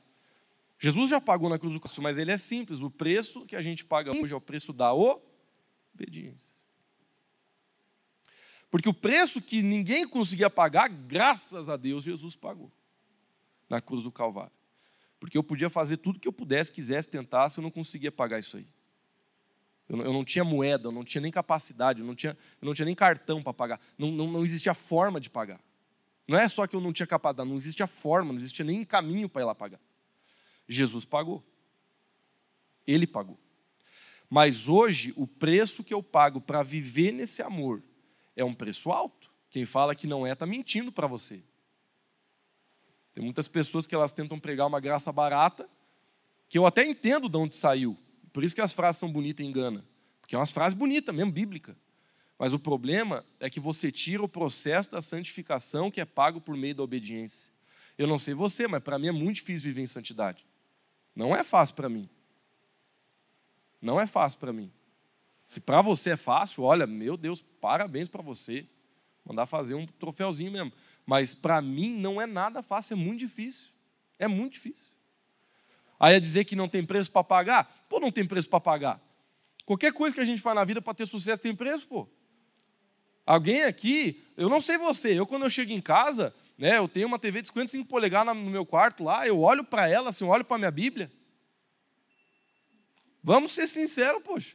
Jesus 0.79 1.11
já 1.11 1.21
pagou 1.21 1.51
na 1.51 1.59
cruz 1.59 1.75
do 1.75 1.81
Calvário, 1.81 2.03
mas 2.05 2.19
ele 2.19 2.31
é 2.31 2.39
simples. 2.39 2.81
O 2.81 2.89
preço 2.89 3.45
que 3.45 3.57
a 3.57 3.61
gente 3.61 3.85
paga 3.85 4.17
hoje 4.17 4.33
é 4.33 4.37
o 4.37 4.41
preço 4.41 4.73
da 4.73 4.95
obediência. 4.95 6.57
Porque 8.71 8.89
o 8.89 8.95
preço 8.95 9.43
que 9.43 9.61
ninguém 9.61 10.07
conseguia 10.07 10.49
pagar, 10.49 10.89
graças 10.89 11.69
a 11.69 11.77
Deus, 11.77 12.05
Jesus 12.05 12.37
pagou 12.37 12.71
na 13.69 13.81
cruz 13.81 14.05
do 14.05 14.13
Calvário. 14.13 14.53
Porque 15.19 15.37
eu 15.37 15.43
podia 15.43 15.71
fazer 15.71 15.97
tudo 15.97 16.21
que 16.21 16.29
eu 16.29 16.33
pudesse, 16.33 16.73
quisesse, 16.73 17.09
tentasse, 17.09 17.59
eu 17.59 17.63
não 17.63 17.71
conseguia 17.71 18.13
pagar 18.13 18.39
isso 18.39 18.57
aí. 18.57 18.67
Eu 19.89 19.97
não, 19.97 20.05
eu 20.05 20.13
não 20.13 20.25
tinha 20.25 20.45
moeda, 20.45 20.89
eu 20.89 20.93
não 20.93 21.05
tinha 21.05 21.21
nem 21.21 21.31
capacidade, 21.31 22.01
eu 22.01 22.07
não 22.07 22.15
tinha, 22.15 22.37
eu 22.61 22.67
não 22.67 22.75
tinha 22.75 22.87
nem 22.87 22.95
cartão 22.95 23.43
para 23.43 23.55
pagar. 23.55 23.81
Não, 23.97 24.11
não, 24.11 24.31
não 24.31 24.45
existia 24.45 24.75
forma 24.75 25.21
de 25.21 25.31
pagar. 25.31 25.61
Não 26.27 26.39
é 26.39 26.49
só 26.49 26.67
que 26.67 26.75
eu 26.75 26.81
não 26.81 26.93
tinha 26.93 27.07
capacidade, 27.07 27.49
não 27.49 27.57
existia 27.57 27.87
forma, 27.87 28.33
não 28.33 28.41
existia 28.41 28.65
nem 28.65 28.85
caminho 28.85 29.29
para 29.29 29.43
ir 29.43 29.45
lá 29.45 29.55
pagar. 29.55 29.81
Jesus 30.69 31.05
pagou. 31.05 31.45
Ele 32.87 33.07
pagou. 33.07 33.39
Mas 34.29 34.69
hoje, 34.69 35.13
o 35.17 35.27
preço 35.27 35.85
que 35.85 35.95
eu 35.95 36.03
pago 36.03 36.41
para 36.41 36.63
viver 36.63 37.13
nesse 37.13 37.43
amor 37.43 37.83
é 38.35 38.45
um 38.45 38.53
preço 38.53 38.91
alto. 38.91 39.31
Quem 39.51 39.65
fala 39.65 39.95
que 39.95 40.07
não 40.07 40.27
é, 40.27 40.33
está 40.33 40.45
mentindo 40.45 40.91
para 40.91 41.07
você. 41.07 41.43
Tem 43.17 43.25
muitas 43.25 43.49
pessoas 43.49 43.87
que 43.87 43.95
elas 43.95 44.13
tentam 44.13 44.39
pregar 44.39 44.67
uma 44.67 44.79
graça 44.79 45.11
barata, 45.11 45.67
que 46.51 46.59
eu 46.59 46.67
até 46.67 46.85
entendo 46.85 47.31
de 47.31 47.37
onde 47.39 47.57
saiu. 47.57 47.97
Por 48.31 48.45
isso 48.45 48.55
que 48.55 48.61
as 48.61 48.75
frases 48.75 49.01
são 49.01 49.11
bonitas 49.11 49.43
e 49.43 49.49
engana. 49.49 49.83
Porque 50.21 50.35
é 50.35 50.39
umas 50.39 50.51
frases 50.51 50.77
bonitas 50.77 51.15
mesmo, 51.15 51.33
bíblica. 51.33 51.75
Mas 52.39 52.53
o 52.53 52.59
problema 52.59 53.25
é 53.41 53.49
que 53.49 53.59
você 53.59 53.91
tira 53.91 54.23
o 54.23 54.29
processo 54.29 54.91
da 54.91 55.01
santificação 55.01 55.91
que 55.91 55.99
é 55.99 56.05
pago 56.05 56.43
por 56.43 56.55
meio 56.59 56.75
da 56.75 56.83
obediência. 56.83 57.51
Eu 57.97 58.07
não 58.07 58.19
sei 58.19 58.35
você, 58.35 58.69
mas 58.69 58.83
para 58.83 58.99
mim 58.99 59.07
é 59.09 59.13
muito 59.13 59.37
difícil 59.37 59.65
viver 59.65 59.81
em 59.81 59.87
santidade. 59.87 60.45
Não 61.15 61.35
é 61.35 61.43
fácil 61.43 61.75
para 61.75 61.89
mim. 61.89 62.11
Não 63.81 63.99
é 63.99 64.07
fácil 64.07 64.39
para 64.39 64.53
mim. 64.53 64.71
Se 65.47 65.59
para 65.59 65.81
você 65.81 66.11
é 66.11 66.17
fácil, 66.19 66.65
olha, 66.65 66.87
meu 66.87 67.17
Deus, 67.17 67.41
parabéns 67.63 68.09
para 68.09 68.21
você. 68.21 68.67
Mandar 69.25 69.47
fazer 69.47 69.75
um 69.75 69.87
troféuzinho 69.87 70.53
mesmo. 70.53 70.71
Mas 71.07 71.35
para 71.35 71.63
mim 71.63 71.95
não 71.95 72.21
é 72.21 72.27
nada 72.27 72.63
fácil, 72.63 72.95
é 72.95 72.97
muito 72.97 73.21
difícil. 73.21 73.71
É 74.19 74.27
muito 74.27 74.55
difícil. 74.55 74.93
Aí 75.99 76.17
é 76.17 76.21
dizer 76.21 76.45
que 76.45 76.57
não 76.57 76.69
tem 76.69 76.85
preço 76.85 77.11
para 77.11 77.23
pagar? 77.23 77.87
Pô, 77.89 78.01
não 78.01 78.11
tem 78.11 78.27
preço 78.27 78.49
para 78.51 78.61
pagar. 78.61 79.01
Qualquer 79.65 79.93
coisa 79.93 80.15
que 80.15 80.21
a 80.21 80.25
gente 80.25 80.43
faz 80.43 80.55
na 80.55 80.65
vida 80.65 80.83
para 80.83 80.95
ter 80.95 81.07
sucesso 81.07 81.41
tem 81.41 81.55
preço, 81.55 81.87
pô. 81.87 82.09
Alguém 83.25 83.63
aqui, 83.65 84.23
eu 84.37 84.49
não 84.49 84.61
sei 84.61 84.79
você, 84.79 85.19
eu 85.19 85.27
quando 85.27 85.45
eu 85.45 85.51
chego 85.51 85.73
em 85.73 85.81
casa, 85.81 86.35
né, 86.57 86.79
eu 86.79 86.89
tenho 86.89 87.09
uma 87.09 87.19
TV 87.19 87.43
de 87.43 87.49
55 87.49 87.89
polegadas 87.89 88.37
no 88.37 88.51
meu 88.51 88.65
quarto 88.65 89.03
lá, 89.03 89.27
eu 89.27 89.41
olho 89.41 89.65
para 89.65 89.89
ela, 89.89 90.11
assim, 90.11 90.25
eu 90.25 90.31
olho 90.31 90.45
para 90.45 90.59
minha 90.59 90.71
Bíblia. 90.71 91.11
Vamos 93.23 93.53
ser 93.53 93.67
sinceros, 93.67 94.23
poxa. 94.23 94.55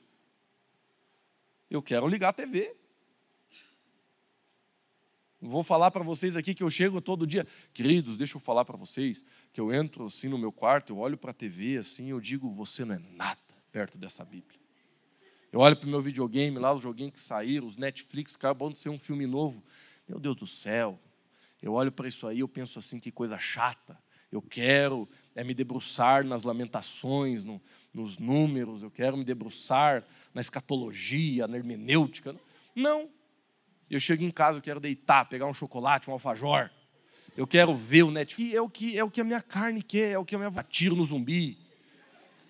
Eu 1.69 1.81
quero 1.81 2.07
ligar 2.07 2.29
a 2.29 2.33
TV. 2.33 2.73
Vou 5.41 5.63
falar 5.63 5.89
para 5.89 6.03
vocês 6.03 6.35
aqui 6.35 6.53
que 6.53 6.61
eu 6.61 6.69
chego 6.69 7.01
todo 7.01 7.25
dia. 7.25 7.47
Queridos, 7.73 8.15
deixa 8.15 8.37
eu 8.37 8.39
falar 8.39 8.63
para 8.63 8.77
vocês 8.77 9.25
que 9.51 9.59
eu 9.59 9.73
entro 9.73 10.05
assim 10.05 10.29
no 10.29 10.37
meu 10.37 10.51
quarto, 10.51 10.93
eu 10.93 10.99
olho 10.99 11.17
para 11.17 11.31
a 11.31 11.33
TV 11.33 11.77
assim, 11.77 12.11
eu 12.11 12.21
digo, 12.21 12.47
você 12.51 12.85
não 12.85 12.93
é 12.93 12.99
nada 12.99 13.39
perto 13.71 13.97
dessa 13.97 14.23
Bíblia. 14.23 14.59
Eu 15.51 15.59
olho 15.59 15.75
para 15.75 15.87
o 15.87 15.89
meu 15.89 16.01
videogame 16.01 16.59
lá, 16.59 16.71
os 16.71 16.81
joguinhos 16.81 17.13
que 17.13 17.19
saíram, 17.19 17.65
os 17.65 17.75
Netflix, 17.75 18.35
acabam 18.35 18.71
de 18.71 18.77
ser 18.77 18.89
um 18.89 18.99
filme 18.99 19.25
novo. 19.25 19.63
Meu 20.07 20.19
Deus 20.19 20.35
do 20.35 20.45
céu. 20.45 20.99
Eu 21.59 21.73
olho 21.73 21.91
para 21.91 22.07
isso 22.07 22.27
aí, 22.27 22.41
eu 22.41 22.47
penso 22.47 22.77
assim, 22.77 22.99
que 22.99 23.11
coisa 23.11 23.39
chata. 23.39 23.97
Eu 24.31 24.41
quero 24.41 25.09
é 25.35 25.43
me 25.43 25.53
debruçar 25.55 26.23
nas 26.23 26.43
lamentações, 26.43 27.43
no, 27.43 27.59
nos 27.91 28.19
números, 28.19 28.83
eu 28.83 28.91
quero 28.91 29.17
me 29.17 29.25
debruçar 29.25 30.05
na 30.33 30.39
escatologia, 30.39 31.47
na 31.47 31.57
hermenêutica. 31.57 32.35
Não, 32.75 33.09
eu 33.93 33.99
chego 33.99 34.23
em 34.23 34.31
casa, 34.31 34.57
eu 34.57 34.61
quero 34.61 34.79
deitar, 34.79 35.25
pegar 35.25 35.45
um 35.45 35.53
chocolate, 35.53 36.09
um 36.09 36.13
alfajor. 36.13 36.69
Eu 37.35 37.45
quero 37.45 37.75
ver 37.75 38.03
o 38.03 38.11
Netflix. 38.11 38.53
É 38.53 38.61
o 38.61 38.69
que, 38.69 38.97
é 38.97 39.03
o 39.03 39.11
que 39.11 39.19
a 39.19 39.23
minha 39.23 39.41
carne 39.41 39.81
quer, 39.81 40.11
é 40.11 40.17
o 40.17 40.25
que 40.25 40.35
a 40.35 40.37
minha 40.37 40.63
tiro 40.63 40.95
no 40.95 41.03
zumbi. 41.03 41.57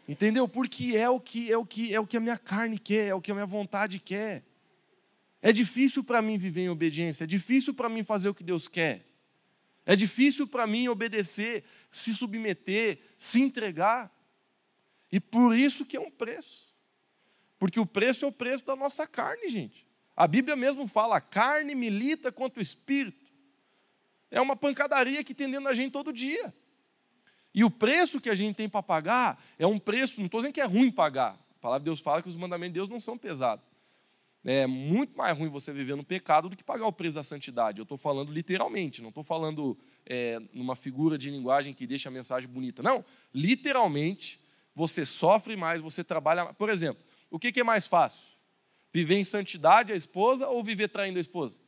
Entendeu? 0.08 0.48
Porque 0.48 0.96
é 0.96 1.10
o 1.10 1.20
que 1.20 1.52
é 1.52 1.58
o 1.58 1.66
que 1.66 1.94
é 1.96 2.00
o 2.00 2.06
que 2.06 2.18
a 2.18 2.20
minha 2.20 2.38
carne 2.38 2.78
quer, 2.78 3.08
é 3.08 3.16
o 3.16 3.22
que 3.22 3.32
a 3.32 3.34
minha 3.34 3.46
vontade 3.46 3.98
quer. 4.00 4.44
É 5.42 5.52
difícil 5.52 6.04
para 6.04 6.22
mim 6.22 6.38
viver 6.38 6.62
em 6.62 6.70
obediência, 6.70 7.24
é 7.24 7.28
difícil 7.28 7.74
para 7.74 7.90
mim 7.90 8.04
fazer 8.04 8.30
o 8.30 8.34
que 8.36 8.44
Deus 8.44 8.68
quer. 8.68 9.06
É 9.84 9.96
difícil 9.96 10.48
para 10.48 10.68
mim 10.68 10.88
obedecer, 10.88 11.64
se 11.90 12.14
submeter, 12.14 13.00
se 13.18 13.42
entregar. 13.42 14.12
E 15.12 15.20
por 15.20 15.56
isso 15.56 15.86
que 15.86 15.98
é 15.98 16.00
um 16.00 16.12
preço. 16.12 16.72
Porque 17.58 17.80
o 17.80 17.86
preço 17.86 18.26
é 18.26 18.28
o 18.28 18.32
preço 18.32 18.64
da 18.64 18.76
nossa 18.76 19.08
carne, 19.08 19.48
gente. 19.48 19.91
A 20.16 20.28
Bíblia 20.28 20.56
mesmo 20.56 20.88
fala: 20.88 21.18
a 21.18 21.22
carne 21.22 21.76
milita 21.76 22.32
contra 22.32 22.60
o 22.60 22.62
espírito. 22.62 23.32
É 24.30 24.40
uma 24.40 24.56
pancadaria 24.56 25.24
que 25.24 25.34
tem 25.34 25.48
dentro 25.50 25.66
da 25.66 25.74
gente 25.74 25.92
todo 25.92 26.14
dia. 26.14 26.54
E 27.54 27.64
o 27.64 27.70
preço 27.70 28.22
que 28.22 28.30
a 28.30 28.36
gente 28.36 28.56
tem 28.56 28.70
para 28.70 28.82
pagar 28.82 29.44
é 29.60 29.68
um 29.68 29.78
preço, 29.78 30.20
não 30.20 30.28
estou 30.28 30.40
dizendo 30.40 30.54
que 30.54 30.62
é 30.62 30.66
ruim 30.66 30.90
pagar. 30.90 31.34
A 31.34 31.60
palavra 31.62 31.82
de 31.82 31.86
Deus 31.86 32.00
fala 32.00 32.22
que 32.22 32.30
os 32.30 32.36
mandamentos 32.36 32.74
de 32.74 32.80
Deus 32.80 32.90
não 32.90 33.02
são 33.02 33.18
pesados. 33.18 33.66
É 34.44 34.66
muito 34.66 35.16
mais 35.16 35.38
ruim 35.38 35.50
você 35.50 35.72
viver 35.72 35.96
no 35.96 36.04
pecado 36.04 36.50
do 36.50 36.56
que 36.56 36.64
pagar 36.64 36.88
o 36.88 36.94
preço 36.94 37.16
da 37.16 37.24
santidade. 37.24 37.80
Eu 37.80 37.84
estou 37.84 37.98
falando 37.98 38.32
literalmente, 38.32 39.02
não 39.02 39.10
estou 39.10 39.24
falando 39.24 39.78
é, 40.06 40.40
numa 40.54 40.76
figura 40.76 41.18
de 41.18 41.30
linguagem 41.30 41.74
que 41.74 41.86
deixa 41.86 42.10
a 42.10 42.12
mensagem 42.12 42.50
bonita. 42.50 42.82
Não, 42.82 43.06
literalmente, 43.34 44.40
você 44.74 45.06
sofre 45.06 45.56
mais, 45.56 45.82
você 45.82 46.04
trabalha 46.04 46.46
mais. 46.46 46.58
Por 46.58 46.70
exemplo, 46.70 47.04
o 47.30 47.38
que, 47.38 47.52
que 47.52 47.60
é 47.60 47.64
mais 47.64 47.86
fácil? 47.86 48.31
Viver 48.94 49.16
em 49.16 49.24
santidade 49.24 49.94
a 49.94 49.96
esposa 49.96 50.48
ou 50.48 50.64
viver 50.64 50.90
traindo 50.90 51.18
a 51.18 51.22
esposa? 51.22 51.60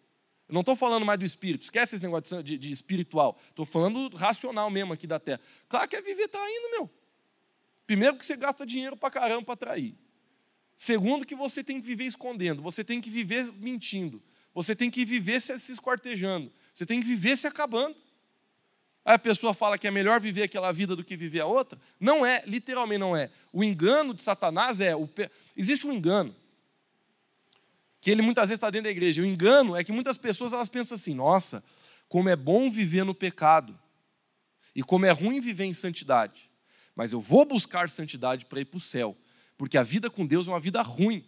Eu 0.48 0.54
não 0.54 0.62
estou 0.62 0.76
falando 0.76 1.06
mais 1.06 1.18
do 1.18 1.26
espírito, 1.26 1.64
esquece 1.64 1.96
esse 1.96 2.04
negócio 2.04 2.44
de, 2.44 2.58
de 2.58 2.70
espiritual. 2.70 3.40
Estou 3.50 3.66
falando 3.66 4.14
racional 4.16 4.70
mesmo 4.70 4.94
aqui 4.94 5.08
da 5.08 5.20
terra. 5.20 5.40
Claro 5.70 5.88
que 5.88 5.96
é 5.96 6.02
viver 6.02 6.28
traindo, 6.28 6.72
meu. 6.72 6.90
Primeiro 7.88 8.18
que 8.18 8.26
você 8.26 8.36
gasta 8.36 8.66
dinheiro 8.66 8.98
para 8.98 9.10
caramba 9.10 9.44
para 9.44 9.56
trair. 9.56 9.96
Segundo 10.76 11.26
que 11.26 11.36
você 11.36 11.64
tem 11.64 11.80
que 11.80 11.88
viver 11.88 12.06
escondendo, 12.06 12.62
você 12.62 12.84
tem 12.84 13.00
que 13.00 13.10
viver 13.10 13.52
mentindo, 13.54 14.22
você 14.54 14.76
tem 14.76 14.92
que 14.92 15.06
viver 15.06 15.40
se, 15.40 15.54
esquartejando, 15.72 16.52
você 16.74 16.86
tem 16.86 17.00
que 17.00 17.08
viver 17.08 17.38
se 17.38 17.48
acabando. 17.48 17.96
Aí 19.06 19.16
a 19.16 19.20
pessoa 19.20 19.54
fala 19.54 19.78
que 19.78 19.88
é 19.88 19.92
melhor 19.92 20.20
viver 20.20 20.44
aquela 20.44 20.72
vida 20.72 20.96
do 20.96 21.04
que 21.04 21.16
viver 21.16 21.42
a 21.42 21.46
outra. 21.46 21.80
Não 22.00 22.26
é, 22.26 22.44
literalmente 22.46 23.00
não 23.00 23.16
é. 23.16 23.30
O 23.52 23.64
engano 23.64 24.14
de 24.14 24.24
Satanás 24.24 24.82
é. 24.82 24.96
O, 24.96 25.10
existe 25.56 25.86
um 25.86 25.94
engano 25.94 26.34
que 28.04 28.12
ele 28.12 28.22
muitas 28.22 28.50
vezes 28.50 28.58
está 28.58 28.70
dentro 28.70 28.84
da 28.84 28.92
igreja. 28.92 29.22
O 29.22 29.26
engano 29.26 29.78
é 29.78 29.84
que 29.84 29.94
muitas 29.94 30.18
pessoas 30.18 30.52
elas 30.52 30.68
pensam 30.68 30.96
assim: 30.96 31.16
nossa, 31.16 31.64
como 32.10 32.28
é 32.28 32.36
bom 32.36 32.70
viver 32.70 33.06
no 33.06 33.16
pecado 33.16 33.80
e 34.76 34.84
como 34.84 35.06
é 35.06 35.12
ruim 35.12 35.40
viver 35.40 35.64
em 35.64 35.74
santidade. 35.74 36.52
Mas 36.94 37.14
eu 37.14 37.22
vou 37.22 37.46
buscar 37.46 37.90
santidade 37.90 38.46
para 38.46 38.60
ir 38.60 38.66
para 38.66 38.78
o 38.78 38.82
céu, 38.82 39.18
porque 39.58 39.78
a 39.78 39.84
vida 39.84 40.10
com 40.10 40.26
Deus 40.26 40.48
é 40.48 40.52
uma 40.52 40.60
vida 40.60 40.82
ruim. 40.82 41.24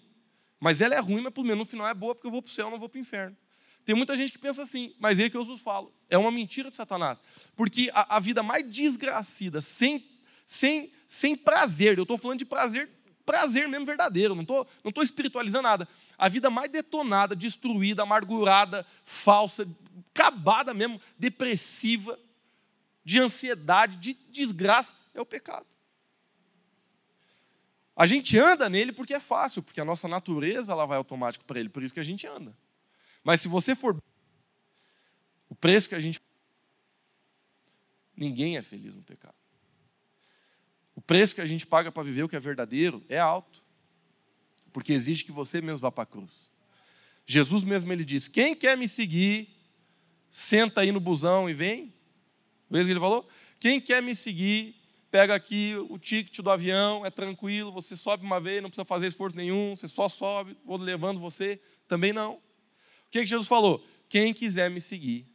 Mas 0.59 0.81
ela 0.81 0.93
é 0.93 0.99
ruim, 0.99 1.21
mas 1.21 1.33
pelo 1.33 1.47
menos 1.47 1.59
no 1.59 1.65
final 1.65 1.87
é 1.87 1.93
boa, 1.93 2.13
porque 2.13 2.27
eu 2.27 2.31
vou 2.31 2.41
para 2.41 2.49
o 2.49 2.53
céu, 2.53 2.69
não 2.69 2.77
vou 2.77 2.89
para 2.89 2.97
o 2.97 3.01
inferno. 3.01 3.37
Tem 3.85 3.95
muita 3.95 4.13
gente 4.17 4.33
que 4.33 4.37
pensa 4.37 4.61
assim, 4.63 4.93
mas 4.99 5.17
é 5.17 5.29
que 5.29 5.37
eu 5.37 5.45
vos 5.45 5.61
falo. 5.61 5.93
É 6.09 6.17
uma 6.17 6.29
mentira 6.29 6.69
de 6.69 6.75
Satanás. 6.75 7.21
Porque 7.55 7.89
a, 7.93 8.17
a 8.17 8.19
vida 8.19 8.43
mais 8.43 8.69
desgracida, 8.69 9.61
sem, 9.61 10.05
sem, 10.45 10.91
sem 11.07 11.37
prazer, 11.37 11.97
eu 11.97 12.03
estou 12.03 12.17
falando 12.17 12.39
de 12.39 12.45
prazer, 12.45 12.89
prazer 13.25 13.69
mesmo 13.69 13.85
verdadeiro, 13.85 14.35
não 14.35 14.41
estou 14.41 14.67
não 14.83 14.91
tô 14.91 15.01
espiritualizando 15.01 15.63
nada 15.63 15.87
a 16.17 16.29
vida 16.29 16.49
mais 16.49 16.71
detonada, 16.71 17.35
destruída, 17.35 18.03
amargurada, 18.03 18.85
falsa, 19.03 19.67
acabada 20.13 20.73
mesmo, 20.73 20.99
depressiva, 21.17 22.19
de 23.03 23.19
ansiedade, 23.19 23.97
de 23.97 24.13
desgraça, 24.31 24.95
é 25.13 25.21
o 25.21 25.25
pecado. 25.25 25.65
A 27.95 28.05
gente 28.05 28.37
anda 28.37 28.69
nele 28.69 28.91
porque 28.91 29.13
é 29.13 29.19
fácil, 29.19 29.63
porque 29.63 29.79
a 29.79 29.85
nossa 29.85 30.07
natureza 30.07 30.71
ela 30.71 30.85
vai 30.85 30.97
automático 30.97 31.45
para 31.45 31.59
ele, 31.59 31.69
por 31.69 31.83
isso 31.83 31.93
que 31.93 31.99
a 31.99 32.03
gente 32.03 32.27
anda. 32.27 32.55
Mas 33.23 33.41
se 33.41 33.47
você 33.47 33.75
for 33.75 34.01
o 35.49 35.55
preço 35.55 35.87
que 35.89 35.95
a 35.95 35.99
gente 35.99 36.21
ninguém 38.15 38.57
é 38.57 38.61
feliz 38.61 38.95
no 38.95 39.03
pecado. 39.03 39.35
O 40.95 41.01
preço 41.01 41.35
que 41.35 41.41
a 41.41 41.45
gente 41.45 41.67
paga 41.67 41.91
para 41.91 42.03
viver 42.03 42.23
o 42.23 42.29
que 42.29 42.35
é 42.35 42.39
verdadeiro 42.39 43.03
é 43.09 43.19
alto 43.19 43.64
porque 44.75 44.91
exige 44.91 45.23
que 45.23 45.31
você 45.31 45.61
mesmo 45.61 45.79
vá 45.79 45.89
para 45.89 46.03
a 46.03 46.05
cruz. 46.05 46.51
Jesus 47.25 47.63
mesmo 47.63 47.93
ele 47.93 48.03
diz: 48.03 48.27
Quem 48.27 48.53
quer 48.53 48.77
me 48.77 48.89
seguir, 48.89 49.47
senta 50.29 50.81
aí 50.81 50.91
no 50.91 50.99
busão 50.99 51.49
e 51.49 51.53
vem. 51.53 51.93
Vê 52.69 52.81
o 52.81 52.83
que 52.83 52.91
ele 52.91 52.99
falou? 52.99 53.25
Quem 53.57 53.79
quer 53.79 54.03
me 54.03 54.13
seguir, 54.13 54.75
pega 55.09 55.33
aqui 55.33 55.77
o 55.89 55.97
ticket 55.97 56.41
do 56.41 56.51
avião, 56.51 57.05
é 57.05 57.09
tranquilo, 57.09 57.71
você 57.71 57.95
sobe 57.95 58.25
uma 58.25 58.37
vez, 58.37 58.61
não 58.61 58.69
precisa 58.69 58.83
fazer 58.83 59.07
esforço 59.07 59.37
nenhum, 59.37 59.77
você 59.77 59.87
só 59.87 60.09
sobe, 60.09 60.57
vou 60.65 60.75
levando 60.75 61.21
você. 61.21 61.57
Também 61.87 62.11
não. 62.11 62.33
O 62.33 62.41
que, 63.11 63.21
que 63.21 63.27
Jesus 63.27 63.47
falou? 63.47 63.81
Quem 64.09 64.33
quiser 64.33 64.69
me 64.69 64.81
seguir, 64.81 65.25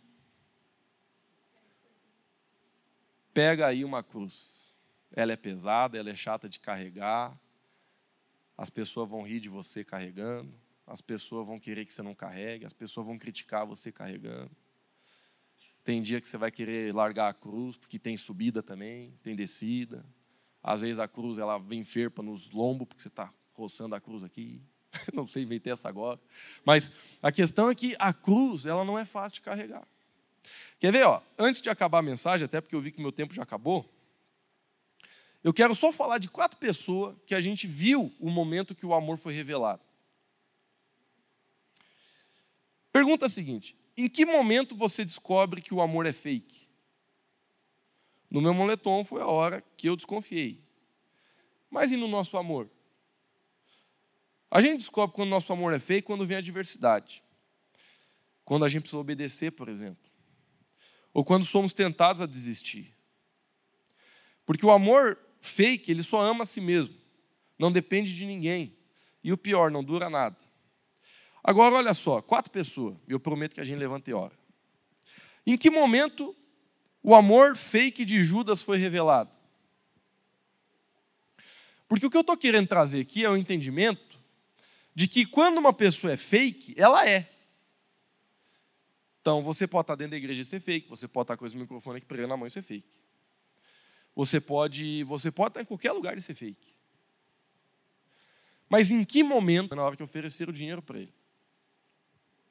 pega 3.32 3.68
aí 3.68 3.86
uma 3.86 4.03
cruz. 4.03 4.66
Ela 5.11 5.32
é 5.32 5.36
pesada, 5.36 5.97
ela 5.97 6.11
é 6.11 6.14
chata 6.14 6.47
de 6.47 6.61
carregar, 6.61 7.34
as 8.61 8.68
pessoas 8.68 9.08
vão 9.08 9.22
rir 9.22 9.40
de 9.40 9.48
você 9.48 9.82
carregando, 9.82 10.52
as 10.86 11.00
pessoas 11.00 11.46
vão 11.46 11.58
querer 11.58 11.86
que 11.86 11.94
você 11.94 12.02
não 12.02 12.14
carregue, 12.14 12.66
as 12.66 12.74
pessoas 12.74 13.06
vão 13.06 13.16
criticar 13.16 13.64
você 13.64 13.90
carregando. 13.90 14.50
Tem 15.82 16.02
dia 16.02 16.20
que 16.20 16.28
você 16.28 16.36
vai 16.36 16.50
querer 16.50 16.94
largar 16.94 17.30
a 17.30 17.32
cruz, 17.32 17.78
porque 17.78 17.98
tem 17.98 18.18
subida 18.18 18.62
também, 18.62 19.14
tem 19.22 19.34
descida. 19.34 20.04
Às 20.62 20.82
vezes 20.82 20.98
a 20.98 21.08
cruz 21.08 21.38
ela 21.38 21.56
vem 21.56 21.82
ferpa 21.82 22.22
nos 22.22 22.50
lombos, 22.50 22.86
porque 22.86 23.02
você 23.02 23.08
está 23.08 23.32
roçando 23.54 23.94
a 23.94 24.00
cruz 24.00 24.22
aqui. 24.22 24.61
não 25.14 25.26
sei, 25.26 25.44
inventei 25.44 25.72
essa 25.72 25.88
agora. 25.88 26.20
Mas 26.62 26.92
a 27.22 27.32
questão 27.32 27.70
é 27.70 27.74
que 27.74 27.96
a 27.98 28.12
cruz 28.12 28.66
ela 28.66 28.84
não 28.84 28.98
é 28.98 29.06
fácil 29.06 29.36
de 29.36 29.40
carregar. 29.40 29.88
Quer 30.78 30.92
ver? 30.92 31.06
Ó, 31.06 31.22
antes 31.38 31.62
de 31.62 31.70
acabar 31.70 32.00
a 32.00 32.02
mensagem, 32.02 32.44
até 32.44 32.61
porque 32.61 32.76
eu 32.76 32.80
vi 32.82 32.92
que 32.92 33.00
meu 33.00 33.11
tempo 33.11 33.32
já 33.32 33.42
acabou, 33.42 33.90
eu 35.43 35.55
quero 35.55 35.74
só 35.74 35.93
falar 35.93 36.18
de 36.18 36.28
quatro 36.28 36.59
pessoas 36.59 37.16
que 37.26 37.34
a 37.34 37.41
gente 37.41 37.66
viu 37.66 38.12
o 38.20 38.28
momento 38.28 38.74
que 38.74 38.84
o 38.84 38.93
amor 38.93 39.16
foi 39.16 39.32
revelado. 39.32 39.82
Pergunta 42.93 43.28
seguinte: 43.28 43.76
em 43.97 44.09
que 44.09 44.26
momento 44.26 44.74
você 44.74 45.05
descobre 45.05 45.62
que 45.62 45.72
o 45.72 45.80
amor 45.80 46.07
é 46.07 46.12
fake? 46.12 46.68
No 48.30 48.41
meu 48.41 48.55
moletom 48.55 49.03
foi 49.03 49.22
a 49.22 49.26
hora 49.26 49.64
que 49.76 49.88
eu 49.88 49.97
desconfiei. 49.97 50.62
Mas 51.70 51.91
e 51.91 51.97
no 51.97 52.07
nosso 52.07 52.36
amor? 52.36 52.70
A 54.51 54.61
gente 54.61 54.78
descobre 54.78 55.14
quando 55.14 55.28
o 55.28 55.30
nosso 55.30 55.53
amor 55.53 55.72
é 55.72 55.78
feio 55.78 56.03
quando 56.03 56.26
vem 56.26 56.36
a 56.36 56.41
adversidade. 56.41 57.22
Quando 58.45 58.64
a 58.64 58.68
gente 58.68 58.82
precisa 58.82 59.01
obedecer, 59.01 59.53
por 59.53 59.68
exemplo. 59.68 60.11
Ou 61.14 61.24
quando 61.24 61.45
somos 61.45 61.72
tentados 61.72 62.20
a 62.20 62.26
desistir. 62.26 62.95
Porque 64.45 64.66
o 64.66 64.72
amor 64.72 65.18
fake, 65.41 65.91
ele 65.91 66.03
só 66.03 66.20
ama 66.20 66.45
a 66.45 66.47
si 66.47 66.61
mesmo. 66.61 66.95
Não 67.59 67.72
depende 67.72 68.14
de 68.14 68.24
ninguém. 68.24 68.76
E 69.22 69.32
o 69.32 69.38
pior, 69.38 69.70
não 69.70 69.82
dura 69.82 70.09
nada. 70.09 70.36
Agora, 71.43 71.76
olha 71.76 71.95
só, 71.95 72.20
quatro 72.20 72.51
pessoas, 72.51 72.97
e 73.09 73.12
eu 73.12 73.20
prometo 73.20 73.55
que 73.55 73.61
a 73.61 73.64
gente 73.64 73.78
levante 73.78 74.12
hora. 74.12 74.38
Em 75.47 75.57
que 75.57 75.70
momento 75.70 76.36
o 77.03 77.14
amor 77.14 77.57
fake 77.57 78.05
de 78.05 78.22
Judas 78.22 78.62
foi 78.62 78.78
revelado? 78.78 79.30
Porque 81.88 82.07
o 82.07 82.11
que 82.11 82.16
eu 82.16 82.20
estou 82.20 82.36
querendo 82.36 82.68
trazer 82.68 83.01
aqui 83.01 83.24
é 83.24 83.30
o 83.30 83.36
entendimento 83.36 84.18
de 84.95 85.09
que 85.09 85.24
quando 85.24 85.59
uma 85.59 85.72
pessoa 85.72 86.12
é 86.12 86.16
fake, 86.16 86.74
ela 86.76 87.09
é. 87.09 87.28
Então, 89.20 89.43
você 89.43 89.66
pode 89.66 89.84
estar 89.84 89.95
dentro 89.97 90.12
da 90.12 90.16
igreja 90.16 90.43
e 90.43 90.45
ser 90.45 90.61
fake, 90.61 90.88
você 90.88 91.09
pode 91.09 91.24
estar 91.24 91.36
com 91.36 91.45
esse 91.45 91.57
microfone 91.57 91.99
aqui 91.99 92.07
pregando 92.07 92.28
na 92.28 92.36
mão 92.36 92.47
e 92.47 92.51
ser 92.51 92.62
fake. 92.62 92.88
Você 94.20 94.38
pode, 94.38 95.02
você 95.04 95.30
pode 95.30 95.48
estar 95.48 95.62
em 95.62 95.64
qualquer 95.64 95.92
lugar 95.92 96.14
e 96.14 96.20
ser 96.20 96.34
fake. 96.34 96.76
Mas 98.68 98.90
em 98.90 99.02
que 99.02 99.22
momento, 99.22 99.74
na 99.74 99.82
hora 99.82 99.96
que 99.96 100.02
ofereceram 100.02 100.52
o 100.52 100.54
dinheiro 100.54 100.82
para 100.82 100.98
ele? 100.98 101.14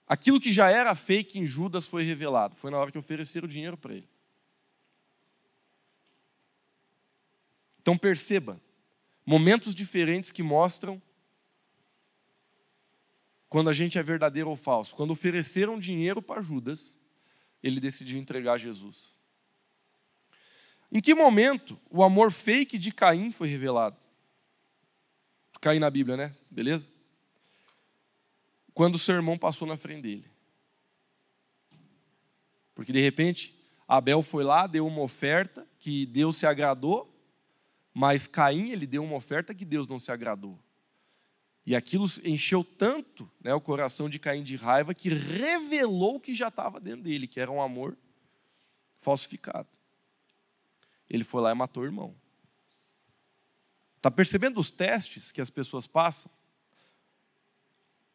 Aquilo 0.07 0.41
que 0.41 0.51
já 0.51 0.71
era 0.71 0.95
fake 0.95 1.37
em 1.37 1.45
Judas 1.45 1.85
foi 1.85 2.01
revelado. 2.01 2.55
Foi 2.55 2.71
na 2.71 2.77
hora 2.79 2.91
que 2.91 2.97
ofereceram 2.97 3.45
o 3.45 3.51
dinheiro 3.51 3.77
para 3.77 3.93
ele. 3.93 4.09
Então 7.79 7.95
perceba, 7.95 8.59
momentos 9.23 9.75
diferentes 9.75 10.31
que 10.31 10.41
mostram 10.41 10.99
quando 13.47 13.69
a 13.69 13.73
gente 13.73 13.99
é 13.99 14.01
verdadeiro 14.01 14.49
ou 14.49 14.55
falso. 14.55 14.95
Quando 14.95 15.11
ofereceram 15.11 15.77
dinheiro 15.77 16.19
para 16.19 16.41
Judas, 16.41 16.97
ele 17.61 17.79
decidiu 17.79 18.17
entregar 18.17 18.57
Jesus. 18.57 19.18
Em 20.91 20.99
que 20.99 21.13
momento 21.13 21.79
o 21.89 22.03
amor 22.03 22.31
fake 22.31 22.77
de 22.77 22.91
Caim 22.91 23.31
foi 23.31 23.47
revelado? 23.47 23.95
Caim 25.61 25.79
na 25.79 25.89
Bíblia, 25.89 26.17
né? 26.17 26.35
Beleza? 26.49 26.89
Quando 28.73 28.95
o 28.95 28.99
seu 28.99 29.15
irmão 29.15 29.37
passou 29.37 29.67
na 29.67 29.77
frente 29.77 30.03
dele. 30.03 30.25
Porque 32.73 32.93
de 32.93 33.01
repente, 33.01 33.55
Abel 33.87 34.23
foi 34.23 34.43
lá, 34.43 34.65
deu 34.65 34.87
uma 34.87 35.01
oferta 35.01 35.67
que 35.79 36.05
Deus 36.05 36.37
se 36.37 36.47
agradou, 36.47 37.13
mas 37.93 38.25
Caim 38.25 38.69
ele 38.69 38.87
deu 38.87 39.03
uma 39.03 39.15
oferta 39.15 39.53
que 39.53 39.65
Deus 39.65 39.87
não 39.87 39.99
se 39.99 40.11
agradou. 40.11 40.57
E 41.65 41.75
aquilo 41.75 42.05
encheu 42.23 42.63
tanto 42.63 43.29
né, 43.41 43.53
o 43.53 43.61
coração 43.61 44.09
de 44.09 44.17
Caim 44.17 44.41
de 44.41 44.55
raiva 44.55 44.93
que 44.93 45.09
revelou 45.09 46.15
o 46.15 46.19
que 46.19 46.33
já 46.33 46.47
estava 46.47 46.79
dentro 46.79 47.03
dele, 47.03 47.27
que 47.27 47.39
era 47.39 47.51
um 47.51 47.61
amor 47.61 47.97
falsificado. 48.97 49.67
Ele 51.09 51.23
foi 51.23 51.41
lá 51.41 51.51
e 51.51 51.55
matou 51.55 51.83
o 51.83 51.85
irmão. 51.85 52.15
Está 53.97 54.11
percebendo 54.11 54.59
os 54.59 54.71
testes 54.71 55.31
que 55.31 55.41
as 55.41 55.49
pessoas 55.49 55.87
passam? 55.87 56.31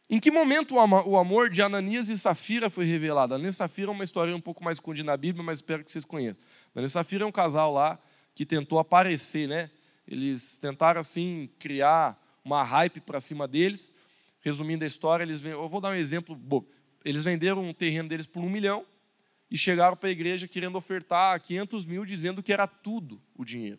Em 0.08 0.20
que 0.20 0.30
momento 0.30 0.76
o 0.76 1.16
amor 1.16 1.50
de 1.50 1.60
Ananias 1.62 2.08
e 2.08 2.18
Safira 2.18 2.70
foi 2.70 2.84
revelado? 2.84 3.34
Ananias 3.34 3.54
e 3.54 3.58
Safira 3.58 3.90
é 3.90 3.92
uma 3.92 4.04
história 4.04 4.34
um 4.36 4.40
pouco 4.40 4.62
mais 4.62 4.76
escondida 4.76 5.06
na 5.06 5.16
Bíblia, 5.16 5.44
mas 5.44 5.58
espero 5.58 5.82
que 5.82 5.90
vocês 5.90 6.04
conheçam. 6.04 6.42
Ananias 6.74 6.90
e 6.90 6.94
Safira 6.94 7.24
é 7.24 7.26
um 7.26 7.32
casal 7.32 7.72
lá 7.72 7.98
que 8.34 8.46
tentou 8.46 8.78
aparecer, 8.78 9.48
né? 9.48 9.70
Eles 10.06 10.58
tentaram 10.58 11.00
assim 11.00 11.50
criar 11.58 12.20
uma 12.44 12.62
hype 12.62 13.00
para 13.00 13.18
cima 13.18 13.48
deles. 13.48 13.94
Resumindo 14.40 14.84
a 14.84 14.86
história, 14.86 15.24
eles 15.24 15.42
eu 15.44 15.68
vou 15.68 15.80
dar 15.80 15.90
um 15.90 15.94
exemplo 15.94 16.36
bobo. 16.36 16.68
Eles 17.02 17.24
venderam 17.24 17.62
um 17.62 17.72
terreno 17.72 18.08
deles 18.08 18.26
por 18.26 18.42
um 18.42 18.48
milhão 18.48 18.86
e 19.54 19.56
chegaram 19.56 19.96
para 19.96 20.08
a 20.08 20.12
igreja 20.12 20.48
querendo 20.48 20.74
ofertar 20.74 21.40
500 21.40 21.86
mil, 21.86 22.04
dizendo 22.04 22.42
que 22.42 22.52
era 22.52 22.66
tudo 22.66 23.22
o 23.36 23.44
dinheiro. 23.44 23.78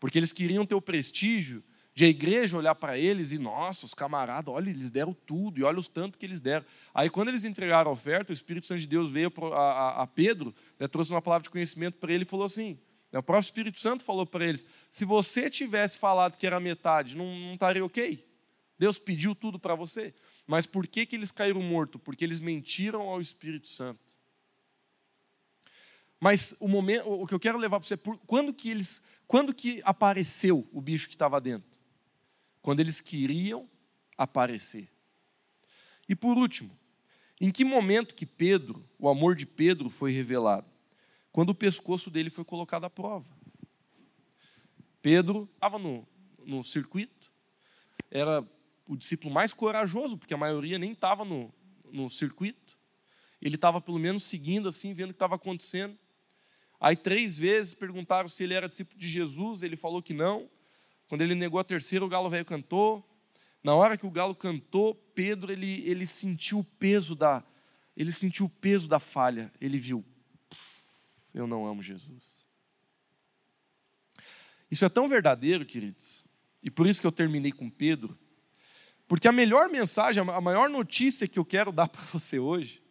Porque 0.00 0.18
eles 0.18 0.32
queriam 0.32 0.64
ter 0.64 0.74
o 0.74 0.80
prestígio 0.80 1.62
de 1.94 2.06
a 2.06 2.08
igreja 2.08 2.56
olhar 2.56 2.74
para 2.74 2.96
eles 2.96 3.30
e, 3.30 3.38
nossa, 3.38 3.84
os 3.84 3.92
camaradas, 3.92 4.52
olha, 4.54 4.70
eles 4.70 4.90
deram 4.90 5.12
tudo, 5.12 5.60
e 5.60 5.62
olha 5.62 5.78
os 5.78 5.88
tanto 5.88 6.16
que 6.16 6.24
eles 6.24 6.40
deram. 6.40 6.64
Aí, 6.94 7.10
quando 7.10 7.28
eles 7.28 7.44
entregaram 7.44 7.90
a 7.90 7.92
oferta, 7.92 8.32
o 8.32 8.34
Espírito 8.34 8.64
Santo 8.64 8.80
de 8.80 8.86
Deus 8.86 9.12
veio 9.12 9.30
a, 9.52 9.58
a, 9.58 10.02
a 10.04 10.06
Pedro, 10.06 10.54
né, 10.80 10.88
trouxe 10.88 11.10
uma 11.10 11.20
palavra 11.20 11.42
de 11.42 11.50
conhecimento 11.50 11.98
para 11.98 12.10
ele 12.10 12.24
e 12.24 12.26
falou 12.26 12.46
assim: 12.46 12.78
né, 13.12 13.18
o 13.18 13.22
próprio 13.22 13.46
Espírito 13.46 13.78
Santo 13.78 14.02
falou 14.02 14.24
para 14.24 14.46
eles: 14.46 14.64
se 14.88 15.04
você 15.04 15.50
tivesse 15.50 15.98
falado 15.98 16.38
que 16.38 16.46
era 16.46 16.58
metade, 16.58 17.14
não, 17.14 17.26
não 17.26 17.52
estaria 17.52 17.84
ok? 17.84 18.26
Deus 18.78 18.98
pediu 18.98 19.34
tudo 19.34 19.58
para 19.58 19.74
você. 19.74 20.14
Mas 20.46 20.64
por 20.64 20.86
que, 20.86 21.04
que 21.04 21.14
eles 21.14 21.30
caíram 21.30 21.60
mortos? 21.60 22.00
Porque 22.02 22.24
eles 22.24 22.40
mentiram 22.40 23.02
ao 23.02 23.20
Espírito 23.20 23.68
Santo. 23.68 24.03
Mas 26.20 26.56
o 26.60 26.68
momento, 26.68 27.10
o 27.10 27.26
que 27.26 27.34
eu 27.34 27.40
quero 27.40 27.58
levar 27.58 27.78
para 27.78 27.86
você, 27.86 27.96
por, 27.96 28.18
quando 28.26 28.52
que 28.52 28.70
eles, 28.70 29.04
quando 29.26 29.54
que 29.54 29.80
apareceu 29.84 30.68
o 30.72 30.80
bicho 30.80 31.06
que 31.06 31.14
estava 31.14 31.40
dentro? 31.40 31.70
Quando 32.62 32.80
eles 32.80 33.00
queriam 33.00 33.68
aparecer. 34.16 34.88
E 36.08 36.14
por 36.14 36.38
último, 36.38 36.76
em 37.40 37.50
que 37.50 37.64
momento 37.64 38.14
que 38.14 38.24
Pedro, 38.24 38.88
o 38.98 39.08
amor 39.08 39.34
de 39.34 39.44
Pedro 39.44 39.90
foi 39.90 40.12
revelado? 40.12 40.74
quando 41.34 41.50
o 41.50 41.54
pescoço 41.54 42.12
dele 42.12 42.30
foi 42.30 42.44
colocado 42.44 42.84
à 42.84 42.90
prova. 42.90 43.28
Pedro 45.02 45.50
estava 45.52 45.80
no, 45.80 46.06
no 46.46 46.62
circuito, 46.62 47.28
era 48.08 48.48
o 48.86 48.96
discípulo 48.96 49.34
mais 49.34 49.52
corajoso, 49.52 50.16
porque 50.16 50.32
a 50.32 50.36
maioria 50.36 50.78
nem 50.78 50.92
estava 50.92 51.24
no, 51.24 51.52
no 51.90 52.08
circuito. 52.08 52.78
Ele 53.42 53.56
estava 53.56 53.80
pelo 53.80 53.98
menos 53.98 54.22
seguindo 54.22 54.68
assim, 54.68 54.94
vendo 54.94 55.10
o 55.10 55.12
que 55.12 55.16
estava 55.16 55.34
acontecendo. 55.34 55.98
Aí 56.80 56.96
três 56.96 57.38
vezes 57.38 57.74
perguntaram 57.74 58.28
se 58.28 58.44
ele 58.44 58.54
era 58.54 58.68
discípulo 58.68 58.98
de 58.98 59.08
Jesus, 59.08 59.62
ele 59.62 59.76
falou 59.76 60.02
que 60.02 60.12
não. 60.12 60.48
Quando 61.08 61.22
ele 61.22 61.34
negou 61.34 61.60
a 61.60 61.64
terceira, 61.64 62.04
o 62.04 62.08
galo 62.08 62.28
velho 62.28 62.44
cantou. 62.44 63.04
Na 63.62 63.74
hora 63.74 63.96
que 63.96 64.06
o 64.06 64.10
galo 64.10 64.34
cantou, 64.34 64.94
Pedro 65.14 65.52
ele, 65.52 65.82
ele 65.88 66.06
sentiu 66.06 66.58
o 66.58 66.64
peso 66.64 67.14
da 67.14 67.42
ele 67.96 68.10
sentiu 68.10 68.46
o 68.46 68.48
peso 68.50 68.88
da 68.88 68.98
falha. 68.98 69.52
Ele 69.60 69.78
viu, 69.78 70.04
eu 71.32 71.46
não 71.46 71.66
amo 71.66 71.82
Jesus. 71.82 72.44
Isso 74.70 74.84
é 74.84 74.88
tão 74.88 75.08
verdadeiro, 75.08 75.64
queridos, 75.64 76.24
e 76.62 76.70
por 76.70 76.86
isso 76.86 77.00
que 77.00 77.06
eu 77.06 77.12
terminei 77.12 77.52
com 77.52 77.70
Pedro, 77.70 78.18
porque 79.06 79.28
a 79.28 79.32
melhor 79.32 79.68
mensagem, 79.68 80.20
a 80.20 80.40
maior 80.40 80.68
notícia 80.68 81.28
que 81.28 81.38
eu 81.38 81.44
quero 81.44 81.70
dar 81.70 81.86
para 81.88 82.02
você 82.02 82.38
hoje, 82.38 82.82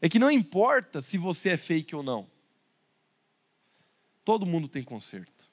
é 0.00 0.08
que 0.08 0.18
não 0.18 0.30
importa 0.30 1.02
se 1.02 1.18
você 1.18 1.50
é 1.50 1.56
fake 1.56 1.94
ou 1.94 2.02
não, 2.02 2.30
todo 4.26 4.44
mundo 4.44 4.68
tem 4.68 4.82
conserto. 4.82 5.48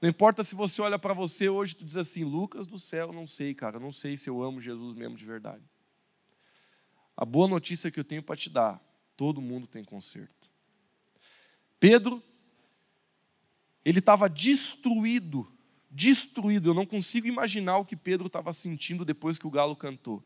Não 0.00 0.08
importa 0.08 0.42
se 0.42 0.54
você 0.54 0.80
olha 0.80 0.98
para 0.98 1.12
você 1.12 1.50
hoje 1.50 1.76
e 1.78 1.84
diz 1.84 1.98
assim, 1.98 2.24
Lucas 2.24 2.66
do 2.66 2.78
céu, 2.78 3.12
não 3.12 3.26
sei, 3.26 3.54
cara, 3.54 3.78
não 3.78 3.92
sei 3.92 4.16
se 4.16 4.30
eu 4.30 4.42
amo 4.42 4.58
Jesus 4.58 4.96
mesmo 4.96 5.16
de 5.16 5.24
verdade. 5.26 5.62
A 7.14 7.26
boa 7.26 7.46
notícia 7.46 7.90
que 7.90 8.00
eu 8.00 8.04
tenho 8.04 8.22
para 8.22 8.36
te 8.36 8.48
dar 8.48 8.82
Todo 9.16 9.40
mundo 9.40 9.66
tem 9.66 9.84
conserto. 9.84 10.50
Pedro, 11.78 12.22
ele 13.84 14.00
estava 14.00 14.28
destruído, 14.28 15.46
destruído. 15.90 16.70
Eu 16.70 16.74
não 16.74 16.86
consigo 16.86 17.26
imaginar 17.26 17.78
o 17.78 17.84
que 17.84 17.94
Pedro 17.94 18.26
estava 18.26 18.52
sentindo 18.52 19.04
depois 19.04 19.38
que 19.38 19.46
o 19.46 19.50
galo 19.50 19.76
cantou. 19.76 20.22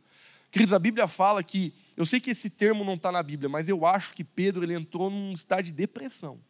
Queridos, 0.50 0.72
a 0.72 0.78
Bíblia 0.78 1.06
fala 1.06 1.42
que, 1.42 1.74
eu 1.96 2.06
sei 2.06 2.20
que 2.20 2.30
esse 2.30 2.48
termo 2.48 2.84
não 2.84 2.94
está 2.94 3.12
na 3.12 3.22
Bíblia, 3.22 3.50
mas 3.50 3.68
eu 3.68 3.84
acho 3.84 4.14
que 4.14 4.24
Pedro 4.24 4.62
ele 4.62 4.74
entrou 4.74 5.10
num 5.10 5.32
estado 5.32 5.64
de 5.64 5.72
depressão. 5.72 6.40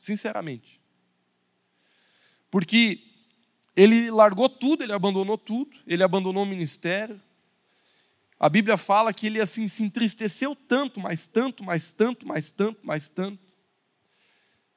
Sinceramente. 0.00 0.80
Porque 2.50 3.04
ele 3.76 4.10
largou 4.10 4.48
tudo, 4.48 4.82
ele 4.82 4.92
abandonou 4.92 5.38
tudo, 5.38 5.76
ele 5.86 6.02
abandonou 6.02 6.42
o 6.42 6.46
ministério, 6.46 7.20
a 8.38 8.48
Bíblia 8.48 8.78
fala 8.78 9.12
que 9.12 9.26
ele 9.26 9.38
assim 9.38 9.68
se 9.68 9.82
entristeceu 9.82 10.56
tanto, 10.56 10.98
mais 10.98 11.26
tanto, 11.26 11.62
mais 11.62 11.92
tanto, 11.92 12.26
mais 12.26 12.50
tanto, 12.50 12.84
mais 12.84 13.10
tanto. 13.10 13.38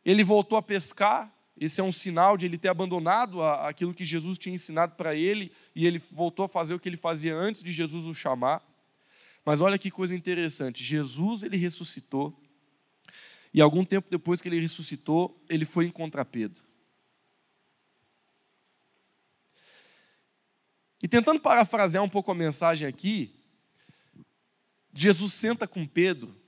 Ele 0.04 0.22
voltou 0.22 0.58
a 0.58 0.62
pescar, 0.62 1.34
esse 1.58 1.80
é 1.80 1.84
um 1.84 1.92
sinal 1.92 2.36
de 2.36 2.46
ele 2.46 2.58
ter 2.58 2.68
abandonado 2.68 3.42
aquilo 3.42 3.94
que 3.94 4.04
Jesus 4.04 4.38
tinha 4.38 4.54
ensinado 4.54 4.96
para 4.96 5.16
ele 5.16 5.54
e 5.74 5.88
ele 5.88 5.98
voltou 5.98 6.44
a 6.44 6.50
fazer 6.50 6.74
o 6.74 6.80
que 6.80 6.90
ele 6.90 6.98
fazia 6.98 7.34
antes 7.34 7.64
de 7.64 7.72
Jesus 7.72 8.06
o 8.06 8.14
chamar. 8.14 8.62
Mas 9.46 9.62
olha 9.62 9.80
que 9.80 9.90
coisa 9.90 10.14
interessante, 10.14 10.84
Jesus 10.84 11.44
ele 11.44 11.56
ressuscitou. 11.56 12.38
E 13.54 13.62
algum 13.62 13.86
tempo 13.86 14.10
depois 14.10 14.42
que 14.42 14.50
ele 14.50 14.60
ressuscitou, 14.60 15.40
ele 15.48 15.64
foi 15.64 15.86
encontrar 15.86 16.26
Pedro. 16.26 16.64
E 21.02 21.08
tentando 21.08 21.40
parafrasear 21.40 22.04
um 22.04 22.10
pouco 22.10 22.32
a 22.32 22.36
mensagem 22.36 22.88
aqui, 22.88 23.36
Jesus 24.94 25.34
senta 25.34 25.68
com 25.68 25.86
Pedro 25.86 26.40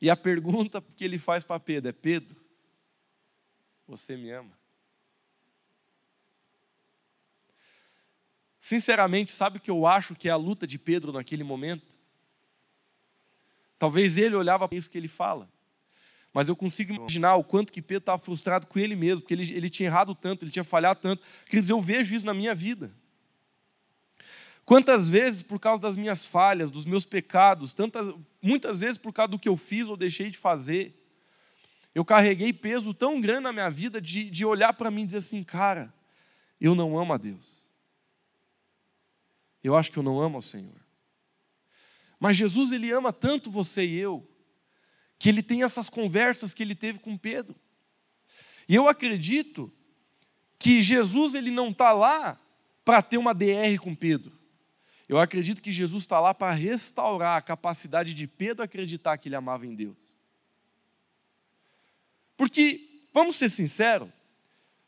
E 0.00 0.10
a 0.10 0.16
pergunta 0.16 0.82
que 0.94 1.04
ele 1.04 1.18
faz 1.18 1.42
para 1.42 1.58
Pedro 1.58 1.90
é: 1.90 1.92
Pedro, 1.92 2.36
você 3.86 4.16
me 4.16 4.30
ama? 4.30 4.56
Sinceramente, 8.58 9.32
sabe 9.32 9.58
o 9.58 9.60
que 9.60 9.70
eu 9.70 9.86
acho 9.86 10.14
que 10.14 10.28
é 10.28 10.32
a 10.32 10.36
luta 10.36 10.66
de 10.66 10.78
Pedro 10.78 11.12
naquele 11.12 11.44
momento? 11.44 11.96
Talvez 13.78 14.18
ele 14.18 14.34
olhava 14.34 14.68
para 14.68 14.76
isso 14.76 14.90
que 14.90 14.98
ele 14.98 15.08
fala. 15.08 15.48
Mas 16.36 16.48
eu 16.48 16.54
consigo 16.54 16.92
imaginar 16.92 17.36
o 17.36 17.42
quanto 17.42 17.72
que 17.72 17.80
Pedro 17.80 18.02
estava 18.02 18.18
frustrado 18.18 18.66
com 18.66 18.78
ele 18.78 18.94
mesmo, 18.94 19.22
porque 19.22 19.32
ele, 19.32 19.50
ele 19.54 19.70
tinha 19.70 19.86
errado 19.86 20.14
tanto, 20.14 20.44
ele 20.44 20.52
tinha 20.52 20.64
falhado 20.64 21.00
tanto. 21.00 21.22
Quer 21.46 21.60
dizer, 21.60 21.72
eu 21.72 21.80
vejo 21.80 22.14
isso 22.14 22.26
na 22.26 22.34
minha 22.34 22.54
vida. 22.54 22.92
Quantas 24.62 25.08
vezes, 25.08 25.40
por 25.40 25.58
causa 25.58 25.80
das 25.80 25.96
minhas 25.96 26.26
falhas, 26.26 26.70
dos 26.70 26.84
meus 26.84 27.06
pecados, 27.06 27.72
tantas, 27.72 28.14
muitas 28.42 28.80
vezes 28.80 28.98
por 28.98 29.14
causa 29.14 29.30
do 29.30 29.38
que 29.38 29.48
eu 29.48 29.56
fiz 29.56 29.88
ou 29.88 29.96
deixei 29.96 30.28
de 30.28 30.36
fazer, 30.36 31.02
eu 31.94 32.04
carreguei 32.04 32.52
peso 32.52 32.92
tão 32.92 33.18
grande 33.18 33.44
na 33.44 33.52
minha 33.54 33.70
vida 33.70 33.98
de, 33.98 34.28
de 34.28 34.44
olhar 34.44 34.74
para 34.74 34.90
mim 34.90 35.04
e 35.04 35.06
dizer 35.06 35.18
assim, 35.18 35.42
cara, 35.42 35.90
eu 36.60 36.74
não 36.74 36.98
amo 36.98 37.14
a 37.14 37.16
Deus. 37.16 37.66
Eu 39.64 39.74
acho 39.74 39.90
que 39.90 39.98
eu 39.98 40.02
não 40.02 40.20
amo 40.20 40.36
ao 40.36 40.42
Senhor. 40.42 40.84
Mas 42.20 42.36
Jesus, 42.36 42.72
ele 42.72 42.92
ama 42.92 43.10
tanto 43.10 43.50
você 43.50 43.86
e 43.86 43.96
eu, 43.96 44.35
que 45.18 45.28
ele 45.28 45.42
tem 45.42 45.62
essas 45.62 45.88
conversas 45.88 46.52
que 46.52 46.62
ele 46.62 46.74
teve 46.74 46.98
com 46.98 47.16
Pedro. 47.16 47.54
E 48.68 48.74
eu 48.74 48.88
acredito 48.88 49.72
que 50.58 50.82
Jesus, 50.82 51.34
ele 51.34 51.50
não 51.50 51.70
está 51.70 51.92
lá 51.92 52.38
para 52.84 53.02
ter 53.02 53.18
uma 53.18 53.34
DR 53.34 53.78
com 53.80 53.94
Pedro. 53.94 54.36
Eu 55.08 55.18
acredito 55.18 55.62
que 55.62 55.70
Jesus 55.70 56.02
está 56.02 56.18
lá 56.18 56.34
para 56.34 56.52
restaurar 56.52 57.36
a 57.36 57.42
capacidade 57.42 58.12
de 58.12 58.26
Pedro 58.26 58.64
acreditar 58.64 59.16
que 59.18 59.28
ele 59.28 59.36
amava 59.36 59.66
em 59.66 59.74
Deus. 59.74 60.16
Porque, 62.36 63.06
vamos 63.14 63.36
ser 63.36 63.48
sinceros, 63.48 64.08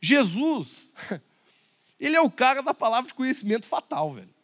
Jesus, 0.01 0.93
ele 1.99 2.17
é 2.17 2.21
o 2.21 2.31
cara 2.31 2.63
da 2.63 2.75
palavra 2.75 3.09
de 3.09 3.15
conhecimento 3.15 3.67
fatal, 3.67 4.13
velho. 4.13 4.38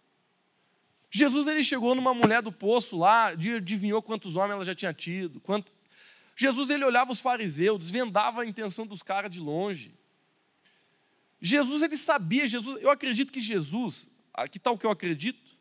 Jesus 1.17 1.47
ele 1.47 1.63
chegou 1.63 1.95
numa 1.95 2.13
mulher 2.13 2.43
do 2.43 2.51
poço 2.51 2.97
lá, 2.97 3.29
adivinhou 3.29 4.03
quantos 4.03 4.35
homens 4.35 4.55
ela 4.55 4.65
já 4.65 4.75
tinha 4.75 4.93
tido. 4.93 5.41
Quanto... 5.41 5.73
Jesus 6.35 6.71
ele 6.71 6.85
olhava 6.85 7.13
os 7.13 7.21
fariseus, 7.21 7.79
desvendava 7.79 8.43
a 8.43 8.45
intenção 8.45 8.85
dos 8.85 9.01
caras 9.01 9.31
de 9.31 9.39
longe. 9.39 9.95
Jesus 11.41 11.85
ele 11.85 11.97
sabia, 11.97 12.49
Jesus, 12.49 12.83
eu 12.83 12.91
acredito 12.91 13.33
que 13.33 13.41
Jesus, 13.41 14.11
aqui 14.33 14.59
está 14.59 14.73
o 14.73 14.77
que 14.77 14.85
eu 14.85 14.91
acredito, 14.91 15.57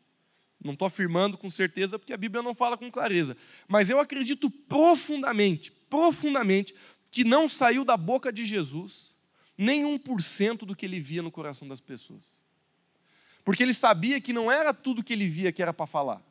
não 0.60 0.72
estou 0.72 0.86
afirmando 0.86 1.38
com 1.38 1.48
certeza 1.48 2.00
porque 2.00 2.12
a 2.12 2.16
Bíblia 2.16 2.42
não 2.42 2.52
fala 2.52 2.76
com 2.76 2.90
clareza, 2.90 3.36
mas 3.68 3.88
eu 3.88 4.00
acredito 4.00 4.50
profundamente, 4.50 5.70
profundamente, 5.88 6.74
que 7.12 7.22
não 7.22 7.48
saiu 7.48 7.84
da 7.84 7.96
boca 7.96 8.32
de 8.32 8.44
Jesus 8.44 9.16
nem 9.56 9.84
um 9.84 9.96
por 9.96 10.20
cento 10.20 10.66
do 10.66 10.74
que 10.74 10.84
ele 10.84 10.98
via 10.98 11.22
no 11.22 11.30
coração 11.30 11.68
das 11.68 11.80
pessoas 11.80 12.33
porque 13.44 13.62
ele 13.62 13.74
sabia 13.74 14.20
que 14.20 14.32
não 14.32 14.50
era 14.50 14.72
tudo 14.72 15.02
que 15.02 15.12
ele 15.12 15.28
via 15.28 15.52
que 15.52 15.62
era 15.62 15.72
para 15.72 15.86
falar. 15.86 16.22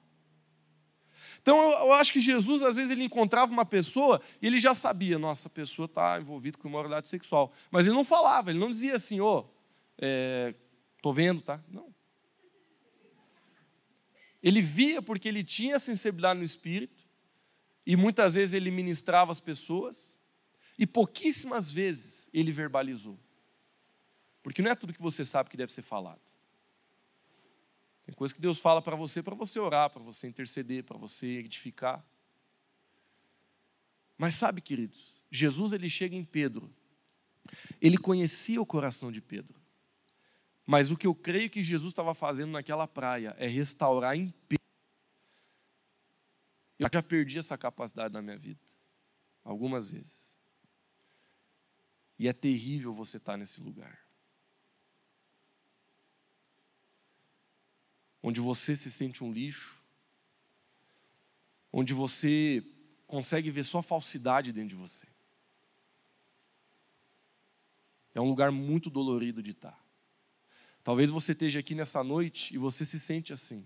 Então 1.41 1.71
eu, 1.71 1.91
acho 1.91 2.11
que 2.13 2.21
Jesus, 2.21 2.63
às 2.63 2.77
vezes, 2.77 2.89
ele 2.89 3.03
encontrava 3.03 3.51
uma 3.51 3.65
pessoa 3.65 4.21
e 4.41 4.47
ele 4.47 4.57
já 4.57 4.73
sabia, 4.73 5.19
nossa, 5.19 5.49
a 5.49 5.51
pessoa 5.51 5.85
está 5.85 6.19
envolvida 6.19 6.57
com 6.57 6.69
imoralidade 6.69 7.09
sexual. 7.09 7.53
Mas 7.69 7.85
ele 7.85 7.95
não 7.95 8.05
falava, 8.05 8.49
ele 8.49 8.59
não 8.59 8.71
dizia 8.71 8.95
assim, 8.95 9.19
ô, 9.19 9.39
oh, 9.39 9.45
é, 9.97 10.55
vendo, 11.13 11.41
tá? 11.41 11.61
Não. 11.69 11.93
Ele 14.41 14.61
via 14.61 15.01
porque 15.01 15.27
ele 15.27 15.43
tinha 15.43 15.77
sensibilidade 15.79 16.39
no 16.39 16.45
espírito, 16.45 17.03
e 17.85 17.97
muitas 17.97 18.35
vezes 18.35 18.53
ele 18.53 18.71
ministrava 18.71 19.29
as 19.29 19.39
pessoas, 19.41 20.17
e 20.79 20.87
pouquíssimas 20.87 21.69
vezes 21.69 22.29
ele 22.33 22.53
verbalizou. 22.53 23.19
Porque 24.41 24.61
não 24.61 24.71
é 24.71 24.75
tudo 24.75 24.93
que 24.93 25.01
você 25.01 25.25
sabe 25.25 25.49
que 25.49 25.57
deve 25.57 25.73
ser 25.73 25.81
falado. 25.81 26.21
Tem 28.05 28.13
coisa 28.13 28.33
que 28.33 28.41
Deus 28.41 28.59
fala 28.59 28.81
para 28.81 28.95
você 28.95 29.23
para 29.23 29.35
você 29.35 29.59
orar, 29.59 29.89
para 29.89 30.03
você 30.03 30.27
interceder, 30.27 30.83
para 30.83 30.97
você 30.97 31.25
edificar. 31.39 32.05
Mas 34.17 34.35
sabe, 34.35 34.61
queridos, 34.61 35.21
Jesus 35.31 35.73
ele 35.73 35.89
chega 35.89 36.15
em 36.15 36.23
Pedro. 36.23 36.73
Ele 37.81 37.97
conhecia 37.97 38.61
o 38.61 38.65
coração 38.65 39.11
de 39.11 39.21
Pedro. 39.21 39.61
Mas 40.65 40.91
o 40.91 40.97
que 40.97 41.07
eu 41.07 41.15
creio 41.15 41.49
que 41.49 41.61
Jesus 41.61 41.91
estava 41.91 42.13
fazendo 42.13 42.51
naquela 42.51 42.87
praia 42.87 43.35
é 43.37 43.47
restaurar 43.47 44.15
em 44.15 44.33
Pedro. 44.47 44.63
Eu 46.79 46.89
já 46.91 47.03
perdi 47.03 47.37
essa 47.37 47.57
capacidade 47.57 48.13
na 48.13 48.21
minha 48.21 48.37
vida, 48.37 48.61
algumas 49.43 49.89
vezes. 49.91 50.33
E 52.17 52.27
é 52.27 52.33
terrível 52.33 52.93
você 52.93 53.17
estar 53.17 53.37
nesse 53.37 53.61
lugar. 53.61 54.02
Onde 58.23 58.39
você 58.39 58.75
se 58.75 58.89
sente 58.89 59.21
um 59.21 59.33
lixo, 59.33 59.83
onde 61.71 61.93
você 61.93 62.63
consegue 63.05 63.51
ver 63.51 63.63
só 63.63 63.81
falsidade 63.81 64.53
dentro 64.53 64.69
de 64.69 64.75
você. 64.75 65.05
É 68.15 68.21
um 68.21 68.29
lugar 68.29 68.51
muito 68.51 68.89
dolorido 68.89 69.43
de 69.43 69.51
estar. 69.51 69.77
Talvez 70.83 71.09
você 71.09 71.33
esteja 71.33 71.59
aqui 71.59 71.75
nessa 71.75 72.03
noite 72.03 72.53
e 72.53 72.57
você 72.57 72.85
se 72.85 72.99
sente 72.99 73.33
assim. 73.33 73.65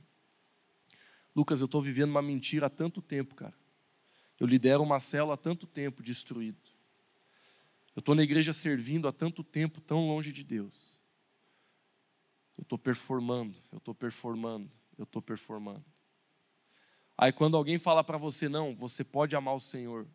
Lucas, 1.36 1.60
eu 1.60 1.66
estou 1.66 1.82
vivendo 1.82 2.10
uma 2.10 2.22
mentira 2.22 2.66
há 2.66 2.70
tanto 2.70 3.01
tempo, 3.01 3.36
cara. 3.36 3.53
Eu 4.39 4.47
lidero 4.47 4.82
uma 4.82 4.99
célula 4.99 5.36
há 5.36 5.38
tanto 5.38 5.68
tempo 5.68 6.01
destruído. 6.01 6.58
Eu 7.95 7.99
estou 7.99 8.16
na 8.16 8.24
igreja 8.24 8.53
servindo 8.53 9.08
há 9.08 9.12
tanto 9.12 9.43
tempo, 9.43 9.82
tão 9.82 10.08
longe 10.08 10.32
de 10.32 10.43
Deus. 10.43 10.97
Eu 12.58 12.64
estou 12.64 12.78
performando, 12.78 13.55
eu 13.72 13.78
estou 13.78 13.93
performando, 13.93 14.70
eu 14.97 15.03
estou 15.03 15.22
performando. 15.22 15.86
Aí 17.18 17.32
quando 17.32 17.55
alguém 17.55 17.78
fala 17.78 18.03
para 18.03 18.18
você, 18.18 18.49
não, 18.49 18.76
você 18.76 19.03
pode 19.03 19.36
amar 19.36 19.55
o 19.55 19.60
Senhor, 19.60 20.08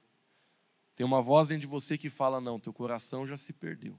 tem 0.94 1.06
uma 1.06 1.22
voz 1.22 1.48
dentro 1.48 1.62
de 1.62 1.66
você 1.66 1.96
que 1.96 2.10
fala, 2.10 2.40
não, 2.40 2.60
teu 2.60 2.72
coração 2.72 3.26
já 3.26 3.36
se 3.36 3.52
perdeu. 3.52 3.98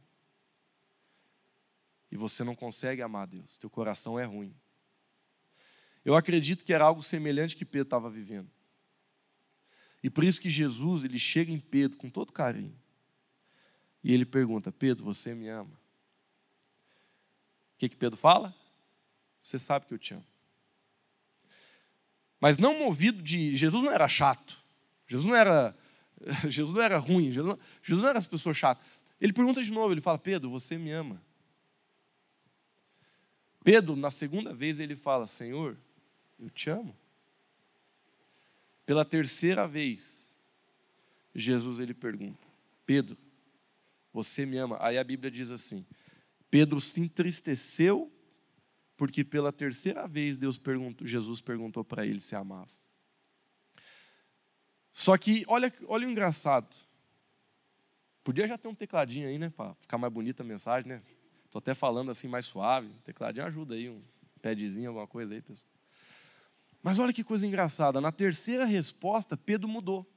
E 2.12 2.16
você 2.16 2.44
não 2.44 2.56
consegue 2.56 3.02
amar 3.02 3.28
Deus, 3.28 3.58
teu 3.58 3.70
coração 3.70 4.20
é 4.20 4.24
ruim. 4.24 4.56
Eu 6.06 6.16
acredito 6.16 6.66
que 6.66 6.74
era 6.74 6.86
algo 6.86 7.02
semelhante 7.02 7.56
que 7.56 7.66
Pedro 7.66 7.88
estava 7.88 8.10
vivendo. 8.10 8.50
E 10.04 10.10
por 10.10 10.24
isso 10.24 10.42
que 10.42 10.50
Jesus, 10.50 11.06
ele 11.06 11.18
chega 11.18 11.52
em 11.52 11.60
Pedro 11.60 11.98
com 11.98 12.10
todo 12.10 12.34
carinho. 12.34 12.78
E 14.04 14.14
ele 14.14 14.26
pergunta: 14.26 14.72
Pedro, 14.72 15.06
você 15.06 15.34
me 15.34 15.48
ama? 15.48 15.72
Que, 17.84 17.90
que 17.90 17.96
Pedro 17.98 18.18
fala? 18.18 18.56
Você 19.42 19.60
sabe 19.60 19.86
que 19.86 19.94
eu 19.94 20.00
te 20.00 20.14
amo. 20.14 20.26
Mas 22.40 22.58
não 22.58 22.78
movido 22.80 23.22
de. 23.22 23.56
Jesus 23.56 23.84
não 23.84 23.92
era 23.92 24.08
chato. 24.08 24.58
Jesus 25.08 25.28
não 25.28 25.36
era. 25.36 25.76
Jesus 26.48 26.74
não 26.74 26.82
era 26.82 26.98
ruim. 26.98 27.32
Jesus 27.32 27.46
não, 27.46 27.60
Jesus 27.82 28.02
não 28.02 28.10
era 28.10 28.18
essa 28.18 28.30
pessoa 28.30 28.54
chata. 28.54 28.84
Ele 29.20 29.34
pergunta 29.34 29.62
de 29.62 29.72
novo, 29.72 29.94
ele 29.94 30.02
fala: 30.02 30.18
Pedro, 30.18 30.50
você 30.50 30.78
me 30.78 30.92
ama. 30.92 31.22
Pedro, 33.64 33.96
na 33.96 34.12
segunda 34.12 34.54
vez, 34.54 34.80
ele 34.80 34.96
fala: 34.96 35.28
Senhor, 35.28 35.78
eu 36.40 36.50
te 36.50 36.70
amo. 36.70 36.96
Pela 38.86 39.06
terceira 39.06 39.68
vez, 39.68 40.34
Jesus 41.36 41.80
ele 41.80 41.94
pergunta: 41.94 42.48
Pedro, 42.86 43.18
você 44.14 44.46
me 44.46 44.58
ama? 44.58 44.78
Aí 44.82 44.98
a 44.98 45.04
Bíblia 45.04 45.32
diz 45.32 45.52
assim: 45.52 45.86
Pedro 46.54 46.80
se 46.80 47.02
entristeceu 47.02 48.14
porque 48.96 49.24
pela 49.24 49.52
terceira 49.52 50.08
vez 50.08 50.38
Deus 50.38 50.56
perguntou, 50.56 51.08
Jesus 51.08 51.42
perguntou 51.42 51.84
para 51.84 52.06
ele 52.06 52.20
se 52.20 52.36
amava. 52.36 52.70
Só 54.92 55.18
que 55.18 55.44
olha, 55.48 55.74
olha 55.88 56.08
o 56.08 56.12
engraçado. 56.12 56.78
Podia 58.24 58.48
já 58.48 58.56
ter 58.56 58.68
um 58.68 58.76
tecladinho 58.76 59.28
aí, 59.28 59.40
né, 59.40 59.50
para 59.50 59.74
ficar 59.82 59.98
mais 59.98 60.14
bonita 60.14 60.44
a 60.44 60.46
mensagem, 60.46 60.90
né? 60.90 61.02
Tô 61.50 61.58
até 61.58 61.74
falando 61.74 62.12
assim 62.12 62.28
mais 62.28 62.46
suave. 62.46 62.88
tecladinho 63.04 63.48
ajuda 63.48 63.74
aí, 63.74 63.90
um 63.90 64.04
padzinho, 64.40 64.90
alguma 64.90 65.08
coisa 65.08 65.34
aí, 65.34 65.42
pessoal. 65.42 65.68
Mas 66.84 67.00
olha 67.00 67.12
que 67.12 67.24
coisa 67.24 67.48
engraçada. 67.48 68.00
Na 68.00 68.12
terceira 68.12 68.64
resposta, 68.64 69.36
Pedro 69.36 69.68
mudou. 69.68 70.08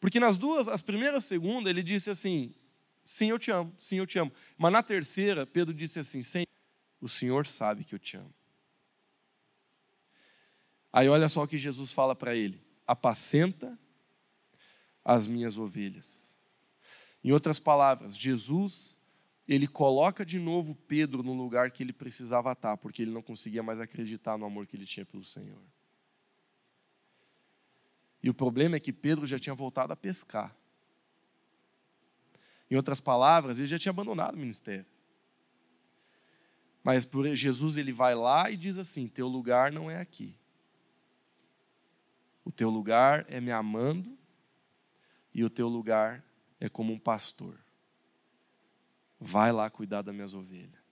Porque 0.00 0.18
nas 0.18 0.36
duas, 0.36 0.66
as 0.66 0.82
primeiras 0.82 1.24
segundas, 1.24 1.70
ele 1.70 1.84
disse 1.84 2.10
assim: 2.10 2.52
Sim, 3.04 3.28
eu 3.28 3.38
te 3.38 3.50
amo. 3.50 3.72
Sim, 3.78 3.98
eu 3.98 4.06
te 4.06 4.18
amo. 4.18 4.32
Mas 4.56 4.72
na 4.72 4.82
terceira, 4.82 5.46
Pedro 5.46 5.74
disse 5.74 5.98
assim: 5.98 6.22
Senhor, 6.22 6.48
o 7.00 7.08
Senhor 7.08 7.46
sabe 7.46 7.84
que 7.84 7.94
eu 7.94 7.98
te 7.98 8.16
amo. 8.16 8.32
Aí 10.90 11.08
olha 11.08 11.28
só 11.28 11.42
o 11.42 11.48
que 11.48 11.58
Jesus 11.58 11.92
fala 11.92 12.16
para 12.16 12.34
ele: 12.34 12.62
apacenta 12.86 13.78
as 15.04 15.26
minhas 15.26 15.58
ovelhas. 15.58 16.34
Em 17.22 17.30
outras 17.30 17.58
palavras, 17.58 18.16
Jesus, 18.16 18.98
ele 19.46 19.66
coloca 19.66 20.24
de 20.24 20.38
novo 20.38 20.74
Pedro 20.74 21.22
no 21.22 21.34
lugar 21.34 21.70
que 21.70 21.82
ele 21.82 21.92
precisava 21.92 22.52
estar, 22.52 22.76
porque 22.78 23.02
ele 23.02 23.10
não 23.10 23.22
conseguia 23.22 23.62
mais 23.62 23.80
acreditar 23.80 24.38
no 24.38 24.46
amor 24.46 24.66
que 24.66 24.76
ele 24.76 24.86
tinha 24.86 25.04
pelo 25.04 25.24
Senhor. 25.24 25.62
E 28.22 28.30
o 28.30 28.34
problema 28.34 28.76
é 28.76 28.80
que 28.80 28.92
Pedro 28.92 29.26
já 29.26 29.38
tinha 29.38 29.54
voltado 29.54 29.92
a 29.92 29.96
pescar. 29.96 30.56
Em 32.74 32.76
outras 32.76 32.98
palavras, 32.98 33.60
ele 33.60 33.68
já 33.68 33.78
tinha 33.78 33.90
abandonado 33.90 34.34
o 34.34 34.36
ministério. 34.36 34.84
Mas 36.82 37.04
por 37.04 37.24
Jesus 37.36 37.76
ele 37.76 37.92
vai 37.92 38.16
lá 38.16 38.50
e 38.50 38.56
diz 38.56 38.78
assim: 38.78 39.06
Teu 39.06 39.28
lugar 39.28 39.70
não 39.70 39.88
é 39.88 40.00
aqui. 40.00 40.36
O 42.44 42.50
teu 42.50 42.68
lugar 42.68 43.24
é 43.28 43.40
me 43.40 43.52
amando, 43.52 44.18
e 45.32 45.44
o 45.44 45.48
teu 45.48 45.68
lugar 45.68 46.24
é 46.58 46.68
como 46.68 46.92
um 46.92 46.98
pastor. 46.98 47.56
Vai 49.20 49.52
lá 49.52 49.70
cuidar 49.70 50.02
das 50.02 50.12
minhas 50.12 50.34
ovelhas. 50.34 50.83